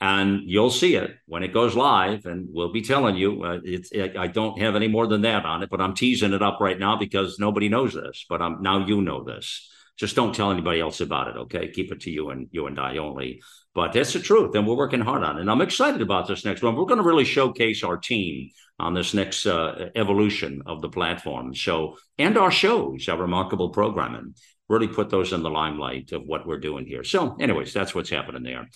and 0.02 0.42
you'll 0.46 0.72
see 0.72 0.96
it 0.96 1.12
when 1.26 1.44
it 1.44 1.54
goes 1.54 1.76
live 1.76 2.26
and 2.26 2.48
we'll 2.52 2.72
be 2.74 2.82
telling 2.82 3.16
you 3.16 3.44
uh, 3.44 3.60
it's 3.64 3.92
it, 3.92 4.18
i 4.18 4.28
don't 4.28 4.60
have 4.60 4.76
any 4.76 4.88
more 4.90 5.08
than 5.08 5.22
that 5.22 5.46
on 5.46 5.64
it 5.64 5.70
but 5.70 5.82
i'm 5.82 5.96
teasing 5.96 6.34
it 6.34 6.42
up 6.44 6.60
right 6.60 6.80
now 6.80 6.98
because 6.98 7.40
nobody 7.40 7.70
knows 7.70 7.94
this 7.94 8.26
but 8.30 8.42
i'm 8.42 8.62
now 8.62 8.86
you 8.86 9.02
know 9.02 9.24
this 9.24 9.70
just 9.98 10.16
don't 10.16 10.36
tell 10.36 10.52
anybody 10.52 10.80
else 10.82 11.00
about 11.02 11.30
it 11.30 11.38
okay 11.38 11.72
keep 11.72 11.92
it 11.92 12.02
to 12.02 12.12
you 12.12 12.30
and 12.30 12.48
you 12.52 12.68
and 12.68 12.80
i 12.80 12.98
only 12.98 13.42
but 13.76 13.94
that's 13.94 14.14
the 14.14 14.20
truth 14.20 14.56
and 14.56 14.66
we're 14.66 14.76
working 14.76 15.02
hard 15.02 15.24
on 15.24 15.38
it 15.38 15.42
and 15.42 15.52
i'm 15.52 15.62
excited 15.62 16.02
about 16.02 16.28
this 16.28 16.46
next 16.46 16.64
one 16.64 16.76
we're 16.76 16.86
going 16.86 17.02
to 17.02 17.08
really 17.08 17.26
showcase 17.26 17.84
our 17.84 17.98
team 17.98 18.50
on 18.80 18.94
this 18.94 19.14
next 19.14 19.46
uh, 19.46 19.90
evolution 19.96 20.64
of 20.66 20.82
the 20.82 20.90
platform 20.90 21.54
so 21.54 21.96
and 22.18 22.38
our 22.38 22.52
shows 22.52 23.08
our 23.08 23.18
remarkable 23.18 23.70
programming 23.70 24.34
really 24.68 24.88
put 24.88 25.12
those 25.12 25.32
in 25.32 25.44
the 25.44 25.50
limelight 25.50 26.12
of 26.12 26.24
what 26.26 26.48
we're 26.48 26.60
doing 26.60 26.86
here 26.86 27.04
so 27.04 27.36
anyways 27.40 27.74
that's 27.74 27.94
what's 27.94 28.10
happening 28.10 28.42
there 28.42 28.68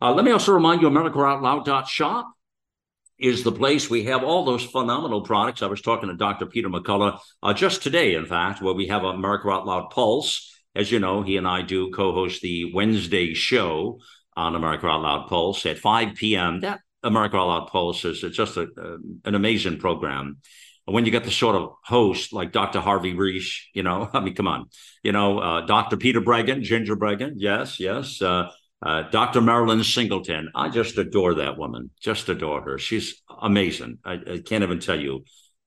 uh, 0.00 0.12
let 0.12 0.24
me 0.24 0.30
also 0.30 0.52
remind 0.52 0.82
you, 0.82 0.90
AmericaOutloud.shop 0.90 2.32
is 3.18 3.42
the 3.42 3.52
place 3.52 3.88
we 3.88 4.04
have 4.04 4.22
all 4.22 4.44
those 4.44 4.62
phenomenal 4.62 5.22
products. 5.22 5.62
I 5.62 5.66
was 5.66 5.80
talking 5.80 6.10
to 6.10 6.14
Dr. 6.14 6.44
Peter 6.44 6.68
McCullough 6.68 7.18
uh, 7.42 7.54
just 7.54 7.82
today, 7.82 8.14
in 8.14 8.26
fact, 8.26 8.60
where 8.60 8.74
we 8.74 8.88
have 8.88 9.04
America 9.04 9.48
Out 9.48 9.66
Loud 9.66 9.88
Pulse. 9.90 10.52
As 10.74 10.92
you 10.92 10.98
know, 10.98 11.22
he 11.22 11.38
and 11.38 11.48
I 11.48 11.62
do 11.62 11.90
co-host 11.90 12.42
the 12.42 12.74
Wednesday 12.74 13.32
show 13.32 14.00
on 14.36 14.54
America 14.54 14.86
Out 14.86 15.02
Loud 15.02 15.28
Pulse 15.28 15.66
at 15.66 15.78
5 15.78 16.14
p.m. 16.14 16.60
That 16.60 16.80
America 17.02 17.36
Out 17.36 17.48
Loud 17.48 17.68
Pulse 17.68 18.04
is 18.04 18.20
just 18.20 18.56
a, 18.56 18.62
uh, 18.62 18.96
an 19.24 19.34
amazing 19.34 19.78
program. 19.78 20.38
When 20.84 21.04
you 21.04 21.10
get 21.10 21.24
the 21.24 21.32
sort 21.32 21.56
of 21.56 21.72
host 21.84 22.32
like 22.32 22.52
Dr. 22.52 22.80
Harvey 22.80 23.14
Risch, 23.14 23.62
you 23.74 23.82
know, 23.82 24.08
I 24.12 24.20
mean, 24.20 24.34
come 24.34 24.48
on, 24.48 24.66
you 25.02 25.12
know, 25.12 25.38
uh, 25.38 25.60
Dr. 25.62 25.96
Peter 25.96 26.20
Breggin, 26.20 26.62
Ginger 26.62 26.96
Breggin, 26.96 27.34
yes, 27.36 27.80
yes. 27.80 28.20
Uh, 28.20 28.50
uh, 28.82 29.02
Dr. 29.10 29.40
Marilyn 29.40 29.82
Singleton, 29.82 30.50
I 30.54 30.68
just 30.68 30.98
adore 30.98 31.34
that 31.34 31.56
woman. 31.56 31.90
Just 32.00 32.28
adore 32.28 32.60
her. 32.62 32.78
She's 32.78 33.22
amazing. 33.40 33.98
I, 34.04 34.12
I 34.12 34.42
can't 34.44 34.62
even 34.62 34.80
tell 34.80 35.00
you. 35.00 35.24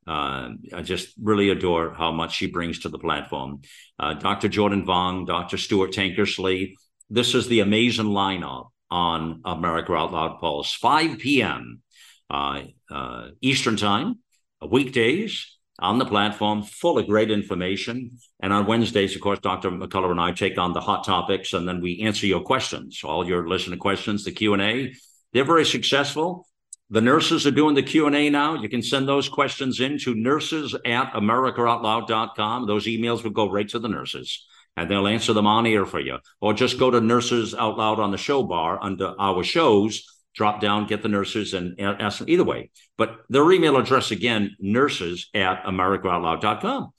Uh, 0.08 0.50
I 0.74 0.82
just 0.82 1.14
really 1.22 1.50
adore 1.50 1.94
how 1.94 2.12
much 2.12 2.36
she 2.36 2.48
brings 2.48 2.80
to 2.80 2.90
the 2.90 2.98
platform. 2.98 3.62
Uh, 4.00 4.14
Dr. 4.16 4.48
Jordan 4.48 4.86
Vaughn, 4.86 5.26
Dr. 5.26 5.58
Stuart 5.58 5.92
Tankersley. 5.92 6.76
This 7.10 7.34
is 7.34 7.48
the 7.48 7.62
amazing 7.62 8.06
lineup 8.06 8.70
on 8.92 9.42
America 9.44 9.94
Out 9.94 10.14
Loud 10.14 10.40
Pulse, 10.40 10.74
5 10.76 11.18
p.m. 11.18 11.82
Uh, 12.30 12.62
uh, 12.92 13.30
Eastern 13.42 13.78
Time, 13.78 14.20
weekdays 14.68 15.58
on 15.80 15.98
the 15.98 16.06
platform, 16.06 16.62
full 16.62 17.00
of 17.00 17.08
great 17.08 17.32
information. 17.32 18.20
And 18.40 18.54
on 18.54 18.68
Wednesdays, 18.68 19.16
of 19.16 19.22
course, 19.22 19.40
Dr. 19.40 19.72
McCullough 19.72 20.12
and 20.12 20.22
I 20.22 20.34
take 20.34 20.60
on 20.60 20.74
the 20.74 20.82
hot 20.82 21.04
topics, 21.04 21.54
and 21.54 21.68
then 21.68 21.82
we 21.82 22.02
answer 22.02 22.28
your 22.28 22.42
questions, 22.42 23.02
all 23.04 23.26
your 23.26 23.48
listener 23.48 23.78
questions, 23.78 24.24
the 24.24 24.32
Q 24.32 24.54
and 24.54 24.62
A. 24.62 24.94
They're 25.34 25.44
very 25.46 25.66
successful. 25.66 26.48
The 26.92 27.02
nurses 27.02 27.48
are 27.48 27.52
doing 27.52 27.76
the 27.76 27.84
Q&A 27.84 28.32
now. 28.32 28.56
You 28.56 28.68
can 28.68 28.82
send 28.82 29.08
those 29.08 29.30
questions 29.30 29.80
in 29.80 30.00
to 30.00 30.16
nurses 30.16 30.76
at 30.86 31.14
americaoutloud.com. 31.14 32.66
Those 32.66 32.88
emails 32.88 33.24
will 33.24 33.30
go 33.30 33.48
right 33.48 33.70
to 33.70 33.78
the 33.78 33.88
nurses 33.88 34.44
and 34.78 34.90
they'll 34.90 35.08
answer 35.08 35.34
them 35.34 35.48
on 35.48 35.66
air 35.66 35.86
for 35.86 36.00
you. 36.00 36.18
Or 36.42 36.54
just 36.54 36.80
go 36.80 36.90
to 36.90 37.02
Nurses 37.02 37.54
Out 37.54 37.78
Loud 37.78 38.00
on 38.00 38.12
the 38.12 38.18
show 38.18 38.44
bar 38.44 38.80
under 38.82 39.14
our 39.20 39.44
shows 39.44 40.06
drop 40.40 40.62
down, 40.62 40.88
get 40.88 41.04
the 41.04 41.10
nurses, 41.10 41.54
and 41.54 41.80
ask 41.80 42.20
them 42.20 42.30
either 42.30 42.44
way. 42.46 42.70
But 42.98 43.20
their 43.30 43.52
email 43.52 43.76
address 43.78 44.12
again, 44.12 44.56
nurses 44.60 45.30
at 45.34 45.64
americaoutloud.com. 45.66 46.92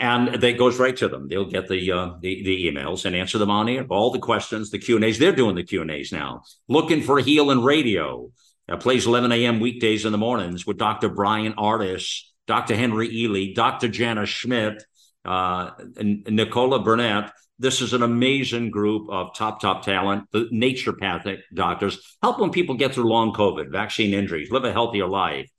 And 0.00 0.40
that 0.40 0.58
goes 0.58 0.78
right 0.78 0.96
to 0.98 1.08
them. 1.08 1.26
They'll 1.26 1.50
get 1.50 1.66
the, 1.66 1.90
uh, 1.90 2.10
the, 2.20 2.44
the 2.44 2.70
emails 2.70 3.04
and 3.04 3.16
answer 3.16 3.36
them 3.38 3.50
on 3.50 3.68
air. 3.68 3.84
All 3.88 4.12
the 4.12 4.20
questions, 4.20 4.70
the 4.70 4.78
Q 4.78 4.94
and 4.94 5.04
A's. 5.04 5.18
They're 5.18 5.32
doing 5.32 5.56
the 5.56 5.64
Q 5.64 5.82
and 5.82 5.90
A's 5.90 6.12
now. 6.12 6.42
Looking 6.68 7.02
for 7.02 7.18
Healing 7.18 7.64
Radio. 7.64 8.30
Uh, 8.68 8.76
plays 8.76 9.06
11 9.06 9.32
a.m. 9.32 9.58
weekdays 9.58 10.04
in 10.04 10.12
the 10.12 10.18
mornings 10.18 10.66
with 10.66 10.76
Dr. 10.76 11.08
Brian 11.08 11.54
Artis, 11.56 12.32
Dr. 12.46 12.76
Henry 12.76 13.08
Ealy, 13.08 13.54
Dr. 13.54 13.88
Jana 13.88 14.24
Schmidt, 14.24 14.84
uh, 15.24 15.70
Nicola 16.00 16.82
Burnett 16.82 17.32
this 17.58 17.80
is 17.80 17.92
an 17.92 18.02
amazing 18.02 18.70
group 18.70 19.10
of 19.10 19.34
top, 19.34 19.60
top 19.60 19.82
talent, 19.82 20.24
the 20.30 20.44
naturopathic 20.52 21.40
doctors, 21.52 22.16
helping 22.22 22.52
people 22.52 22.76
get 22.76 22.94
through 22.94 23.08
long 23.08 23.32
COVID, 23.32 23.72
vaccine 23.72 24.14
injuries, 24.14 24.50
live 24.50 24.64
a 24.64 24.72
healthier 24.72 25.08
life. 25.08 25.50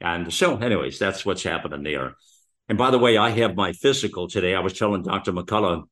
And 0.00 0.32
so, 0.32 0.56
anyways, 0.56 0.98
that's 0.98 1.24
what's 1.24 1.44
happening 1.44 1.84
there. 1.84 2.14
And 2.68 2.76
by 2.76 2.90
the 2.90 2.98
way, 2.98 3.16
I 3.16 3.30
have 3.30 3.54
my 3.54 3.72
physical 3.72 4.26
today. 4.26 4.54
I 4.54 4.60
was 4.60 4.72
telling 4.72 5.02
Dr. 5.02 5.32
McCullough, 5.32 5.84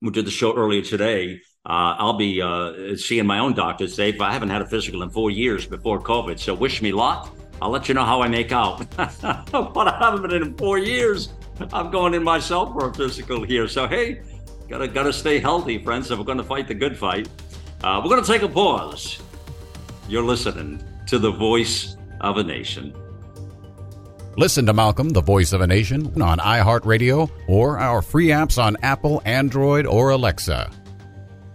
who 0.00 0.10
did 0.10 0.26
the 0.26 0.30
show 0.30 0.56
earlier 0.56 0.82
today, 0.82 1.40
uh, 1.64 1.94
I'll 1.98 2.18
be 2.18 2.42
uh, 2.42 2.96
seeing 2.96 3.26
my 3.26 3.38
own 3.38 3.54
doctor 3.54 3.86
today. 3.86 4.12
But 4.12 4.24
I 4.24 4.32
haven't 4.32 4.50
had 4.50 4.62
a 4.62 4.66
physical 4.66 5.02
in 5.02 5.10
four 5.10 5.30
years 5.30 5.66
before 5.66 6.00
COVID. 6.00 6.38
So 6.38 6.54
wish 6.54 6.82
me 6.82 6.90
luck. 6.90 7.34
I'll 7.62 7.70
let 7.70 7.88
you 7.88 7.94
know 7.94 8.04
how 8.04 8.22
I 8.22 8.28
make 8.28 8.50
out. 8.50 8.84
but 8.96 9.88
I 9.88 9.98
haven't 10.00 10.22
been 10.22 10.42
in 10.42 10.56
four 10.56 10.78
years. 10.78 11.32
I'm 11.72 11.90
going 11.90 12.14
in 12.14 12.22
myself 12.22 12.72
for 12.72 12.90
a 12.90 12.94
physical 12.94 13.42
here. 13.42 13.66
So, 13.68 13.86
hey, 13.86 14.22
Gotta 14.68 14.88
gotta 14.88 15.12
stay 15.12 15.38
healthy, 15.38 15.78
friends. 15.78 16.10
If 16.10 16.18
we're 16.18 16.24
gonna 16.24 16.42
fight 16.42 16.66
the 16.66 16.74
good 16.74 16.98
fight, 16.98 17.28
uh, 17.84 18.00
we're 18.02 18.10
gonna 18.10 18.26
take 18.26 18.42
a 18.42 18.48
pause. 18.48 19.22
You're 20.08 20.24
listening 20.24 20.82
to 21.06 21.18
the 21.18 21.30
voice 21.30 21.96
of 22.20 22.38
a 22.38 22.42
nation. 22.42 22.92
Listen 24.36 24.66
to 24.66 24.72
Malcolm, 24.72 25.10
the 25.10 25.22
voice 25.22 25.52
of 25.52 25.60
a 25.60 25.66
nation, 25.66 26.20
on 26.20 26.38
iHeartRadio 26.38 27.30
or 27.48 27.78
our 27.78 28.02
free 28.02 28.28
apps 28.28 28.62
on 28.62 28.76
Apple, 28.82 29.22
Android, 29.24 29.86
or 29.86 30.10
Alexa. 30.10 30.70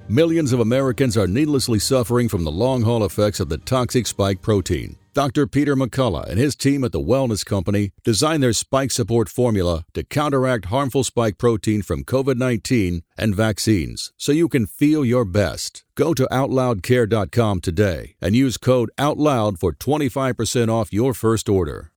Millions 0.08 0.52
of 0.52 0.62
Americans 0.62 1.18
are 1.18 1.28
needlessly 1.28 1.80
suffering 1.80 2.28
from 2.28 2.44
the 2.44 2.52
long 2.52 2.82
haul 2.82 3.04
effects 3.04 3.40
of 3.40 3.50
the 3.50 3.58
toxic 3.58 4.08
spike 4.08 4.42
protein. 4.42 4.98
Dr. 5.14 5.46
Peter 5.46 5.76
McCullough 5.76 6.30
and 6.30 6.40
his 6.40 6.56
team 6.56 6.86
at 6.86 6.94
the 6.94 7.02
Wellness 7.02 7.46
Company 7.46 7.92
designed 8.02 8.42
their 8.42 8.54
spike 8.54 8.92
support 8.92 9.28
formula 9.28 9.84
to 9.94 10.06
counteract 10.06 10.66
harmful 10.66 11.04
spike 11.04 11.38
protein 11.38 11.82
from 11.82 12.06
COVID 12.06 12.38
19 12.38 13.04
and 13.18 13.36
vaccines 13.36 14.14
so 14.16 14.32
you 14.32 14.48
can 14.48 14.66
feel 14.66 15.04
your 15.04 15.26
best. 15.26 15.84
Go 15.96 16.14
to 16.14 16.26
OutLoudCare.com 16.32 17.60
today 17.60 18.16
and 18.22 18.38
use 18.38 18.56
code 18.56 18.90
OUTLOUD 18.98 19.60
for 19.60 19.74
25% 19.74 20.70
off 20.70 20.94
your 20.94 21.14
first 21.14 21.50
order. 21.50 21.92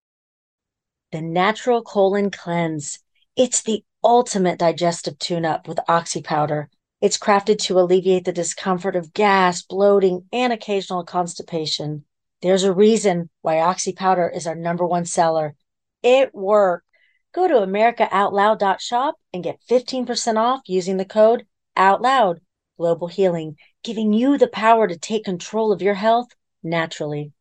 The 1.12 1.22
Natural 1.22 1.82
Colon 1.82 2.32
Cleanse. 2.32 2.98
It's 3.36 3.62
the 3.62 3.84
ultimate 4.02 4.58
digestive 4.58 5.20
tune 5.20 5.44
up 5.44 5.68
with 5.68 5.78
Oxy 5.86 6.20
Powder. 6.20 6.68
It's 7.00 7.18
crafted 7.18 7.58
to 7.58 7.78
alleviate 7.78 8.24
the 8.24 8.32
discomfort 8.32 8.96
of 8.96 9.14
gas, 9.14 9.62
bloating, 9.62 10.24
and 10.32 10.52
occasional 10.52 11.04
constipation. 11.04 12.04
There's 12.44 12.64
a 12.64 12.74
reason 12.74 13.30
why 13.40 13.60
Oxy 13.60 13.94
Powder 13.94 14.28
is 14.28 14.46
our 14.46 14.54
number 14.54 14.84
one 14.84 15.06
seller. 15.06 15.54
It 16.02 16.34
worked. 16.34 16.84
Go 17.32 17.48
to 17.48 17.54
AmericaOutloud.shop 17.54 19.14
and 19.32 19.42
get 19.42 19.62
15% 19.66 20.36
off 20.36 20.60
using 20.66 20.98
the 20.98 21.06
code 21.06 21.46
OUTLOUD. 21.74 22.40
Global 22.76 23.08
Healing, 23.08 23.56
giving 23.82 24.12
you 24.12 24.36
the 24.36 24.46
power 24.46 24.86
to 24.86 24.98
take 24.98 25.24
control 25.24 25.72
of 25.72 25.80
your 25.80 25.94
health 25.94 26.28
naturally. 26.62 27.32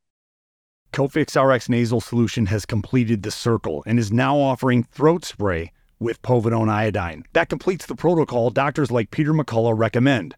Cofix 0.93 1.35
RX 1.35 1.67
nasal 1.67 1.99
solution 1.99 2.45
has 2.45 2.65
completed 2.65 3.23
the 3.23 3.31
circle 3.31 3.83
and 3.85 3.99
is 3.99 4.09
now 4.09 4.37
offering 4.37 4.83
throat 4.83 5.25
spray 5.25 5.73
with 5.99 6.21
povidone 6.21 6.69
iodine. 6.69 7.25
That 7.33 7.49
completes 7.49 7.87
the 7.87 7.95
protocol 7.95 8.51
doctors 8.51 8.89
like 8.89 9.11
Peter 9.11 9.33
McCullough 9.33 9.77
recommend. 9.77 10.37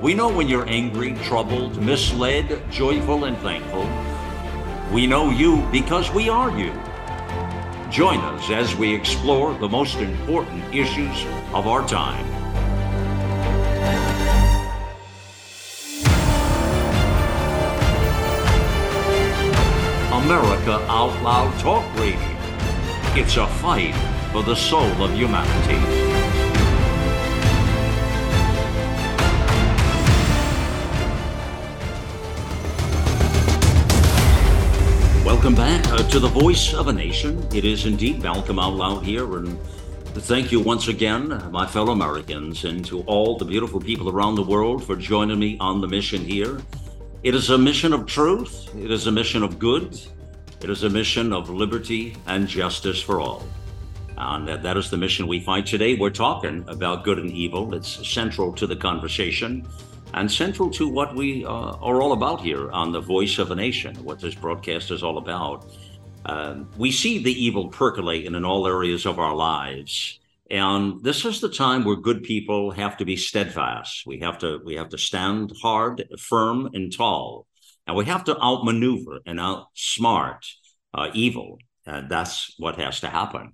We 0.00 0.14
know 0.14 0.28
when 0.28 0.48
you're 0.48 0.68
angry, 0.68 1.14
troubled, 1.24 1.82
misled, 1.82 2.62
joyful, 2.70 3.24
and 3.24 3.36
thankful. 3.38 3.88
We 4.92 5.08
know 5.08 5.30
you 5.30 5.66
because 5.72 6.08
we 6.12 6.28
are 6.28 6.56
you. 6.56 6.72
Join 7.90 8.20
us 8.20 8.48
as 8.50 8.76
we 8.76 8.94
explore 8.94 9.54
the 9.54 9.68
most 9.68 9.96
important 9.96 10.72
issues 10.72 11.24
of 11.52 11.66
our 11.66 11.84
time. 11.88 12.24
America 20.12 20.74
Out 20.88 21.20
Loud 21.24 21.58
Talk 21.58 21.84
Radio. 21.98 22.41
It's 23.14 23.36
a 23.36 23.46
fight 23.46 23.94
for 24.32 24.42
the 24.42 24.56
soul 24.56 24.90
of 25.02 25.12
humanity. 25.12 25.76
Welcome 35.26 35.54
back 35.54 35.86
uh, 35.88 35.98
to 36.08 36.18
the 36.18 36.28
Voice 36.28 36.72
of 36.72 36.88
a 36.88 36.92
Nation. 36.94 37.46
It 37.54 37.66
is 37.66 37.84
indeed 37.84 38.22
Malcolm 38.22 38.58
Out 38.58 38.72
Loud 38.72 39.04
here, 39.04 39.36
and 39.36 39.60
thank 40.14 40.50
you 40.50 40.60
once 40.60 40.88
again, 40.88 41.28
my 41.50 41.66
fellow 41.66 41.92
Americans, 41.92 42.64
and 42.64 42.82
to 42.86 43.02
all 43.02 43.36
the 43.36 43.44
beautiful 43.44 43.78
people 43.78 44.08
around 44.08 44.36
the 44.36 44.42
world 44.42 44.82
for 44.84 44.96
joining 44.96 45.38
me 45.38 45.58
on 45.60 45.82
the 45.82 45.86
mission 45.86 46.22
here. 46.22 46.62
It 47.22 47.34
is 47.34 47.50
a 47.50 47.58
mission 47.58 47.92
of 47.92 48.06
truth, 48.06 48.74
it 48.74 48.90
is 48.90 49.06
a 49.06 49.12
mission 49.12 49.42
of 49.42 49.58
good, 49.58 50.00
it 50.62 50.70
is 50.70 50.84
a 50.84 50.90
mission 50.90 51.32
of 51.32 51.50
liberty 51.50 52.16
and 52.26 52.46
justice 52.46 53.00
for 53.00 53.20
all. 53.20 53.42
And 54.16 54.46
that, 54.46 54.76
is 54.76 54.90
the 54.90 54.96
mission 54.96 55.26
we 55.26 55.40
fight 55.40 55.66
today. 55.66 55.96
We're 55.96 56.10
talking 56.10 56.64
about 56.68 57.02
good 57.02 57.18
and 57.18 57.30
evil. 57.30 57.74
It's 57.74 58.08
central 58.08 58.52
to 58.54 58.66
the 58.66 58.76
conversation 58.76 59.66
and 60.14 60.30
central 60.30 60.70
to 60.70 60.88
what 60.88 61.14
we 61.14 61.44
uh, 61.44 61.48
are 61.48 62.02
all 62.02 62.12
about 62.12 62.40
here 62.40 62.70
on 62.70 62.92
the 62.92 63.00
Voice 63.00 63.38
of 63.38 63.50
a 63.50 63.54
Nation, 63.54 63.96
what 64.04 64.20
this 64.20 64.34
broadcast 64.34 64.90
is 64.90 65.02
all 65.02 65.18
about. 65.18 65.64
Um, 66.26 66.68
we 66.76 66.92
see 66.92 67.22
the 67.22 67.32
evil 67.32 67.68
percolating 67.68 68.34
in 68.34 68.44
all 68.44 68.66
areas 68.66 69.06
of 69.06 69.18
our 69.18 69.34
lives. 69.34 70.20
And 70.50 71.02
this 71.02 71.24
is 71.24 71.40
the 71.40 71.48
time 71.48 71.84
where 71.84 71.96
good 71.96 72.22
people 72.22 72.70
have 72.72 72.98
to 72.98 73.04
be 73.04 73.16
steadfast. 73.16 74.04
We 74.06 74.20
have 74.20 74.38
to 74.38 74.60
we 74.64 74.74
have 74.74 74.90
to 74.90 74.98
stand 74.98 75.52
hard, 75.62 76.04
firm, 76.18 76.68
and 76.74 76.94
tall. 76.94 77.46
And 77.86 77.96
we 77.96 78.04
have 78.06 78.24
to 78.24 78.40
outmaneuver 78.40 79.20
and 79.26 79.38
outsmart 79.38 80.46
uh, 80.94 81.10
evil. 81.12 81.58
And 81.84 82.08
that's 82.08 82.54
what 82.58 82.76
has 82.76 83.00
to 83.00 83.08
happen. 83.08 83.52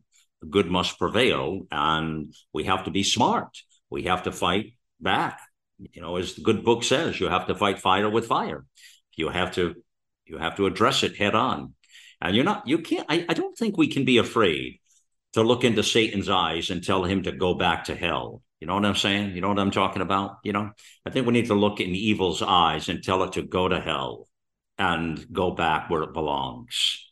Good 0.48 0.70
must 0.70 0.98
prevail, 0.98 1.62
and 1.70 2.32
we 2.52 2.64
have 2.64 2.84
to 2.84 2.92
be 2.92 3.02
smart. 3.02 3.48
We 3.90 4.04
have 4.04 4.22
to 4.24 4.32
fight 4.32 4.74
back. 5.00 5.40
You 5.78 6.02
know, 6.02 6.16
as 6.16 6.34
the 6.34 6.42
good 6.42 6.64
book 6.64 6.84
says, 6.84 7.18
you 7.18 7.28
have 7.28 7.46
to 7.46 7.54
fight 7.54 7.80
fire 7.80 8.08
with 8.08 8.26
fire. 8.26 8.64
You 9.16 9.30
have 9.30 9.54
to 9.54 9.74
you 10.28 10.38
have 10.38 10.56
to 10.56 10.66
address 10.66 11.02
it 11.02 11.16
head 11.16 11.34
on. 11.34 11.74
And 12.20 12.34
you're 12.34 12.44
not, 12.44 12.68
you 12.68 12.78
can't, 12.78 13.06
I, 13.08 13.24
I 13.28 13.34
don't 13.34 13.56
think 13.56 13.76
we 13.76 13.88
can 13.88 14.04
be 14.04 14.18
afraid 14.18 14.80
to 15.32 15.42
look 15.42 15.64
into 15.64 15.82
Satan's 15.82 16.28
eyes 16.28 16.70
and 16.70 16.82
tell 16.82 17.04
him 17.04 17.22
to 17.22 17.32
go 17.32 17.54
back 17.54 17.84
to 17.84 17.94
hell. 17.94 18.42
You 18.60 18.66
know 18.66 18.74
what 18.74 18.84
I'm 18.84 18.96
saying? 18.96 19.34
You 19.34 19.40
know 19.40 19.48
what 19.48 19.58
I'm 19.58 19.70
talking 19.70 20.02
about? 20.02 20.38
You 20.42 20.52
know, 20.52 20.70
I 21.06 21.10
think 21.10 21.26
we 21.26 21.32
need 21.32 21.46
to 21.46 21.54
look 21.54 21.80
in 21.80 21.94
evil's 21.94 22.42
eyes 22.42 22.88
and 22.88 23.02
tell 23.02 23.22
it 23.22 23.32
to 23.32 23.42
go 23.42 23.68
to 23.68 23.80
hell 23.80 24.28
and 24.78 25.24
go 25.32 25.50
back 25.52 25.88
where 25.88 26.02
it 26.02 26.12
belongs. 26.12 27.04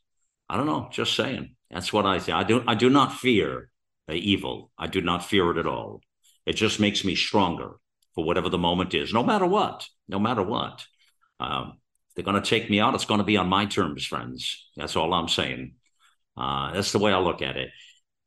I 0.49 0.57
don't 0.57 0.67
know, 0.67 0.89
just 0.91 1.15
saying. 1.15 1.55
That's 1.71 1.93
what 1.93 2.07
I 2.07 2.19
say. 2.19 2.33
I 2.33 2.45
do 2.45 2.63
I 2.67 2.75
do 2.75 2.91
not 2.91 3.13
fear 3.13 3.71
the 4.07 4.15
evil. 4.15 4.71
I 4.79 4.87
do 4.87 5.01
not 5.01 5.25
fear 5.25 5.51
it 5.51 5.59
at 5.59 5.67
all. 5.67 6.01
It 6.47 6.55
just 6.55 6.79
makes 6.79 7.05
me 7.05 7.17
stronger 7.17 7.73
for 8.15 8.25
whatever 8.25 8.49
the 8.49 8.59
moment 8.59 8.95
is, 8.95 9.13
no 9.13 9.23
matter 9.23 9.47
what, 9.47 9.87
no 10.09 10.19
matter 10.19 10.43
what. 10.43 10.85
Um, 11.41 11.79
they're 12.15 12.25
going 12.25 12.41
to 12.41 12.49
take 12.49 12.71
me 12.71 12.81
out, 12.81 12.95
it's 12.95 13.05
going 13.05 13.19
to 13.19 13.25
be 13.25 13.37
on 13.37 13.49
my 13.49 13.67
terms, 13.67 14.07
friends. 14.07 14.69
That's 14.77 14.97
all 14.97 15.13
I'm 15.13 15.29
saying. 15.29 15.75
Uh, 16.37 16.73
that's 16.73 16.93
the 16.93 16.99
way 16.99 17.13
I 17.13 17.19
look 17.19 17.43
at 17.43 17.57
it. 17.57 17.69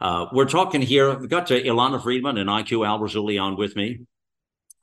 Uh, 0.02 0.28
we're 0.32 0.46
talking 0.46 0.82
here. 0.82 1.18
We've 1.18 1.30
got 1.30 1.48
to 1.48 1.62
Ilana 1.62 2.02
Friedman 2.02 2.38
and 2.38 2.50
IQ 2.50 2.88
Al 2.88 3.00
Rassooli 3.00 3.42
on 3.42 3.58
with 3.58 3.76
me. 3.76 4.02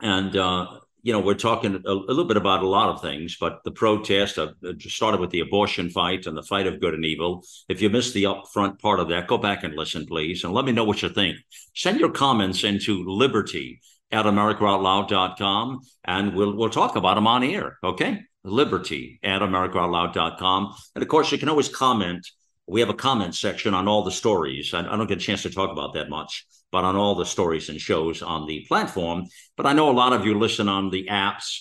And, 0.01 0.37
uh, 0.37 0.81
you 1.03 1.12
know, 1.12 1.21
we're 1.21 1.35
talking 1.35 1.83
a, 1.87 1.91
a, 1.91 1.93
little 1.93 2.27
bit 2.27 2.37
about 2.37 2.62
a 2.62 2.69
lot 2.69 2.91
of 2.91 3.01
things, 3.01 3.37
but 3.41 3.61
the 3.64 3.71
protest 3.71 4.39
uh, 4.39 4.49
started 4.81 5.21
with 5.21 5.31
the 5.31 5.41
abortion 5.41 5.89
fight 5.89 6.27
and 6.27 6.37
the 6.37 6.43
fight 6.43 6.67
of 6.67 6.81
good 6.81 6.95
and 6.95 7.05
evil. 7.05 7.45
If 7.69 7.81
you 7.81 7.89
missed 7.89 8.12
the 8.12 8.25
upfront 8.25 8.79
part 8.81 9.01
of 9.01 9.09
that, 9.09 9.27
go 9.27 9.39
back 9.39 9.64
and 9.64 9.75
listen, 9.75 10.05
please, 10.05 10.45
and 10.45 10.53
let 10.53 10.64
me 10.64 10.73
know 10.73 10.85
what 10.85 11.03
you 11.03 11.09
think. 11.09 11.39
Send 11.75 12.01
your 12.01 12.11
comments 12.11 12.64
into 12.64 13.05
liberty 13.05 13.81
at 14.11 14.27
americaoutloud.com 14.27 15.81
and 16.05 16.35
we'll, 16.35 16.57
we'll 16.57 16.71
talk 16.71 16.97
about 16.97 17.14
them 17.14 17.27
on 17.27 17.43
air. 17.43 17.79
Okay 17.83 18.23
liberty 18.47 19.19
at 19.23 19.43
americaoutloud.com. 19.43 20.75
And 20.95 21.03
of 21.03 21.09
course, 21.09 21.33
you 21.33 21.39
can 21.39 21.49
always 21.49 21.69
comment. 21.69 22.27
We 22.67 22.81
have 22.81 22.91
a 22.91 22.95
comment 22.95 23.35
section 23.35 23.75
on 23.75 23.89
all 23.89 24.03
the 24.03 24.11
stories. 24.11 24.75
I, 24.75 24.81
I 24.81 24.97
don't 24.97 25.07
get 25.07 25.19
a 25.19 25.21
chance 25.21 25.43
to 25.43 25.51
talk 25.51 25.71
about 25.71 25.95
that 25.95 26.11
much, 26.11 26.47
but 26.73 26.85
on 26.85 26.97
all 26.97 27.14
the 27.14 27.27
stories 27.27 27.69
and 27.69 27.81
shows 27.81 28.23
on 28.23 28.47
the 28.47 28.64
platform. 28.69 29.27
But 29.57 29.67
I 29.67 29.73
know 29.73 29.91
a 29.91 29.93
lot 29.93 30.12
of 30.12 30.27
you 30.27 30.39
listen 30.39 30.69
on 30.69 30.91
the 30.91 31.07
apps. 31.11 31.61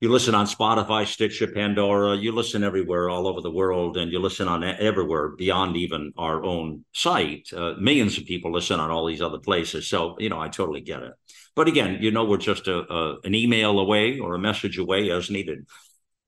You 0.00 0.10
listen 0.10 0.34
on 0.34 0.46
Spotify, 0.46 1.06
Stitcher, 1.06 1.46
Pandora. 1.46 2.14
You 2.16 2.32
listen 2.32 2.62
everywhere, 2.62 3.08
all 3.08 3.26
over 3.26 3.40
the 3.40 3.50
world, 3.50 3.96
and 3.96 4.12
you 4.12 4.18
listen 4.18 4.48
on 4.48 4.62
everywhere 4.62 5.30
beyond 5.30 5.76
even 5.76 6.12
our 6.18 6.44
own 6.44 6.84
site. 6.92 7.48
Uh, 7.56 7.74
millions 7.80 8.18
of 8.18 8.26
people 8.26 8.52
listen 8.52 8.80
on 8.80 8.90
all 8.90 9.06
these 9.06 9.22
other 9.22 9.38
places. 9.38 9.88
So, 9.88 10.16
you 10.18 10.28
know, 10.28 10.38
I 10.38 10.48
totally 10.48 10.82
get 10.82 11.02
it. 11.02 11.12
But 11.56 11.68
again, 11.68 11.98
you 12.00 12.10
know, 12.10 12.24
we're 12.24 12.36
just 12.36 12.68
a, 12.68 12.80
a, 12.92 13.20
an 13.20 13.34
email 13.34 13.78
away 13.78 14.18
or 14.18 14.34
a 14.34 14.38
message 14.38 14.76
away 14.78 15.10
as 15.10 15.30
needed. 15.30 15.66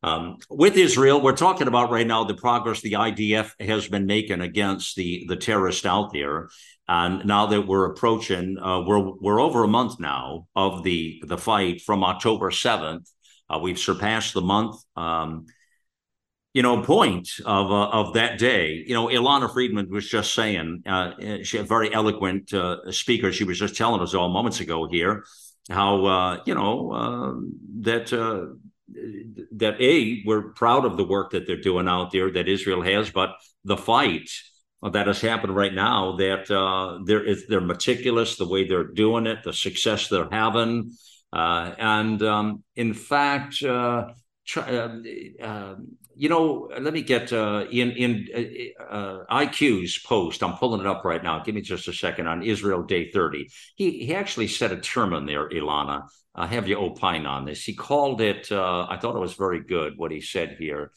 Um, 0.02 0.36
with 0.50 0.76
Israel, 0.76 1.20
we're 1.20 1.36
talking 1.36 1.68
about 1.68 1.90
right 1.90 2.06
now 2.06 2.24
the 2.24 2.34
progress 2.34 2.80
the 2.80 2.92
IDF 2.92 3.52
has 3.60 3.88
been 3.88 4.06
making 4.06 4.40
against 4.40 4.94
the 4.96 5.24
the 5.28 5.36
terrorists 5.36 5.86
out 5.86 6.12
there, 6.12 6.48
and 6.86 7.24
now 7.24 7.46
that 7.46 7.66
we're 7.66 7.90
approaching, 7.90 8.56
uh, 8.58 8.82
we're 8.82 9.12
we're 9.20 9.40
over 9.40 9.64
a 9.64 9.68
month 9.68 9.98
now 9.98 10.46
of 10.54 10.82
the 10.84 11.22
the 11.26 11.38
fight 11.38 11.80
from 11.82 12.04
October 12.04 12.50
seventh. 12.50 13.10
Uh, 13.48 13.58
we've 13.58 13.78
surpassed 13.78 14.34
the 14.34 14.42
month. 14.42 14.76
Um, 14.96 15.46
you 16.52 16.62
know, 16.62 16.82
point 16.82 17.28
of 17.44 17.70
uh, 17.70 17.88
of 17.88 18.14
that 18.14 18.38
day. 18.38 18.82
You 18.86 18.94
know, 18.94 19.08
Ilana 19.08 19.52
Friedman 19.52 19.90
was 19.90 20.08
just 20.08 20.32
saying, 20.32 20.84
uh, 20.86 21.10
she 21.42 21.58
a 21.58 21.64
very 21.64 21.92
eloquent 21.92 22.52
uh, 22.54 22.90
speaker. 22.90 23.30
She 23.30 23.44
was 23.44 23.58
just 23.58 23.76
telling 23.76 24.00
us 24.00 24.14
all 24.14 24.30
moments 24.30 24.60
ago 24.60 24.88
here 24.90 25.24
how 25.68 26.04
uh, 26.06 26.40
you 26.46 26.54
know 26.54 26.92
um, 26.92 27.52
that 27.80 28.12
uh, 28.12 28.54
that 28.88 29.80
a 29.80 30.22
we're 30.24 30.52
proud 30.52 30.84
of 30.84 30.96
the 30.96 31.04
work 31.04 31.32
that 31.32 31.46
they're 31.46 31.60
doing 31.60 31.88
out 31.88 32.12
there 32.12 32.30
that 32.32 32.48
Israel 32.48 32.82
has, 32.82 33.10
but 33.10 33.30
the 33.64 33.76
fight 33.76 34.30
that 34.82 35.06
has 35.06 35.20
happened 35.20 35.56
right 35.56 35.74
now 35.74 36.16
that 36.16 36.50
uh, 36.50 36.98
they're 37.04 37.26
they're 37.48 37.60
meticulous 37.60 38.36
the 38.36 38.46
way 38.46 38.66
they're 38.66 38.84
doing 38.84 39.26
it, 39.26 39.42
the 39.42 39.52
success 39.52 40.08
they're 40.08 40.28
having, 40.30 40.92
uh, 41.32 41.74
and 41.78 42.22
um, 42.22 42.62
in 42.76 42.94
fact, 42.94 43.62
uh, 43.62 44.08
try, 44.46 44.62
uh, 44.62 44.88
um, 45.42 45.96
you 46.14 46.28
know, 46.28 46.70
let 46.80 46.94
me 46.94 47.02
get 47.02 47.32
uh, 47.32 47.66
in 47.70 47.90
in 47.92 48.28
uh, 48.88 49.18
IQ's 49.30 49.98
post. 49.98 50.42
I'm 50.42 50.54
pulling 50.54 50.80
it 50.80 50.86
up 50.86 51.04
right 51.04 51.22
now. 51.22 51.42
Give 51.42 51.54
me 51.54 51.60
just 51.60 51.88
a 51.88 51.92
second 51.92 52.26
on 52.26 52.42
Israel 52.42 52.82
Day 52.82 53.10
30. 53.10 53.48
He 53.74 54.06
he 54.06 54.14
actually 54.14 54.48
said 54.48 54.72
a 54.72 54.80
term 54.80 55.12
in 55.12 55.26
there, 55.26 55.48
Ilana, 55.48 56.04
uh, 56.36 56.46
have 56.46 56.68
you 56.68 56.76
opine 56.76 57.26
on 57.26 57.46
this. 57.46 57.64
He 57.64 57.74
called 57.74 58.20
it, 58.20 58.52
uh, 58.52 58.86
I 58.88 58.98
thought 58.98 59.16
it 59.16 59.20
was 59.20 59.34
very 59.34 59.60
good 59.60 59.94
what 59.96 60.12
he 60.12 60.20
said 60.20 60.56
here. 60.58 60.92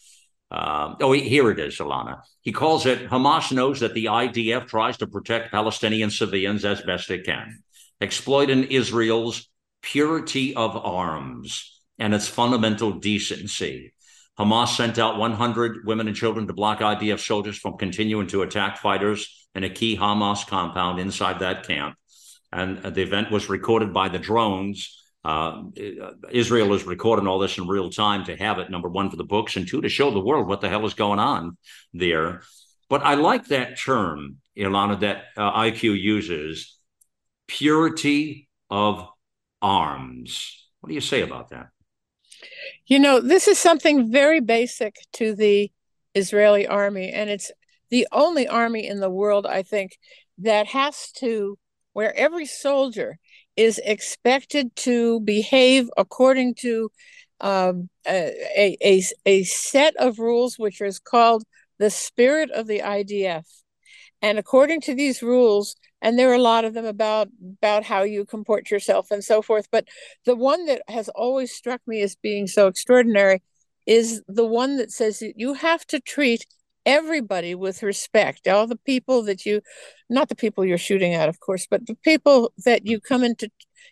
Um, 0.51 0.97
oh, 1.01 1.13
here 1.13 1.49
it 1.51 1.59
is, 1.59 1.77
Ilana. 1.77 2.21
He 2.41 2.51
calls 2.51 2.85
it 2.85 3.09
Hamas 3.09 3.51
knows 3.51 3.79
that 3.79 3.93
the 3.93 4.05
IDF 4.05 4.67
tries 4.67 4.97
to 4.97 5.07
protect 5.07 5.51
Palestinian 5.51 6.09
civilians 6.09 6.65
as 6.65 6.81
best 6.81 7.09
it 7.11 7.23
can, 7.23 7.63
exploiting 8.01 8.63
Israel's 8.65 9.47
purity 9.81 10.55
of 10.55 10.75
arms 10.75 11.79
and 11.99 12.13
its 12.13 12.27
fundamental 12.27 12.91
decency. 12.91 13.93
Hamas 14.37 14.75
sent 14.75 14.97
out 14.97 15.17
100 15.17 15.85
women 15.85 16.07
and 16.07 16.15
children 16.15 16.47
to 16.47 16.53
block 16.53 16.79
IDF 16.79 17.19
soldiers 17.19 17.57
from 17.57 17.77
continuing 17.77 18.27
to 18.27 18.41
attack 18.41 18.77
fighters 18.77 19.47
in 19.53 19.63
a 19.63 19.69
key 19.69 19.95
Hamas 19.97 20.47
compound 20.47 20.99
inside 20.99 21.39
that 21.39 21.67
camp. 21.67 21.95
And 22.51 22.79
the 22.79 23.03
event 23.03 23.31
was 23.31 23.49
recorded 23.49 23.93
by 23.93 24.09
the 24.09 24.17
drones 24.17 24.99
uh, 25.25 25.63
Israel 26.31 26.73
is 26.73 26.85
recording 26.85 27.27
all 27.27 27.39
this 27.39 27.57
in 27.57 27.67
real 27.67 27.89
time 27.89 28.25
to 28.25 28.35
have 28.37 28.59
it, 28.59 28.69
number 28.69 28.89
one, 28.89 29.09
for 29.09 29.17
the 29.17 29.23
books, 29.23 29.57
and 29.57 29.67
two, 29.67 29.81
to 29.81 29.89
show 29.89 30.11
the 30.11 30.19
world 30.19 30.47
what 30.47 30.61
the 30.61 30.69
hell 30.69 30.85
is 30.85 30.93
going 30.93 31.19
on 31.19 31.57
there. 31.93 32.41
But 32.89 33.03
I 33.03 33.15
like 33.15 33.47
that 33.47 33.77
term, 33.77 34.37
Ilana, 34.57 35.01
that 35.01 35.25
uh, 35.37 35.51
IQ 35.59 35.99
uses 35.99 36.77
purity 37.47 38.47
of 38.69 39.07
arms. 39.61 40.67
What 40.79 40.87
do 40.87 40.95
you 40.95 41.01
say 41.01 41.21
about 41.21 41.49
that? 41.49 41.67
You 42.85 42.99
know, 42.99 43.19
this 43.19 43.47
is 43.47 43.59
something 43.59 44.11
very 44.11 44.39
basic 44.39 44.95
to 45.13 45.35
the 45.35 45.71
Israeli 46.15 46.65
army, 46.65 47.11
and 47.11 47.29
it's 47.29 47.51
the 47.89 48.07
only 48.11 48.47
army 48.47 48.87
in 48.87 48.99
the 48.99 49.09
world, 49.09 49.45
I 49.45 49.63
think, 49.63 49.97
that 50.37 50.67
has 50.67 51.11
to, 51.17 51.57
where 51.93 52.15
every 52.15 52.45
soldier 52.45 53.19
is 53.59 53.77
expected 53.83 54.73
to 54.73 55.19
behave 55.19 55.89
according 55.97 56.55
to 56.55 56.89
um, 57.41 57.89
a, 58.07 58.77
a, 58.81 59.03
a 59.25 59.43
set 59.43 59.93
of 59.97 60.17
rules 60.17 60.57
which 60.57 60.79
is 60.79 60.97
called 60.97 61.43
the 61.77 61.89
spirit 61.89 62.49
of 62.51 62.67
the 62.67 62.79
IDF. 62.79 63.43
And 64.21 64.39
according 64.39 64.79
to 64.81 64.95
these 64.95 65.21
rules, 65.21 65.75
and 66.01 66.17
there 66.17 66.29
are 66.31 66.35
a 66.35 66.37
lot 66.53 66.63
of 66.63 66.73
them 66.73 66.85
about 66.85 67.27
about 67.57 67.83
how 67.83 68.03
you 68.03 68.23
comport 68.23 68.71
yourself 68.71 69.11
and 69.11 69.23
so 69.23 69.41
forth, 69.41 69.67
but 69.69 69.85
the 70.23 70.37
one 70.37 70.65
that 70.67 70.81
has 70.87 71.09
always 71.09 71.53
struck 71.53 71.81
me 71.85 72.01
as 72.01 72.15
being 72.15 72.47
so 72.47 72.67
extraordinary 72.67 73.41
is 73.85 74.21
the 74.29 74.45
one 74.45 74.77
that 74.77 74.91
says 74.91 75.19
that 75.19 75.33
you 75.35 75.53
have 75.55 75.85
to 75.87 75.99
treat 75.99 76.45
everybody 76.89 77.53
with 77.53 77.83
respect, 77.83 78.47
all 78.47 78.65
the 78.65 78.75
people 78.75 79.21
that 79.23 79.45
you, 79.45 79.61
not 80.09 80.27
the 80.29 80.35
people 80.35 80.65
you're 80.65 80.77
shooting 80.77 81.13
at, 81.13 81.29
of 81.29 81.39
course, 81.39 81.67
but 81.69 81.85
the 81.85 81.95
people 82.03 82.51
that 82.65 82.85
you 82.85 82.99
come 82.99 83.23
into 83.23 83.49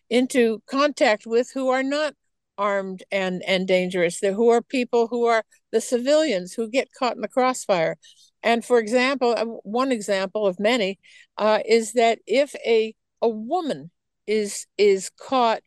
into 0.10 0.62
contact 0.68 1.26
with 1.26 1.52
who 1.54 1.70
are 1.70 1.84
not 1.84 2.14
armed 2.58 3.04
and 3.12 3.44
and 3.46 3.68
dangerous. 3.68 4.20
There 4.20 4.34
who 4.34 4.50
are 4.50 4.62
people 4.62 5.08
who 5.08 5.26
are 5.26 5.44
the 5.72 5.82
civilians 5.82 6.54
who 6.54 6.70
get 6.70 6.90
caught 6.98 7.16
in 7.16 7.22
the 7.22 7.28
crossfire. 7.28 7.98
And 8.44 8.66
for 8.66 8.80
example 8.80 9.36
uh, 9.38 9.46
one 9.64 9.92
example 9.92 10.48
of 10.48 10.60
many 10.60 11.00
uh, 11.38 11.60
is 11.68 11.94
that 11.94 12.20
if 12.26 12.56
a 12.66 12.96
a 13.22 13.30
woman 13.30 13.92
is 14.26 14.66
is 14.78 15.12
caught 15.20 15.62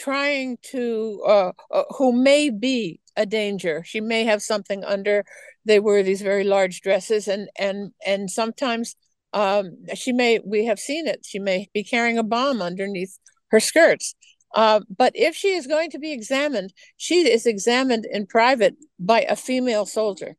trying 0.00 0.58
to 0.62 1.22
uh, 1.26 1.52
uh, 1.70 1.82
who 1.96 2.12
may 2.12 2.50
be 2.50 3.00
a 3.16 3.26
danger 3.26 3.82
she 3.84 4.00
may 4.00 4.24
have 4.24 4.40
something 4.40 4.84
under 4.84 5.24
they 5.64 5.78
wear 5.78 6.02
these 6.02 6.22
very 6.22 6.44
large 6.44 6.80
dresses 6.80 7.28
and 7.28 7.48
and 7.58 7.92
and 8.06 8.30
sometimes 8.30 8.96
um, 9.32 9.76
she 9.94 10.12
may 10.12 10.40
we 10.44 10.64
have 10.64 10.78
seen 10.78 11.06
it 11.06 11.20
she 11.24 11.38
may 11.38 11.68
be 11.74 11.84
carrying 11.84 12.18
a 12.18 12.22
bomb 12.22 12.62
underneath 12.62 13.18
her 13.50 13.60
skirts 13.60 14.14
uh, 14.54 14.80
but 14.96 15.12
if 15.14 15.34
she 15.34 15.54
is 15.54 15.66
going 15.66 15.90
to 15.90 15.98
be 15.98 16.12
examined, 16.12 16.72
she 16.96 17.30
is 17.30 17.46
examined 17.46 18.06
in 18.10 18.26
private 18.26 18.76
by 18.98 19.20
a 19.22 19.36
female 19.36 19.86
soldier. 19.86 20.36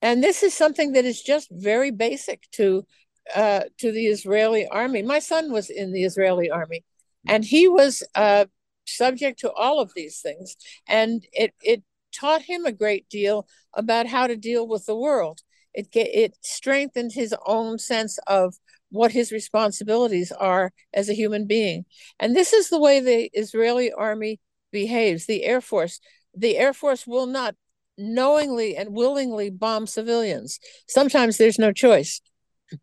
And 0.00 0.22
this 0.22 0.42
is 0.42 0.54
something 0.54 0.92
that 0.92 1.04
is 1.04 1.22
just 1.22 1.48
very 1.50 1.90
basic 1.90 2.42
to 2.52 2.86
uh, 3.34 3.62
to 3.78 3.90
the 3.90 4.06
Israeli 4.06 4.66
army. 4.68 5.02
My 5.02 5.18
son 5.18 5.50
was 5.50 5.70
in 5.70 5.92
the 5.92 6.04
Israeli 6.04 6.50
army, 6.50 6.84
and 7.26 7.42
he 7.44 7.68
was 7.68 8.02
uh, 8.14 8.44
subject 8.86 9.40
to 9.40 9.52
all 9.52 9.80
of 9.80 9.92
these 9.94 10.20
things, 10.20 10.56
and 10.86 11.26
it 11.32 11.54
it 11.62 11.82
taught 12.14 12.42
him 12.42 12.64
a 12.64 12.72
great 12.72 13.08
deal 13.08 13.46
about 13.74 14.06
how 14.06 14.26
to 14.26 14.36
deal 14.36 14.66
with 14.66 14.86
the 14.86 14.96
world. 14.96 15.40
It 15.74 15.88
it 15.94 16.36
strengthened 16.40 17.12
his 17.12 17.34
own 17.46 17.78
sense 17.78 18.18
of 18.26 18.54
what 18.90 19.12
his 19.12 19.32
responsibilities 19.32 20.30
are 20.30 20.72
as 20.92 21.08
a 21.08 21.14
human 21.14 21.46
being. 21.46 21.84
And 22.20 22.36
this 22.36 22.52
is 22.52 22.68
the 22.68 22.80
way 22.80 23.00
the 23.00 23.30
Israeli 23.32 23.92
army 23.92 24.40
behaves. 24.70 25.26
The 25.26 25.44
Air 25.44 25.60
Force, 25.60 26.00
the 26.34 26.56
Air 26.56 26.72
Force 26.72 27.06
will 27.06 27.26
not 27.26 27.56
knowingly 27.98 28.76
and 28.76 28.94
willingly 28.94 29.50
bomb 29.50 29.86
civilians. 29.86 30.60
Sometimes 30.88 31.38
there's 31.38 31.58
no 31.58 31.72
choice. 31.72 32.20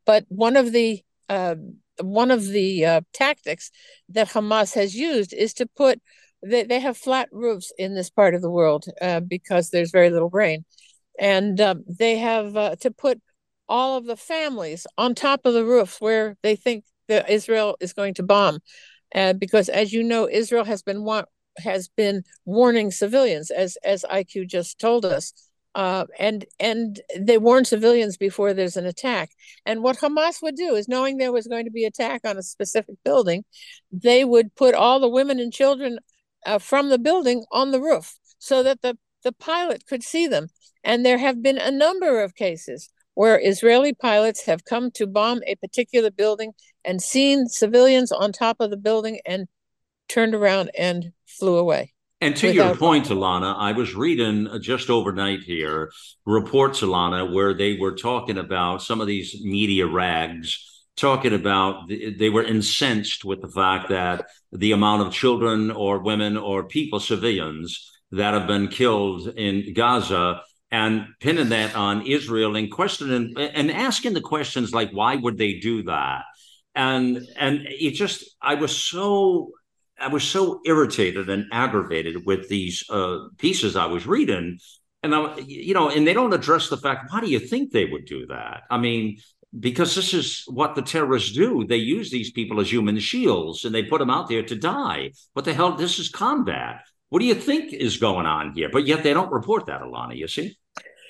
But 0.06 0.26
one 0.28 0.58
of 0.58 0.72
the 0.72 1.02
uh, 1.30 1.56
one 2.02 2.32
of 2.32 2.48
the 2.48 2.86
uh, 2.86 3.02
tactics 3.14 3.72
that 4.10 4.30
Hamas 4.30 4.74
has 4.76 4.96
used 4.96 5.34
is 5.34 5.54
to 5.56 5.66
put 5.66 6.02
they, 6.44 6.64
they 6.64 6.80
have 6.80 6.98
flat 6.98 7.30
roofs 7.32 7.72
in 7.78 7.94
this 7.94 8.10
part 8.10 8.34
of 8.34 8.42
the 8.42 8.50
world 8.50 8.86
uh, 9.02 9.20
because 9.20 9.70
there's 9.70 9.92
very 9.92 10.10
little 10.10 10.30
rain, 10.30 10.66
and 11.20 11.60
um, 11.62 11.84
they 11.88 12.18
have 12.18 12.58
uh, 12.58 12.76
to 12.78 12.92
put 12.92 13.22
all 13.70 13.98
of 13.98 14.06
the 14.06 14.18
families 14.18 14.88
on 14.98 15.16
top 15.16 15.46
of 15.46 15.54
the 15.54 15.64
roofs 15.64 16.02
where 16.02 16.36
they 16.42 16.56
think 16.56 16.84
that 17.08 17.30
Israel 17.30 17.78
is 17.80 17.94
going 17.94 18.16
to 18.16 18.24
bomb. 18.24 18.60
Because 19.38 19.70
as 19.70 19.94
you 19.94 20.04
know, 20.04 20.28
Israel 20.28 20.64
has 20.64 20.82
been 20.82 21.04
wa- 21.04 21.26
has 21.58 21.90
been 21.90 22.24
warning 22.46 22.92
civilians, 22.92 23.52
as 23.52 23.78
as 23.84 24.06
IQ 24.10 24.48
just 24.48 24.80
told 24.80 25.06
us, 25.06 25.34
uh, 25.76 26.06
and 26.20 26.46
and 26.60 27.00
they 27.18 27.38
warn 27.38 27.66
civilians 27.66 28.18
before 28.18 28.54
there's 28.54 28.78
an 28.78 28.86
attack. 28.86 29.32
And 29.66 29.84
what 29.84 29.98
Hamas 29.98 30.42
would 30.42 30.56
do 30.56 30.76
is, 30.76 30.88
knowing 30.88 31.18
there 31.18 31.32
was 31.32 31.48
going 31.48 31.66
to 31.66 31.72
be 31.72 31.86
attack 31.86 32.22
on 32.26 32.38
a 32.38 32.44
specific 32.44 32.96
building, 33.04 33.44
they 33.92 34.26
would 34.26 34.56
put 34.56 34.76
all 34.76 35.00
the 35.00 35.08
women 35.10 35.40
and 35.40 35.54
children 35.54 36.00
uh, 36.46 36.60
from 36.60 36.90
the 36.90 37.00
building 37.00 37.46
on 37.52 37.72
the 37.72 37.82
roof 37.82 38.16
so 38.38 38.64
that 38.64 38.82
the 38.82 38.98
the 39.24 39.32
pilot 39.32 39.86
could 39.88 40.04
see 40.04 40.28
them. 40.28 40.48
And 40.84 41.06
there 41.06 41.20
have 41.20 41.44
been 41.44 41.58
a 41.58 41.72
number 41.72 42.22
of 42.22 42.36
cases 42.36 42.90
where 43.14 43.40
Israeli 43.42 43.94
pilots 43.94 44.46
have 44.46 44.66
come 44.66 44.90
to 44.92 45.06
bomb 45.06 45.42
a 45.46 45.56
particular 45.56 46.10
building 46.12 46.54
and 46.84 47.02
seen 47.02 47.48
civilians 47.48 48.12
on 48.12 48.32
top 48.32 48.58
of 48.60 48.72
the 48.72 48.78
building 48.78 49.20
and 49.26 49.48
turned 50.08 50.34
around 50.34 50.72
and 50.78 51.12
flew 51.28 51.58
away. 51.58 51.91
And 52.22 52.36
to 52.38 52.54
your 52.54 52.76
point, 52.76 53.08
Ilana, 53.08 53.56
I 53.58 53.72
was 53.72 53.96
reading 53.96 54.48
uh, 54.48 54.60
just 54.60 54.92
overnight 54.92 55.42
here 55.42 55.92
reports, 56.26 56.82
Ilana, 56.82 57.34
where 57.34 57.54
they 57.56 57.78
were 57.78 57.96
talking 57.96 58.38
about 58.38 58.84
some 58.84 59.02
of 59.02 59.08
these 59.08 59.42
media 59.44 59.88
rags 59.88 60.68
talking 60.96 61.34
about 61.34 61.90
they 61.90 62.30
were 62.30 62.44
incensed 62.44 63.26
with 63.26 63.42
the 63.42 63.48
fact 63.48 63.90
that 63.90 64.28
the 64.52 64.72
amount 64.72 65.02
of 65.02 65.14
children 65.14 65.72
or 65.72 66.00
women 66.00 66.38
or 66.38 66.66
people, 66.66 67.00
civilians 67.00 67.90
that 68.12 68.34
have 68.34 68.46
been 68.46 68.68
killed 68.68 69.28
in 69.28 69.74
Gaza 69.74 70.42
and 70.70 71.08
pinning 71.20 71.50
that 71.50 71.76
on 71.76 72.06
Israel 72.06 72.56
and 72.56 72.72
questioning 72.72 73.34
and 73.38 73.72
asking 73.72 74.14
the 74.14 74.22
questions 74.22 74.74
like, 74.74 74.92
why 74.92 75.16
would 75.16 75.38
they 75.38 75.54
do 75.54 75.84
that? 75.84 76.24
And 76.76 77.28
and 77.36 77.66
it 77.68 77.92
just 77.92 78.36
I 78.42 78.56
was 78.56 78.76
so 78.76 79.52
I 80.02 80.08
was 80.08 80.24
so 80.24 80.62
irritated 80.66 81.30
and 81.30 81.46
aggravated 81.52 82.26
with 82.26 82.50
these 82.50 82.84
uh, 82.90 83.28
pieces 83.38 83.76
I 83.76 83.86
was 83.86 84.08
reading, 84.08 84.60
and 85.04 85.16
I 85.16 85.38
you 85.46 85.74
know, 85.74 85.90
and 85.90 86.06
they 86.06 86.14
don't 86.14 86.34
address 86.34 86.70
the 86.70 86.78
fact 86.78 87.12
why 87.12 87.22
do 87.22 87.30
you 87.30 87.40
think 87.40 87.72
they 87.72 87.86
would 87.86 88.06
do 88.06 88.26
that? 88.28 88.64
I 88.70 88.78
mean, 88.78 89.18
because 89.58 89.96
this 89.96 90.14
is 90.14 90.44
what 90.48 90.76
the 90.76 90.82
terrorists 90.82 91.32
do. 91.34 91.66
They 91.66 91.78
use 91.78 92.10
these 92.10 92.32
people 92.32 92.60
as 92.60 92.72
human 92.72 93.00
shields 93.00 93.66
and 93.66 93.76
they 93.76 93.84
put 93.84 94.00
them 94.00 94.10
out 94.10 94.30
there 94.30 94.44
to 94.44 94.56
die. 94.56 95.12
What 95.34 95.46
the 95.46 95.54
hell? 95.54 95.76
This 95.76 96.00
is 96.00 96.10
combat. 96.10 96.82
What 97.10 97.20
do 97.20 97.26
you 97.26 97.36
think 97.36 97.74
is 97.74 97.98
going 97.98 98.26
on 98.26 98.54
here? 98.54 98.70
But 98.72 98.88
yet 98.88 99.04
they 99.04 99.14
don't 99.14 99.32
report 99.32 99.66
that, 99.66 99.82
Ilana. 99.82 100.16
You 100.16 100.28
see? 100.28 100.58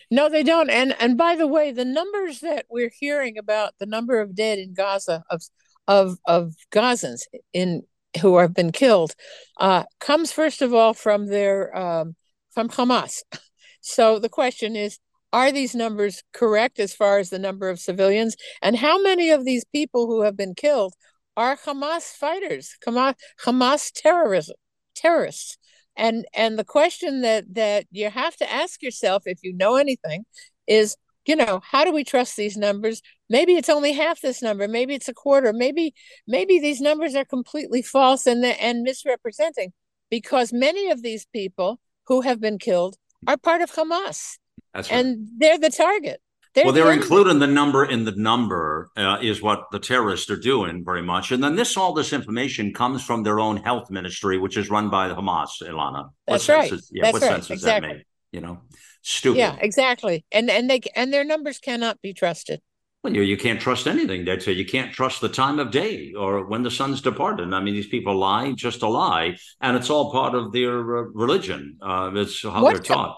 No, 0.10 0.28
they 0.28 0.44
don't. 0.44 0.70
And 0.70 0.96
and 1.00 1.18
by 1.18 1.36
the 1.36 1.48
way, 1.48 1.72
the 1.72 1.86
numbers 1.86 2.39
that 2.39 2.66
we're 2.70 2.92
hearing 3.00 3.38
about 3.38 3.74
the 3.80 3.86
number 3.86 4.20
of 4.20 4.36
dead 4.36 4.58
in 4.58 4.74
Gaza 4.74 5.24
of 5.30 5.44
of 5.88 6.18
of 6.26 6.54
Gazans 6.72 7.22
in 7.54 7.84
who 8.20 8.38
have 8.38 8.53
been 8.53 8.72
killed 8.72 9.14
uh, 9.57 9.84
comes 9.99 10.32
first 10.32 10.62
of 10.62 10.74
all 10.74 10.93
from 10.93 11.28
their 11.28 11.76
um, 11.76 12.16
from 12.51 12.70
Hamas. 12.70 13.24
So 13.84 14.20
the 14.20 14.30
question 14.30 14.76
is, 14.76 14.99
are 15.34 15.51
these 15.51 15.74
numbers 15.74 16.22
correct 16.34 16.78
as 16.80 16.93
far 16.93 17.18
as 17.18 17.32
the 17.32 17.39
number 17.39 17.68
of 17.68 17.80
civilians, 17.80 18.36
and 18.62 18.76
how 18.76 19.01
many 19.01 19.32
of 19.32 19.43
these 19.43 19.66
people 19.66 20.05
who 20.05 20.22
have 20.22 20.38
been 20.38 20.53
killed 20.53 20.93
are 21.36 21.57
Hamas 21.57 22.14
fighters, 22.14 22.78
Hamas, 22.86 23.16
Hamas 23.43 23.91
terrorism 23.91 24.55
terrorists? 24.93 25.57
and 25.95 26.26
and 26.34 26.57
the 26.57 26.64
question 26.64 27.22
that 27.22 27.53
that 27.53 27.86
you 27.91 28.09
have 28.09 28.36
to 28.38 28.51
ask 28.51 28.82
yourself 28.82 29.24
if 29.26 29.39
you 29.43 29.53
know 29.53 29.76
anything 29.76 30.26
is 30.68 30.95
you 31.26 31.36
know 31.36 31.62
how 31.64 31.84
do 31.84 31.92
we 31.92 32.04
trust 32.04 32.36
these 32.36 32.58
numbers 32.58 33.02
maybe 33.30 33.54
it's 33.56 33.70
only 33.70 33.94
half 33.94 34.22
this 34.22 34.42
number 34.42 34.68
maybe 34.68 34.94
it's 34.94 35.08
a 35.08 35.14
quarter 35.14 35.54
maybe 35.54 35.94
maybe 36.28 36.60
these 36.60 36.82
numbers 36.82 37.16
are 37.16 37.26
completely 37.26 37.82
false 37.82 38.26
and 38.26 38.44
and 38.44 38.84
misrepresenting 38.84 39.72
because 40.10 40.52
many 40.52 40.90
of 40.90 41.02
these 41.02 41.26
people 41.34 41.80
who 42.08 42.22
have 42.22 42.40
been 42.40 42.58
killed 42.58 42.96
are 43.28 43.38
part 43.38 43.62
of 43.62 43.72
hamas 43.72 44.38
right. 44.74 44.92
and 44.92 45.28
they're 45.38 45.60
the 45.60 45.70
target 45.70 46.22
they're 46.54 46.66
well, 46.66 46.74
they're 46.74 46.92
including 46.92 47.40
the 47.40 47.48
number 47.48 47.86
in 47.86 48.04
the 48.04 48.12
number 48.12 48.90
uh, 48.98 49.20
is 49.22 49.42
what 49.42 49.68
the 49.72 49.80
terrorists 49.80 50.30
are 50.30 50.36
doing 50.36 50.84
very 50.84 51.02
much, 51.02 51.32
and 51.32 51.42
then 51.42 51.56
this 51.56 51.78
all 51.78 51.94
this 51.94 52.12
information 52.12 52.74
comes 52.74 53.02
from 53.02 53.24
their 53.24 53.40
own 53.40 53.56
health 53.56 53.90
ministry, 53.90 54.38
which 54.38 54.58
is 54.58 54.70
run 54.70 54.90
by 54.90 55.08
Hamas. 55.08 55.62
Ilana, 55.62 56.10
that's 56.28 56.50
what 56.50 56.58
right. 56.58 56.72
Yeah, 56.92 57.04
that's 57.04 57.14
what 57.14 57.22
right. 57.22 57.32
sense 57.32 57.48
does 57.48 57.60
exactly. 57.60 57.88
that 57.88 57.96
make? 57.96 58.06
You 58.34 58.42
know, 58.42 58.62
stupid. 59.02 59.39
Yeah, 59.39 59.56
exactly. 59.60 60.26
And 60.32 60.49
and 60.49 60.70
they 60.70 60.82
and 60.95 61.14
their 61.14 61.24
numbers 61.24 61.60
cannot 61.60 62.02
be 62.02 62.14
trusted. 62.14 62.62
Well, 63.04 63.16
you, 63.16 63.24
you 63.24 63.36
can't 63.36 63.60
trust 63.60 63.88
anything. 63.88 64.26
They 64.26 64.38
say 64.39 64.52
you 64.52 64.66
can't 64.66 64.93
trust 64.93 65.22
the 65.22 65.30
time 65.30 65.58
of 65.58 65.72
day 65.72 66.14
or 66.14 66.45
when 66.45 66.62
the 66.62 66.70
sun's 66.70 67.02
departed. 67.02 67.52
I 67.52 67.60
mean, 67.60 67.74
these 67.74 67.88
people 67.88 68.16
lie 68.16 68.52
just 68.52 68.82
to 68.82 68.88
lie, 68.88 69.38
and 69.60 69.76
it's 69.76 69.89
all 69.89 70.12
part 70.12 70.36
of 70.36 70.52
their 70.52 70.97
uh, 70.97 71.02
religion. 71.14 71.78
Uh, 71.82 72.12
it's 72.14 72.43
how 72.43 72.62
what 72.62 72.74
they're 72.74 72.84
taught. 72.84 73.18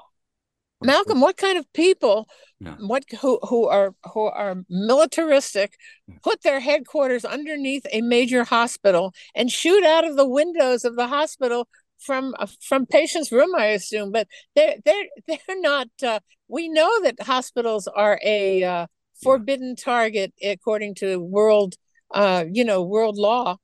Malcolm, 0.81 1.21
what 1.21 1.37
kind 1.37 1.57
of 1.57 1.71
people, 1.73 2.27
yeah. 2.59 2.75
what 2.79 3.03
who 3.21 3.39
who 3.43 3.67
are 3.67 3.93
who 4.13 4.21
are 4.21 4.63
militaristic, 4.69 5.75
put 6.23 6.43
their 6.43 6.59
headquarters 6.59 7.25
underneath 7.25 7.85
a 7.91 8.01
major 8.01 8.43
hospital 8.43 9.13
and 9.35 9.51
shoot 9.51 9.83
out 9.83 10.05
of 10.05 10.15
the 10.15 10.27
windows 10.27 10.85
of 10.85 10.95
the 10.95 11.07
hospital 11.07 11.67
from 12.05 12.35
uh, 12.39 12.47
from 12.61 12.85
patients' 12.85 13.31
room, 13.31 13.51
I 13.57 13.67
assume, 13.67 14.11
but 14.11 14.27
they're 14.55 14.75
they're 14.85 15.05
they're 15.27 15.61
not. 15.61 15.87
Uh, 16.01 16.19
we 16.47 16.69
know 16.69 17.01
that 17.03 17.21
hospitals 17.21 17.87
are 17.87 18.19
a 18.23 18.63
uh, 18.63 18.87
forbidden 19.23 19.75
target 19.75 20.33
according 20.43 20.95
to 20.95 21.19
world, 21.19 21.75
uh, 22.13 22.45
you 22.51 22.63
know, 22.63 22.83
world 22.83 23.17
law, 23.17 23.57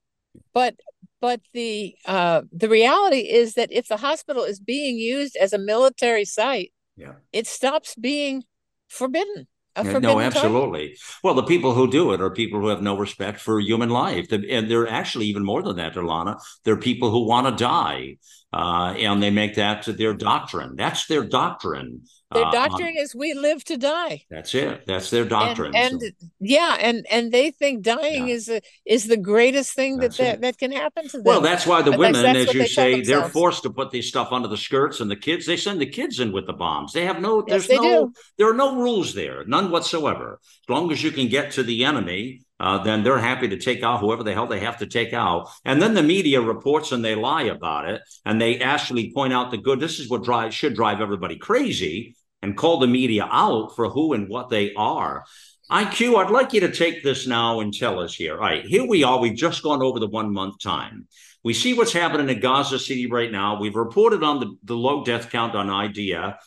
but 0.54 0.76
but 1.22 1.42
the 1.54 1.96
uh, 2.06 2.42
the 2.52 2.70
reality 2.70 3.30
is 3.30 3.54
that 3.56 3.72
if 3.72 3.88
the 3.88 3.98
hospital 3.98 4.44
is 4.44 4.60
being 4.60 4.98
used 4.98 5.36
as 5.36 5.54
a 5.54 5.58
military 5.58 6.26
site 6.26 6.72
yeah. 7.00 7.14
it 7.32 7.48
stops 7.48 7.96
being 7.96 8.44
forbidden 8.90 9.48
no, 9.84 10.20
absolutely. 10.20 10.98
Well, 11.24 11.34
the 11.36 11.44
people 11.44 11.74
who 11.74 11.90
do 11.90 12.12
it 12.14 12.22
are 12.22 12.30
people 12.32 12.60
who 12.60 12.68
have 12.68 12.82
no 12.82 12.98
respect 12.98 13.40
for 13.40 13.60
human 13.60 13.90
life, 13.90 14.32
and 14.32 14.70
they're 14.70 14.88
actually 14.88 15.28
even 15.28 15.44
more 15.46 15.62
than 15.64 15.78
that, 15.78 15.96
Ilana. 15.96 16.38
They're 16.64 16.78
people 16.78 17.12
who 17.12 17.28
want 17.28 17.48
to 17.48 17.64
die. 17.64 18.18
uh, 18.52 18.94
and 18.98 19.22
they 19.22 19.30
make 19.30 19.56
that 19.56 19.86
their 19.86 20.14
doctrine. 20.14 20.76
That's 20.76 21.06
their 21.08 21.24
doctrine. 21.24 22.02
Their 22.32 22.46
uh, 22.46 22.52
doctrine 22.52 22.96
is 22.96 23.16
we 23.16 23.34
live 23.34 23.64
to 23.66 23.78
die. 23.78 24.24
That's 24.30 24.54
it. 24.54 24.86
That's 24.86 25.10
their 25.10 25.26
doctrine. 25.26 25.76
And, 25.76 25.94
and 25.94 26.02
so. 26.02 26.28
yeah, 26.40 26.78
and 26.80 27.04
and 27.10 27.32
they 27.32 27.50
think 27.50 27.82
dying 27.82 28.28
yeah. 28.28 28.36
is 28.36 28.50
a, 28.50 28.62
is 28.86 29.08
the 29.08 29.18
greatest 29.18 29.74
thing 29.74 29.98
that, 29.98 30.16
that 30.18 30.42
that 30.42 30.60
can 30.60 30.72
happen 30.72 31.08
to 31.08 31.18
them. 31.18 31.24
Well, 31.24 31.42
that's 31.42 31.66
why 31.66 31.82
the 31.82 31.98
women, 31.98 32.24
as 32.24 32.54
you 32.54 32.62
they 32.62 32.68
say, 32.68 33.02
they're 33.02 33.30
forced 33.30 33.64
to 33.64 33.72
put 33.72 33.90
these 33.90 34.08
stuff 34.08 34.32
under 34.32 34.48
the 34.48 34.58
skirts, 34.58 35.00
and 35.00 35.10
the 35.10 35.16
kids 35.16 35.48
they 35.48 35.58
send 35.58 35.82
the 35.82 35.88
kids 35.88 36.20
in 36.20 36.32
with 36.32 36.46
the 36.46 36.54
bombs. 36.54 36.94
They 36.94 37.06
have 37.06 37.20
no. 37.20 37.42
There's 37.42 37.68
yes, 37.68 37.82
no. 37.82 38.06
Do. 38.06 38.14
There 38.38 38.48
are 38.48 38.56
no 38.56 38.76
rules 38.76 39.16
there, 39.16 39.44
none 39.46 39.72
whatsoever. 39.72 40.40
As 40.44 40.70
long 40.70 40.92
as 40.92 41.02
you 41.02 41.10
can 41.10 41.30
get 41.30 41.54
to 41.54 41.64
the 41.64 41.84
enemy, 41.84 42.42
uh, 42.60 42.84
then 42.84 43.02
they're 43.02 43.18
happy 43.18 43.48
to 43.48 43.58
take 43.58 43.82
out 43.82 44.02
whoever 44.02 44.22
the 44.22 44.36
hell 44.36 44.46
they 44.46 44.60
have 44.60 44.78
to 44.78 44.86
take 44.86 45.14
out. 45.14 45.50
And 45.66 45.82
then 45.82 45.96
the 45.96 46.04
media 46.04 46.42
reports 46.42 46.92
and 46.92 47.04
they 47.04 47.16
lie 47.16 47.44
about 47.44 47.90
it, 47.90 48.02
and 48.24 48.40
they 48.40 48.60
actually 48.60 49.12
point 49.14 49.34
out 49.34 49.50
the 49.50 49.58
good. 49.58 49.80
This 49.80 49.98
is 49.98 50.10
what 50.10 50.24
drive, 50.24 50.54
should 50.54 50.76
drive 50.76 51.02
everybody 51.02 51.36
crazy 51.36 52.16
and 52.42 52.58
call 52.58 52.80
the 52.80 52.88
media 52.88 53.28
out 53.30 53.76
for 53.76 53.90
who 53.90 54.14
and 54.14 54.30
what 54.30 54.50
they 54.50 54.74
are. 54.74 55.26
IQ, 55.72 56.16
I'd 56.16 56.32
like 56.32 56.54
you 56.54 56.62
to 56.62 56.72
take 56.72 57.04
this 57.04 57.28
now 57.28 57.60
and 57.60 57.74
tell 57.74 58.00
us 58.00 58.16
here. 58.16 58.34
All 58.34 58.40
right, 58.40 58.66
here 58.66 58.88
we 58.88 59.04
are. 59.04 59.20
We've 59.20 59.36
just 59.36 59.62
gone 59.62 59.84
over 59.84 60.00
the 60.00 60.08
one 60.08 60.34
month 60.34 60.60
time. 60.60 61.08
We 61.44 61.54
see 61.54 61.74
what's 61.74 61.94
happening 61.94 62.28
in 62.30 62.42
Gaza 62.42 62.80
City 62.80 63.06
right 63.06 63.32
now. 63.32 63.60
We've 63.60 63.76
reported 63.76 64.24
on 64.24 64.40
the, 64.40 64.56
the 64.64 64.76
low 64.76 65.04
death 65.04 65.30
count 65.30 65.56
on 65.56 65.68
IDF. 65.68 66.38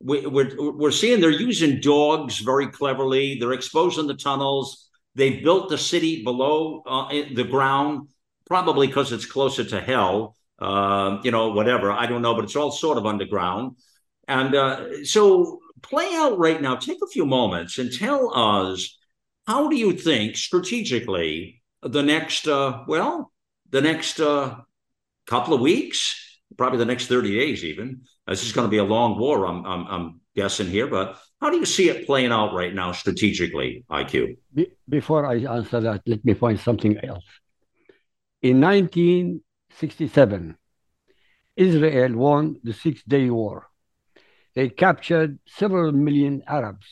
We, 0.00 0.26
we're, 0.26 0.72
we're 0.72 0.92
seeing 0.92 1.20
they're 1.20 1.30
using 1.30 1.80
dogs 1.80 2.38
very 2.38 2.68
cleverly. 2.68 3.38
They're 3.38 3.52
exposing 3.52 4.06
the 4.06 4.14
tunnels. 4.14 4.88
They 5.16 5.40
built 5.40 5.68
the 5.68 5.78
city 5.78 6.22
below 6.22 6.82
uh, 6.86 7.08
the 7.34 7.44
ground, 7.44 8.08
probably 8.46 8.86
because 8.86 9.10
it's 9.10 9.26
closer 9.26 9.64
to 9.64 9.80
hell. 9.80 10.36
Uh, 10.60 11.18
you 11.24 11.32
know, 11.32 11.48
whatever. 11.50 11.90
I 11.90 12.06
don't 12.06 12.22
know, 12.22 12.34
but 12.34 12.44
it's 12.44 12.56
all 12.56 12.70
sort 12.70 12.98
of 12.98 13.06
underground. 13.06 13.76
And 14.28 14.54
uh, 14.54 15.04
so 15.04 15.60
play 15.82 16.10
out 16.14 16.38
right 16.38 16.60
now, 16.60 16.76
take 16.76 16.98
a 17.02 17.06
few 17.06 17.24
moments 17.26 17.78
and 17.78 17.90
tell 17.92 18.32
us 18.36 18.96
how 19.46 19.68
do 19.68 19.76
you 19.76 19.92
think 19.92 20.36
strategically 20.36 21.62
the 21.82 22.02
next, 22.02 22.46
uh, 22.46 22.84
well, 22.86 23.32
the 23.70 23.80
next 23.80 24.20
uh, 24.20 24.56
couple 25.26 25.54
of 25.54 25.60
weeks, 25.60 26.40
probably 26.58 26.78
the 26.78 26.84
next 26.84 27.06
30 27.06 27.38
days 27.38 27.64
even. 27.64 28.02
This 28.26 28.44
is 28.44 28.52
going 28.52 28.66
to 28.66 28.70
be 28.70 28.76
a 28.78 28.84
long 28.84 29.18
war, 29.18 29.46
I'm, 29.46 29.64
I'm, 29.64 29.86
I'm 29.86 30.20
guessing 30.36 30.66
here, 30.66 30.86
but 30.86 31.18
how 31.40 31.48
do 31.50 31.56
you 31.56 31.64
see 31.64 31.88
it 31.88 32.06
playing 32.06 32.32
out 32.32 32.52
right 32.52 32.74
now 32.74 32.92
strategically, 32.92 33.84
IQ? 33.90 34.36
Be- 34.52 34.72
before 34.88 35.24
I 35.24 35.36
answer 35.36 35.80
that, 35.80 36.02
let 36.06 36.24
me 36.24 36.34
find 36.34 36.60
something 36.60 36.98
else. 37.02 37.24
In 38.42 38.60
1967, 38.60 40.56
Israel 41.56 42.16
won 42.16 42.60
the 42.62 42.72
Six 42.72 43.02
Day 43.04 43.30
War. 43.30 43.67
They 44.58 44.68
captured 44.68 45.38
several 45.46 45.92
million 45.92 46.42
Arabs. 46.48 46.88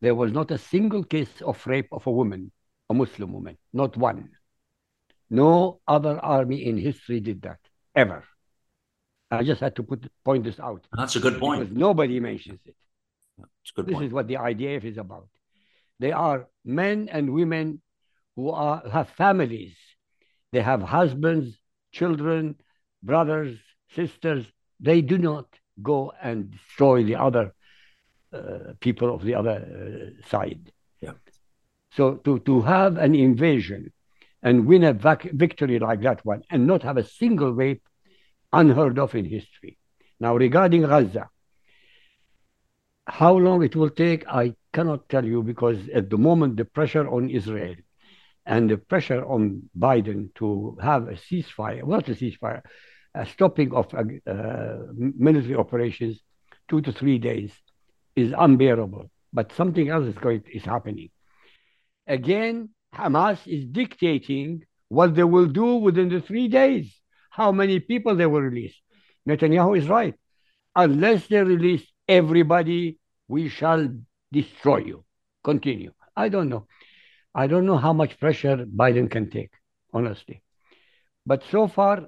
There 0.00 0.14
was 0.14 0.32
not 0.32 0.50
a 0.50 0.56
single 0.56 1.04
case 1.04 1.42
of 1.42 1.66
rape 1.66 1.90
of 1.92 2.06
a 2.06 2.10
woman, 2.10 2.50
a 2.88 2.94
Muslim 2.94 3.30
woman, 3.34 3.58
not 3.74 3.94
one. 3.94 4.30
No 5.28 5.80
other 5.86 6.18
army 6.18 6.64
in 6.64 6.78
history 6.78 7.20
did 7.20 7.42
that, 7.42 7.58
ever. 7.94 8.24
I 9.30 9.42
just 9.42 9.60
had 9.60 9.76
to 9.76 9.82
put 9.82 10.10
point 10.24 10.44
this 10.44 10.58
out. 10.58 10.86
That's 10.96 11.14
a 11.16 11.20
good 11.20 11.38
point. 11.38 11.60
Because 11.60 11.76
nobody 11.76 12.20
mentions 12.20 12.60
it. 12.64 12.76
That's 13.36 13.70
good 13.72 13.84
this 13.84 13.92
point. 13.92 14.06
is 14.06 14.12
what 14.14 14.26
the 14.26 14.36
IDF 14.36 14.84
is 14.84 14.96
about. 14.96 15.28
They 16.00 16.12
are 16.12 16.46
men 16.64 17.10
and 17.12 17.34
women 17.34 17.82
who 18.34 18.48
are, 18.48 18.82
have 18.90 19.10
families. 19.10 19.76
They 20.52 20.62
have 20.62 20.80
husbands, 20.80 21.54
children, 21.92 22.56
brothers, 23.02 23.58
sisters. 23.94 24.46
They 24.80 25.02
do 25.02 25.18
not 25.18 25.48
go 25.82 26.12
and 26.22 26.50
destroy 26.50 27.04
the 27.04 27.16
other 27.16 27.54
uh, 28.32 28.74
people 28.80 29.14
of 29.14 29.22
the 29.24 29.34
other 29.34 30.12
uh, 30.22 30.28
side. 30.28 30.72
Yeah. 31.00 31.12
So 31.92 32.16
to, 32.16 32.38
to 32.40 32.62
have 32.62 32.96
an 32.96 33.14
invasion 33.14 33.92
and 34.42 34.66
win 34.66 34.84
a 34.84 34.92
vac- 34.92 35.30
victory 35.32 35.78
like 35.78 36.02
that 36.02 36.24
one 36.24 36.42
and 36.50 36.66
not 36.66 36.82
have 36.82 36.96
a 36.96 37.04
single 37.04 37.52
rape 37.52 37.82
unheard 38.52 38.98
of 38.98 39.14
in 39.14 39.24
history. 39.24 39.78
Now, 40.20 40.36
regarding 40.36 40.82
Gaza, 40.82 41.28
how 43.06 43.34
long 43.34 43.62
it 43.62 43.74
will 43.74 43.90
take, 43.90 44.28
I 44.28 44.54
cannot 44.72 45.08
tell 45.08 45.24
you 45.24 45.42
because 45.42 45.78
at 45.94 46.10
the 46.10 46.18
moment 46.18 46.56
the 46.56 46.64
pressure 46.64 47.08
on 47.08 47.30
Israel 47.30 47.76
and 48.44 48.70
the 48.70 48.78
pressure 48.78 49.24
on 49.24 49.70
Biden 49.78 50.34
to 50.36 50.76
have 50.82 51.08
a 51.08 51.14
ceasefire, 51.14 51.86
not 51.86 52.08
a 52.08 52.12
ceasefire, 52.12 52.62
stopping 53.26 53.72
of 53.74 53.92
uh, 53.94 54.76
military 54.94 55.54
operations 55.54 56.20
two 56.68 56.80
to 56.82 56.92
three 56.92 57.18
days 57.18 57.52
is 58.16 58.32
unbearable. 58.36 59.10
But 59.32 59.52
something 59.52 59.88
else 59.88 60.06
is 60.06 60.14
going 60.16 60.44
is 60.52 60.64
happening. 60.64 61.10
Again, 62.06 62.70
Hamas 62.94 63.46
is 63.46 63.64
dictating 63.66 64.64
what 64.88 65.14
they 65.14 65.24
will 65.24 65.46
do 65.46 65.76
within 65.76 66.08
the 66.08 66.20
three 66.20 66.48
days, 66.48 66.94
how 67.30 67.52
many 67.52 67.80
people 67.80 68.14
they 68.14 68.26
will 68.26 68.40
release. 68.40 68.74
Netanyahu 69.28 69.76
is 69.76 69.88
right. 69.88 70.14
Unless 70.74 71.26
they 71.26 71.42
release 71.42 71.86
everybody, 72.08 72.98
we 73.28 73.48
shall 73.48 73.88
destroy 74.32 74.78
you. 74.78 75.04
Continue. 75.44 75.92
I 76.16 76.28
don't 76.28 76.48
know. 76.48 76.66
I 77.34 77.46
don't 77.46 77.66
know 77.66 77.76
how 77.76 77.92
much 77.92 78.18
pressure 78.18 78.64
Biden 78.64 79.10
can 79.10 79.30
take, 79.30 79.50
honestly. 79.92 80.42
But 81.26 81.42
so 81.50 81.68
far, 81.68 82.06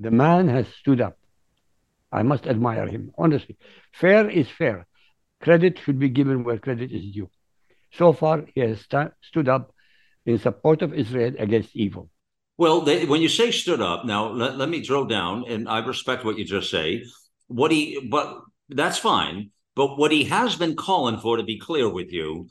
the 0.00 0.10
man 0.10 0.48
has 0.48 0.66
stood 0.80 1.00
up. 1.00 1.18
I 2.10 2.22
must 2.22 2.46
admire 2.46 2.86
him, 2.88 3.12
honestly. 3.16 3.56
Fair 3.92 4.28
is 4.28 4.48
fair. 4.48 4.86
Credit 5.40 5.78
should 5.78 5.98
be 5.98 6.08
given 6.08 6.42
where 6.42 6.58
credit 6.58 6.90
is 6.90 7.12
due. 7.12 7.30
So 7.92 8.12
far, 8.12 8.44
he 8.54 8.60
has 8.62 8.80
st- 8.80 9.12
stood 9.22 9.48
up 9.48 9.72
in 10.26 10.38
support 10.38 10.82
of 10.82 10.94
Israel 10.94 11.34
against 11.38 11.76
evil. 11.76 12.10
Well, 12.56 12.80
they, 12.80 13.06
when 13.06 13.22
you 13.22 13.28
say 13.28 13.50
stood 13.50 13.80
up, 13.80 14.04
now 14.04 14.30
let, 14.30 14.56
let 14.56 14.68
me 14.68 14.80
drill 14.80 15.06
down, 15.06 15.44
and 15.48 15.68
I 15.68 15.78
respect 15.78 16.24
what 16.24 16.38
you 16.38 16.44
just 16.44 16.70
say. 16.70 17.04
What 17.46 17.70
he, 17.70 18.06
but 18.10 18.40
that's 18.68 18.98
fine. 18.98 19.50
But 19.74 19.96
what 19.96 20.12
he 20.12 20.24
has 20.24 20.56
been 20.56 20.76
calling 20.76 21.18
for, 21.20 21.36
to 21.36 21.42
be 21.42 21.58
clear 21.58 21.88
with 21.88 22.12
you, 22.12 22.48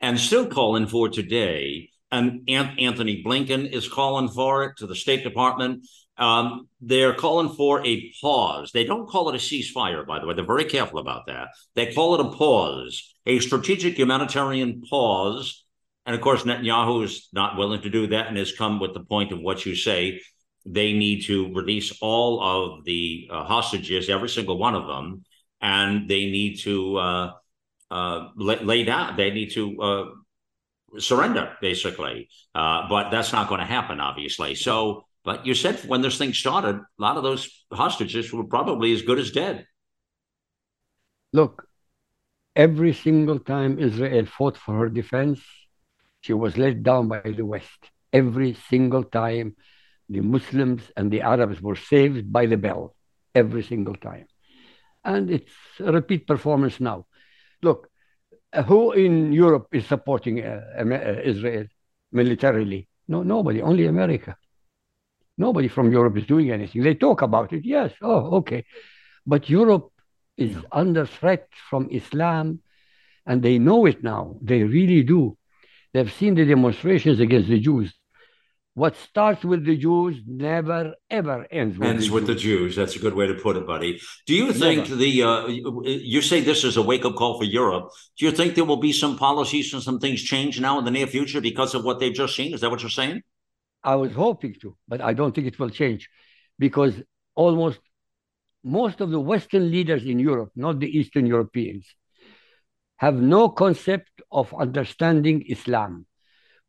and 0.00 0.18
still 0.18 0.46
calling 0.46 0.86
for 0.86 1.08
today, 1.08 1.90
and 2.10 2.48
Antony 2.48 3.22
Blinken 3.24 3.70
is 3.70 3.88
calling 3.88 4.28
for 4.28 4.64
it 4.64 4.76
to 4.78 4.86
the 4.86 4.94
State 4.94 5.24
Department. 5.24 5.86
Um, 6.18 6.68
they're 6.80 7.14
calling 7.14 7.48
for 7.48 7.84
a 7.86 8.12
pause. 8.20 8.72
They 8.72 8.84
don't 8.84 9.08
call 9.08 9.28
it 9.28 9.36
a 9.36 9.38
ceasefire, 9.38 10.06
by 10.06 10.18
the 10.18 10.26
way. 10.26 10.34
They're 10.34 10.44
very 10.44 10.64
careful 10.64 10.98
about 10.98 11.26
that. 11.26 11.48
They 11.74 11.92
call 11.92 12.14
it 12.14 12.26
a 12.26 12.30
pause, 12.30 13.14
a 13.24 13.38
strategic 13.38 13.96
humanitarian 13.96 14.82
pause. 14.82 15.64
And 16.06 16.16
of 16.16 16.20
course, 16.20 16.42
Netanyahu 16.42 17.04
is 17.04 17.28
not 17.32 17.56
willing 17.56 17.82
to 17.82 17.90
do 17.90 18.08
that 18.08 18.26
and 18.26 18.36
has 18.36 18.52
come 18.52 18.80
with 18.80 18.94
the 18.94 19.00
point 19.00 19.30
of 19.32 19.40
what 19.40 19.64
you 19.64 19.76
say. 19.76 20.20
They 20.66 20.92
need 20.92 21.24
to 21.26 21.54
release 21.54 21.96
all 22.00 22.42
of 22.42 22.84
the 22.84 23.28
uh, 23.30 23.44
hostages, 23.44 24.08
every 24.08 24.28
single 24.28 24.58
one 24.58 24.74
of 24.74 24.86
them, 24.86 25.24
and 25.60 26.08
they 26.08 26.30
need 26.30 26.58
to 26.60 26.96
uh, 26.96 27.32
uh, 27.90 28.28
lay, 28.36 28.58
lay, 28.58 28.84
down. 28.84 29.16
They 29.16 29.30
need 29.30 29.52
to 29.52 29.80
uh, 29.80 30.04
surrender, 30.98 31.56
basically. 31.60 32.28
Uh, 32.54 32.88
but 32.88 33.10
that's 33.10 33.32
not 33.32 33.48
going 33.48 33.60
to 33.60 33.66
happen, 33.66 34.00
obviously. 34.00 34.54
So 34.54 35.06
but 35.28 35.44
you 35.44 35.54
said 35.54 35.76
when 35.90 36.00
this 36.00 36.16
thing 36.16 36.32
started, 36.32 36.76
a 36.76 37.02
lot 37.06 37.18
of 37.18 37.22
those 37.22 37.42
hostages 37.70 38.32
were 38.32 38.48
probably 38.56 38.94
as 38.94 39.02
good 39.02 39.18
as 39.18 39.30
dead. 39.30 39.66
Look, 41.34 41.68
every 42.56 42.94
single 42.94 43.38
time 43.38 43.78
Israel 43.78 44.24
fought 44.24 44.56
for 44.56 44.72
her 44.78 44.88
defense, 44.88 45.38
she 46.22 46.32
was 46.32 46.56
let 46.56 46.82
down 46.82 47.08
by 47.08 47.20
the 47.38 47.44
West. 47.44 47.80
Every 48.10 48.54
single 48.70 49.04
time 49.04 49.54
the 50.08 50.22
Muslims 50.22 50.82
and 50.96 51.10
the 51.10 51.20
Arabs 51.20 51.60
were 51.60 51.76
saved 51.76 52.32
by 52.32 52.46
the 52.46 52.56
bell. 52.56 52.96
Every 53.34 53.62
single 53.62 53.96
time. 53.96 54.28
And 55.04 55.30
it's 55.30 55.56
a 55.78 55.92
repeat 55.92 56.26
performance 56.26 56.80
now. 56.80 57.04
Look, 57.62 57.90
who 58.68 58.92
in 58.92 59.34
Europe 59.44 59.68
is 59.72 59.84
supporting 59.84 60.36
uh, 60.42 60.62
uh 60.80 61.20
Israel 61.32 61.66
militarily? 62.12 62.88
No, 63.08 63.22
nobody, 63.22 63.60
only 63.60 63.84
America. 63.84 64.34
Nobody 65.38 65.68
from 65.68 65.92
Europe 65.92 66.16
is 66.18 66.26
doing 66.26 66.50
anything. 66.50 66.82
They 66.82 66.94
talk 66.94 67.22
about 67.22 67.52
it, 67.52 67.64
yes. 67.64 67.92
Oh, 68.02 68.38
okay. 68.38 68.64
But 69.24 69.48
Europe 69.48 69.92
is 70.36 70.56
under 70.72 71.06
threat 71.06 71.48
from 71.70 71.88
Islam, 71.90 72.60
and 73.24 73.42
they 73.42 73.58
know 73.58 73.86
it 73.86 74.02
now. 74.02 74.36
They 74.42 74.64
really 74.64 75.04
do. 75.04 75.38
They've 75.94 76.12
seen 76.12 76.34
the 76.34 76.44
demonstrations 76.44 77.20
against 77.20 77.48
the 77.48 77.60
Jews. 77.60 77.94
What 78.74 78.96
starts 78.96 79.44
with 79.44 79.64
the 79.64 79.76
Jews 79.76 80.16
never 80.24 80.94
ever 81.10 81.46
ends 81.50 81.76
with 81.76 81.88
ends 81.88 82.06
the 82.06 82.14
with 82.14 82.26
Jews. 82.26 82.36
the 82.36 82.40
Jews. 82.40 82.76
That's 82.76 82.94
a 82.94 83.00
good 83.00 83.14
way 83.14 83.26
to 83.26 83.34
put 83.34 83.56
it, 83.56 83.66
buddy. 83.66 84.00
Do 84.26 84.34
you 84.34 84.52
think 84.52 84.84
never. 84.84 84.94
the 84.94 85.22
uh, 85.22 85.46
you 85.48 86.22
say 86.22 86.40
this 86.40 86.62
is 86.62 86.76
a 86.76 86.82
wake 86.82 87.04
up 87.04 87.16
call 87.16 87.38
for 87.38 87.44
Europe? 87.44 87.90
Do 88.16 88.24
you 88.24 88.30
think 88.30 88.54
there 88.54 88.64
will 88.64 88.76
be 88.76 88.92
some 88.92 89.18
policies 89.18 89.74
and 89.74 89.82
some 89.82 89.98
things 89.98 90.22
change 90.22 90.60
now 90.60 90.78
in 90.78 90.84
the 90.84 90.92
near 90.92 91.08
future 91.08 91.40
because 91.40 91.74
of 91.74 91.84
what 91.84 91.98
they've 91.98 92.14
just 92.14 92.36
seen? 92.36 92.54
Is 92.54 92.60
that 92.60 92.70
what 92.70 92.80
you're 92.82 92.90
saying? 92.90 93.22
I 93.82 93.94
was 93.96 94.12
hoping 94.12 94.54
to, 94.60 94.76
but 94.86 95.00
I 95.00 95.12
don't 95.14 95.34
think 95.34 95.46
it 95.46 95.58
will 95.58 95.70
change 95.70 96.08
because 96.58 96.94
almost 97.34 97.80
most 98.64 99.00
of 99.00 99.10
the 99.10 99.20
Western 99.20 99.70
leaders 99.70 100.04
in 100.04 100.18
Europe, 100.18 100.50
not 100.56 100.80
the 100.80 100.98
Eastern 100.98 101.26
Europeans, 101.26 101.86
have 102.96 103.14
no 103.14 103.48
concept 103.48 104.10
of 104.30 104.52
understanding 104.54 105.44
Islam. 105.48 106.06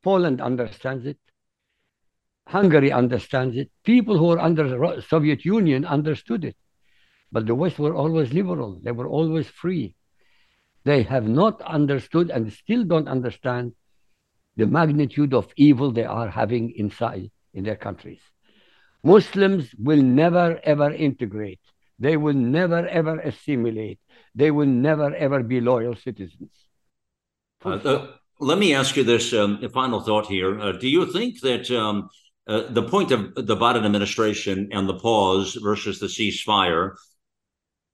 Poland 0.03 0.39
understands 0.39 1.05
it. 1.05 1.17
Hungary 2.47 2.91
understands 2.91 3.57
it. 3.57 3.69
People 3.83 4.17
who 4.17 4.27
were 4.27 4.39
under 4.39 4.67
the 4.67 5.03
Soviet 5.07 5.43
Union 5.43 5.85
understood 5.85 6.45
it. 6.45 6.55
But 7.31 7.45
the 7.45 7.55
West 7.55 7.77
were 7.79 7.95
always 7.95 8.33
liberal. 8.33 8.79
They 8.83 8.91
were 8.91 9.07
always 9.07 9.47
free. 9.47 9.95
They 10.85 11.03
have 11.03 11.27
not 11.27 11.61
understood 11.61 12.29
and 12.31 12.51
still 12.53 12.83
don't 12.83 13.07
understand 13.07 13.73
the 14.59 14.67
magnitude 14.67 15.33
of 15.33 15.47
evil 15.55 15.91
they 15.91 16.03
are 16.03 16.29
having 16.29 16.71
inside 16.75 17.31
in 17.53 17.63
their 17.63 17.77
countries. 17.87 18.21
Muslims 19.03 19.73
will 19.77 20.01
never 20.01 20.59
ever 20.63 20.91
integrate. 20.91 21.63
They 21.97 22.17
will 22.17 22.39
never 22.59 22.87
ever 22.87 23.19
assimilate. 23.19 23.99
They 24.35 24.51
will 24.51 24.67
never 24.67 25.15
ever 25.15 25.43
be 25.43 25.61
loyal 25.61 25.95
citizens. 25.95 26.51
Uh, 27.63 27.69
uh, 27.69 28.07
let 28.39 28.57
me 28.57 28.73
ask 28.73 28.95
you 28.97 29.03
this 29.03 29.33
um, 29.33 29.51
final 29.73 30.01
thought 30.01 30.27
here. 30.27 30.59
Uh, 30.59 30.73
do 30.73 30.87
you 30.87 31.11
think 31.11 31.41
that 31.41 31.71
um, 31.71 32.09
uh, 32.47 32.63
the 32.69 32.83
point 32.83 33.11
of 33.11 33.35
the 33.35 33.55
Biden 33.55 33.85
administration 33.85 34.69
and 34.71 34.87
the 34.87 34.99
pause 34.99 35.55
versus 35.55 35.99
the 35.99 36.07
ceasefire, 36.07 36.95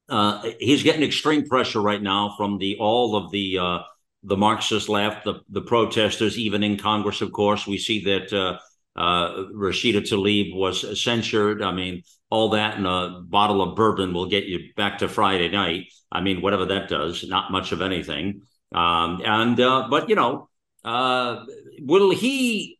uh, 0.09 0.51
he's 0.59 0.83
getting 0.83 1.03
extreme 1.03 1.45
pressure 1.45 1.81
right 1.81 2.01
now 2.01 2.33
from 2.37 2.57
the 2.57 2.77
all 2.79 3.15
of 3.15 3.31
the 3.31 3.57
uh, 3.59 3.79
the 4.25 4.37
Marxist 4.37 4.89
left, 4.89 5.23
the 5.23 5.41
the 5.49 5.61
protesters, 5.61 6.37
even 6.37 6.63
in 6.63 6.77
Congress. 6.77 7.21
Of 7.21 7.31
course, 7.31 7.67
we 7.67 7.77
see 7.77 8.03
that 8.05 8.33
uh, 8.33 8.57
uh, 8.99 9.45
Rashida 9.53 10.01
Tlaib 10.01 10.55
was 10.55 11.01
censured. 11.01 11.61
I 11.61 11.71
mean, 11.71 12.03
all 12.29 12.49
that 12.49 12.77
and 12.77 12.87
a 12.87 13.21
bottle 13.23 13.61
of 13.61 13.75
bourbon 13.75 14.13
will 14.13 14.27
get 14.27 14.45
you 14.45 14.73
back 14.75 14.99
to 14.99 15.07
Friday 15.07 15.49
night. 15.49 15.85
I 16.11 16.21
mean, 16.21 16.41
whatever 16.41 16.65
that 16.65 16.89
does, 16.89 17.23
not 17.27 17.51
much 17.51 17.71
of 17.71 17.81
anything. 17.81 18.41
Um, 18.73 19.21
and 19.23 19.57
but 19.57 20.09
you 20.09 20.15
know, 20.15 20.49
will 20.83 22.11
he? 22.11 22.79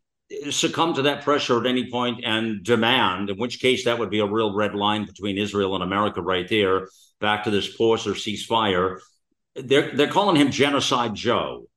succumb 0.49 0.93
to 0.95 1.03
that 1.03 1.23
pressure 1.23 1.59
at 1.59 1.67
any 1.67 1.89
point 1.91 2.23
and 2.25 2.63
demand, 2.63 3.29
in 3.29 3.37
which 3.37 3.59
case 3.59 3.85
that 3.85 3.99
would 3.99 4.09
be 4.09 4.19
a 4.19 4.25
real 4.25 4.55
red 4.55 4.73
line 4.73 5.05
between 5.05 5.37
Israel 5.37 5.75
and 5.75 5.83
America 5.83 6.19
right 6.19 6.47
there, 6.49 6.87
back 7.19 7.43
to 7.43 7.51
this 7.51 7.75
pause 7.75 8.07
or 8.07 8.13
ceasefire. 8.13 8.99
They're, 9.55 9.95
they're 9.95 10.07
calling 10.07 10.35
him 10.35 10.51
Genocide 10.51 11.15
Joe. 11.15 11.67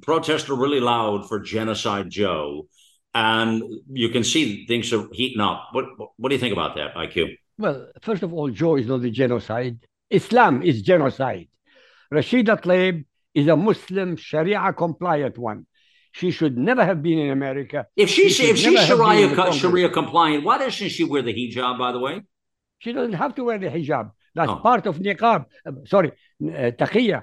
Protests 0.00 0.48
are 0.48 0.54
really 0.54 0.80
loud 0.80 1.28
for 1.28 1.40
Genocide 1.40 2.10
Joe. 2.10 2.66
And 3.14 3.62
you 3.90 4.08
can 4.10 4.22
see 4.22 4.66
things 4.66 4.92
are 4.92 5.06
heating 5.12 5.40
up. 5.40 5.68
What, 5.72 5.86
what 6.16 6.28
do 6.28 6.34
you 6.34 6.40
think 6.40 6.52
about 6.52 6.76
that, 6.76 6.94
IQ? 6.94 7.36
Well, 7.58 7.88
first 8.00 8.22
of 8.22 8.32
all, 8.32 8.48
Joe 8.50 8.76
is 8.76 8.86
not 8.86 9.04
a 9.04 9.10
genocide. 9.10 9.80
Islam 10.08 10.62
is 10.62 10.82
genocide. 10.82 11.48
Rashida 12.12 12.60
Tlaib 12.60 13.04
is 13.34 13.48
a 13.48 13.56
Muslim 13.56 14.16
Sharia 14.16 14.72
compliant 14.72 15.38
one. 15.38 15.66
She 16.12 16.30
should 16.30 16.58
never 16.58 16.84
have 16.84 17.02
been 17.02 17.18
in 17.18 17.30
America. 17.30 17.86
If 17.96 18.10
she's 18.10 18.34
she 18.34 18.50
if 18.50 18.58
she's 18.58 18.80
Sharia 18.84 19.52
Sharia 19.52 19.88
compliant, 19.90 20.44
why 20.44 20.58
doesn't 20.58 20.88
she 20.88 21.04
wear 21.04 21.22
the 21.22 21.32
hijab? 21.32 21.78
By 21.78 21.92
the 21.92 22.00
way, 22.00 22.22
she 22.78 22.92
doesn't 22.92 23.12
have 23.12 23.34
to 23.36 23.44
wear 23.44 23.58
the 23.58 23.68
hijab. 23.68 24.10
That's 24.34 24.50
oh. 24.50 24.56
part 24.56 24.86
of 24.86 24.98
niqab. 24.98 25.46
Uh, 25.64 25.72
sorry, 25.86 26.12
taqiyya. 26.40 27.22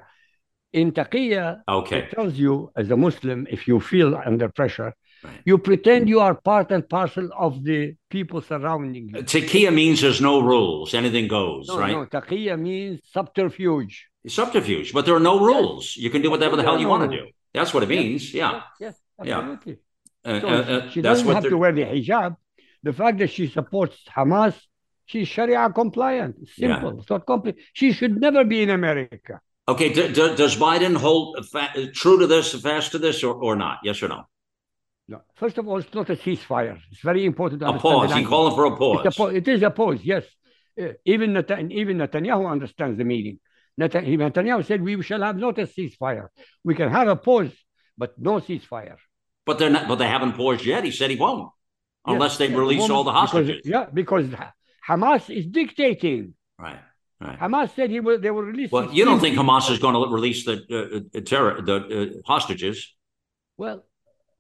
In 0.74 0.92
taqiyya, 0.92 1.62
okay, 1.68 2.00
it 2.00 2.12
tells 2.12 2.36
you 2.36 2.72
as 2.76 2.92
a 2.92 2.98
Muslim, 2.98 3.48
if 3.50 3.68
you 3.68 3.80
feel 3.80 4.16
under 4.16 4.50
pressure, 4.50 4.94
right. 5.24 5.42
you 5.46 5.58
pretend 5.58 6.10
you 6.10 6.20
are 6.20 6.36
part 6.36 6.72
and 6.72 6.88
parcel 6.88 7.30
of 7.38 7.64
the 7.64 7.96
people 8.10 8.42
surrounding 8.42 9.10
you. 9.10 9.16
Taqiyya 9.24 9.74
means 9.74 10.02
there's 10.02 10.22
no 10.22 10.42
rules, 10.42 10.94
anything 10.94 11.28
goes, 11.28 11.68
no, 11.70 11.80
right? 11.80 11.92
No, 11.92 12.06
taqiyya 12.06 12.60
means 12.60 13.00
subterfuge. 13.12 14.08
Subterfuge, 14.28 14.92
but 14.92 15.06
there 15.06 15.16
are 15.16 15.22
no 15.22 15.40
rules. 15.40 15.96
Yes. 15.96 16.04
You 16.04 16.10
can 16.10 16.22
do 16.22 16.30
whatever 16.30 16.58
the 16.58 16.64
hell 16.64 16.80
you 16.80 16.90
want 16.90 17.10
to 17.10 17.18
do. 17.18 17.28
That's 17.54 17.74
what 17.74 17.84
it 17.84 17.90
means. 17.90 18.34
Yeah. 18.34 18.62
Yes, 18.80 19.00
absolutely. 19.20 19.80
Yeah. 20.26 20.40
So 20.42 20.48
uh, 20.48 20.52
uh, 20.52 20.90
she 20.90 21.02
doesn't 21.02 21.28
have 21.28 21.44
to 21.44 21.58
wear 21.58 21.72
the 21.72 21.84
hijab. 21.84 22.36
The 22.84 22.92
fact 22.92 23.20
that 23.20 23.30
she 23.30 23.48
supports 23.48 23.98
Hamas, 24.14 24.54
she's 25.08 25.28
Sharia 25.28 25.70
compliant. 25.82 26.36
Simple. 26.50 26.94
Yeah. 26.94 27.00
It's 27.00 27.10
not 27.10 27.26
complex. 27.26 27.60
She 27.74 27.88
should 27.98 28.16
never 28.22 28.44
be 28.44 28.62
in 28.62 28.70
America. 28.70 29.42
Okay. 29.68 29.90
D- 29.92 30.10
d- 30.18 30.36
does 30.42 30.56
Biden 30.56 30.96
hold 30.96 31.28
fa- 31.54 31.74
true 32.02 32.20
to 32.20 32.28
this, 32.28 32.54
fast 32.62 32.92
to 32.94 33.00
this, 33.00 33.24
or, 33.24 33.34
or 33.34 33.56
not? 33.56 33.80
Yes 33.84 34.04
or 34.04 34.10
no? 34.10 34.22
No. 35.10 35.22
First 35.36 35.58
of 35.58 35.68
all, 35.68 35.78
it's 35.80 35.94
not 35.94 36.10
a 36.10 36.16
ceasefire. 36.16 36.78
It's 36.92 37.02
very 37.02 37.26
important 37.26 37.62
to 37.62 37.70
a 37.70 37.80
pause. 37.80 38.14
He's 38.14 38.28
calling 38.28 38.56
for 38.56 38.66
a 38.66 38.76
pause. 38.78 39.06
A 39.06 39.12
po- 39.12 39.34
it 39.40 39.48
is 39.48 39.64
a 39.64 39.72
pause. 39.72 40.00
Yes. 40.04 40.24
Uh, 40.80 40.90
even 41.06 41.30
even 41.82 41.98
Netanyahu 41.98 42.44
understands 42.56 42.98
the 43.00 43.04
meaning. 43.14 43.40
Netanyahu 43.80 44.66
said 44.66 44.82
we 44.82 45.02
shall 45.02 45.22
have 45.22 45.38
not 45.38 45.58
a 45.60 45.66
ceasefire. 45.66 46.28
We 46.64 46.76
can 46.76 46.90
have 46.92 47.08
a 47.08 47.16
pause, 47.16 47.54
but 47.98 48.20
no 48.20 48.34
ceasefire. 48.40 48.98
But 49.46 49.60
they're 49.60 49.70
not. 49.70 49.88
But 49.88 49.96
they 49.96 50.08
haven't 50.08 50.34
paused 50.34 50.66
yet. 50.66 50.84
He 50.84 50.92
said 50.92 51.10
he 51.10 51.16
won't, 51.16 51.52
unless 52.06 52.38
they 52.38 52.50
release 52.54 52.90
all 52.90 53.06
the 53.06 53.14
hostages. 53.14 53.62
Because, 53.64 53.72
yeah, 53.76 53.86
because 54.02 54.26
Hamas 54.88 55.36
is 55.36 55.46
dictating. 55.46 56.34
Right. 56.58 56.80
Right. 57.20 57.40
Hamas 57.40 57.76
said 57.76 57.90
he 57.90 58.00
will. 58.00 58.20
They 58.20 58.30
will 58.30 58.44
release. 58.44 58.72
Well, 58.72 58.92
you 58.94 59.04
don't 59.04 59.20
think 59.20 59.36
Hamas 59.36 59.72
is 59.72 59.80
going 59.80 59.96
to 59.96 60.14
release 60.14 60.46
the 60.46 60.56
uh, 60.70 61.18
uh 61.18 61.22
terror, 61.22 61.62
the 61.62 61.76
uh, 61.76 62.06
hostages? 62.26 62.94
Well, 63.58 63.86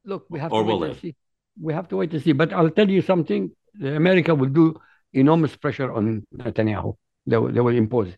look, 0.06 0.28
we 0.30 0.40
have 0.40 0.54
or 0.54 0.64
to 0.64 0.76
wait 0.76 0.92
and 0.92 1.00
see. 1.00 1.16
We 1.60 1.74
have 1.74 1.88
to 1.90 1.98
wait 1.98 2.12
to 2.12 2.20
see. 2.20 2.34
But 2.34 2.54
I'll 2.54 2.70
tell 2.70 2.88
you 2.88 3.02
something: 3.02 3.50
America 3.82 4.36
will 4.36 4.50
do 4.50 4.80
enormous 5.12 5.56
pressure 5.56 5.92
on 5.92 6.28
Netanyahu. 6.36 6.96
They 7.26 7.38
will, 7.38 7.52
they 7.52 7.62
will 7.62 7.76
impose 7.76 8.14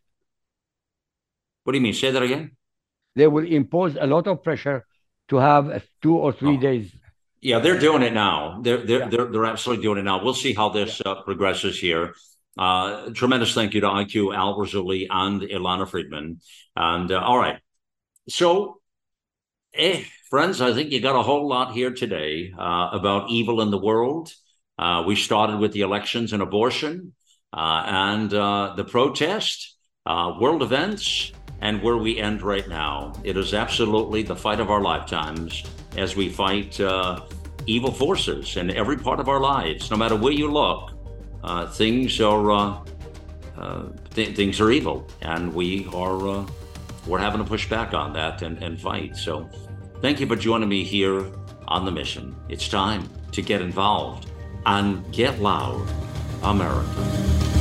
what 1.69 1.73
do 1.73 1.77
you 1.77 1.83
mean? 1.83 1.93
Say 1.93 2.09
that 2.09 2.23
again. 2.23 2.57
They 3.15 3.27
will 3.27 3.45
impose 3.45 3.95
a 3.95 4.07
lot 4.07 4.25
of 4.25 4.43
pressure 4.43 4.87
to 5.27 5.35
have 5.35 5.83
two 6.01 6.15
or 6.17 6.31
three 6.33 6.57
oh. 6.57 6.59
days. 6.59 6.91
Yeah, 7.41 7.59
they're 7.59 7.79
doing 7.79 8.01
it 8.01 8.13
now. 8.13 8.59
They're 8.61 8.85
they're, 8.85 8.99
yeah. 8.99 9.07
they're 9.07 9.25
they're 9.25 9.45
absolutely 9.45 9.83
doing 9.83 9.97
it 9.99 10.03
now. 10.03 10.23
We'll 10.23 10.33
see 10.33 10.53
how 10.53 10.69
this 10.69 11.01
yeah. 11.03 11.13
uh, 11.13 11.21
progresses 11.21 11.79
here. 11.79 12.15
Uh, 12.57 13.11
tremendous 13.11 13.53
thank 13.53 13.73
you 13.73 13.81
to 13.81 13.87
IQ 13.87 14.35
Al 14.35 14.57
Rassooli 14.57 15.07
and 15.09 15.41
Ilana 15.41 15.87
Friedman. 15.87 16.41
And 16.75 17.11
uh, 17.11 17.21
all 17.21 17.37
right, 17.37 17.59
so 18.27 18.81
eh, 19.73 20.03
friends, 20.29 20.59
I 20.59 20.73
think 20.73 20.91
you 20.91 20.99
got 20.99 21.15
a 21.15 21.21
whole 21.21 21.47
lot 21.47 21.71
here 21.73 21.91
today 21.91 22.51
uh, 22.57 22.89
about 22.91 23.29
evil 23.29 23.61
in 23.61 23.71
the 23.71 23.77
world. 23.77 24.33
Uh, 24.77 25.03
we 25.07 25.15
started 25.15 25.59
with 25.59 25.71
the 25.71 25.81
elections 25.81 26.33
and 26.33 26.41
abortion, 26.41 27.13
uh, 27.53 27.83
and 27.85 28.31
the 28.31 28.85
protest, 28.89 29.77
world 30.05 30.61
events, 30.61 31.31
and 31.61 31.81
where 31.81 31.97
we 31.97 32.17
end 32.17 32.41
right 32.41 32.67
now. 32.67 33.13
It 33.23 33.37
is 33.37 33.53
absolutely 33.53 34.23
the 34.23 34.35
fight 34.35 34.59
of 34.59 34.69
our 34.69 34.81
lifetimes 34.81 35.63
as 35.97 36.15
we 36.15 36.29
fight 36.29 36.79
uh, 36.79 37.21
evil 37.65 37.91
forces 37.91 38.57
in 38.57 38.71
every 38.71 38.97
part 38.97 39.19
of 39.19 39.29
our 39.29 39.39
lives. 39.39 39.89
No 39.91 39.97
matter 39.97 40.15
where 40.15 40.33
you 40.33 40.51
look, 40.51 40.91
uh, 41.43 41.67
things 41.67 42.19
are 42.19 42.51
uh, 42.51 42.79
uh 43.57 43.83
th- 44.13 44.35
things 44.35 44.59
are 44.59 44.71
evil, 44.71 45.07
and 45.21 45.53
we 45.53 45.87
are 45.93 46.27
uh, 46.27 46.45
we're 47.07 47.19
having 47.19 47.43
to 47.43 47.47
push 47.47 47.69
back 47.69 47.93
on 47.93 48.13
that 48.13 48.41
and, 48.41 48.61
and 48.63 48.79
fight. 48.79 49.15
So, 49.15 49.49
thank 50.01 50.19
you 50.19 50.27
for 50.27 50.35
joining 50.35 50.69
me 50.69 50.83
here 50.83 51.31
on 51.67 51.85
the 51.85 51.91
mission. 51.91 52.35
It's 52.49 52.67
time 52.67 53.09
to 53.31 53.41
get 53.41 53.61
involved 53.61 54.29
and 54.65 55.09
get 55.13 55.39
loud, 55.39 55.87
America. 56.43 57.58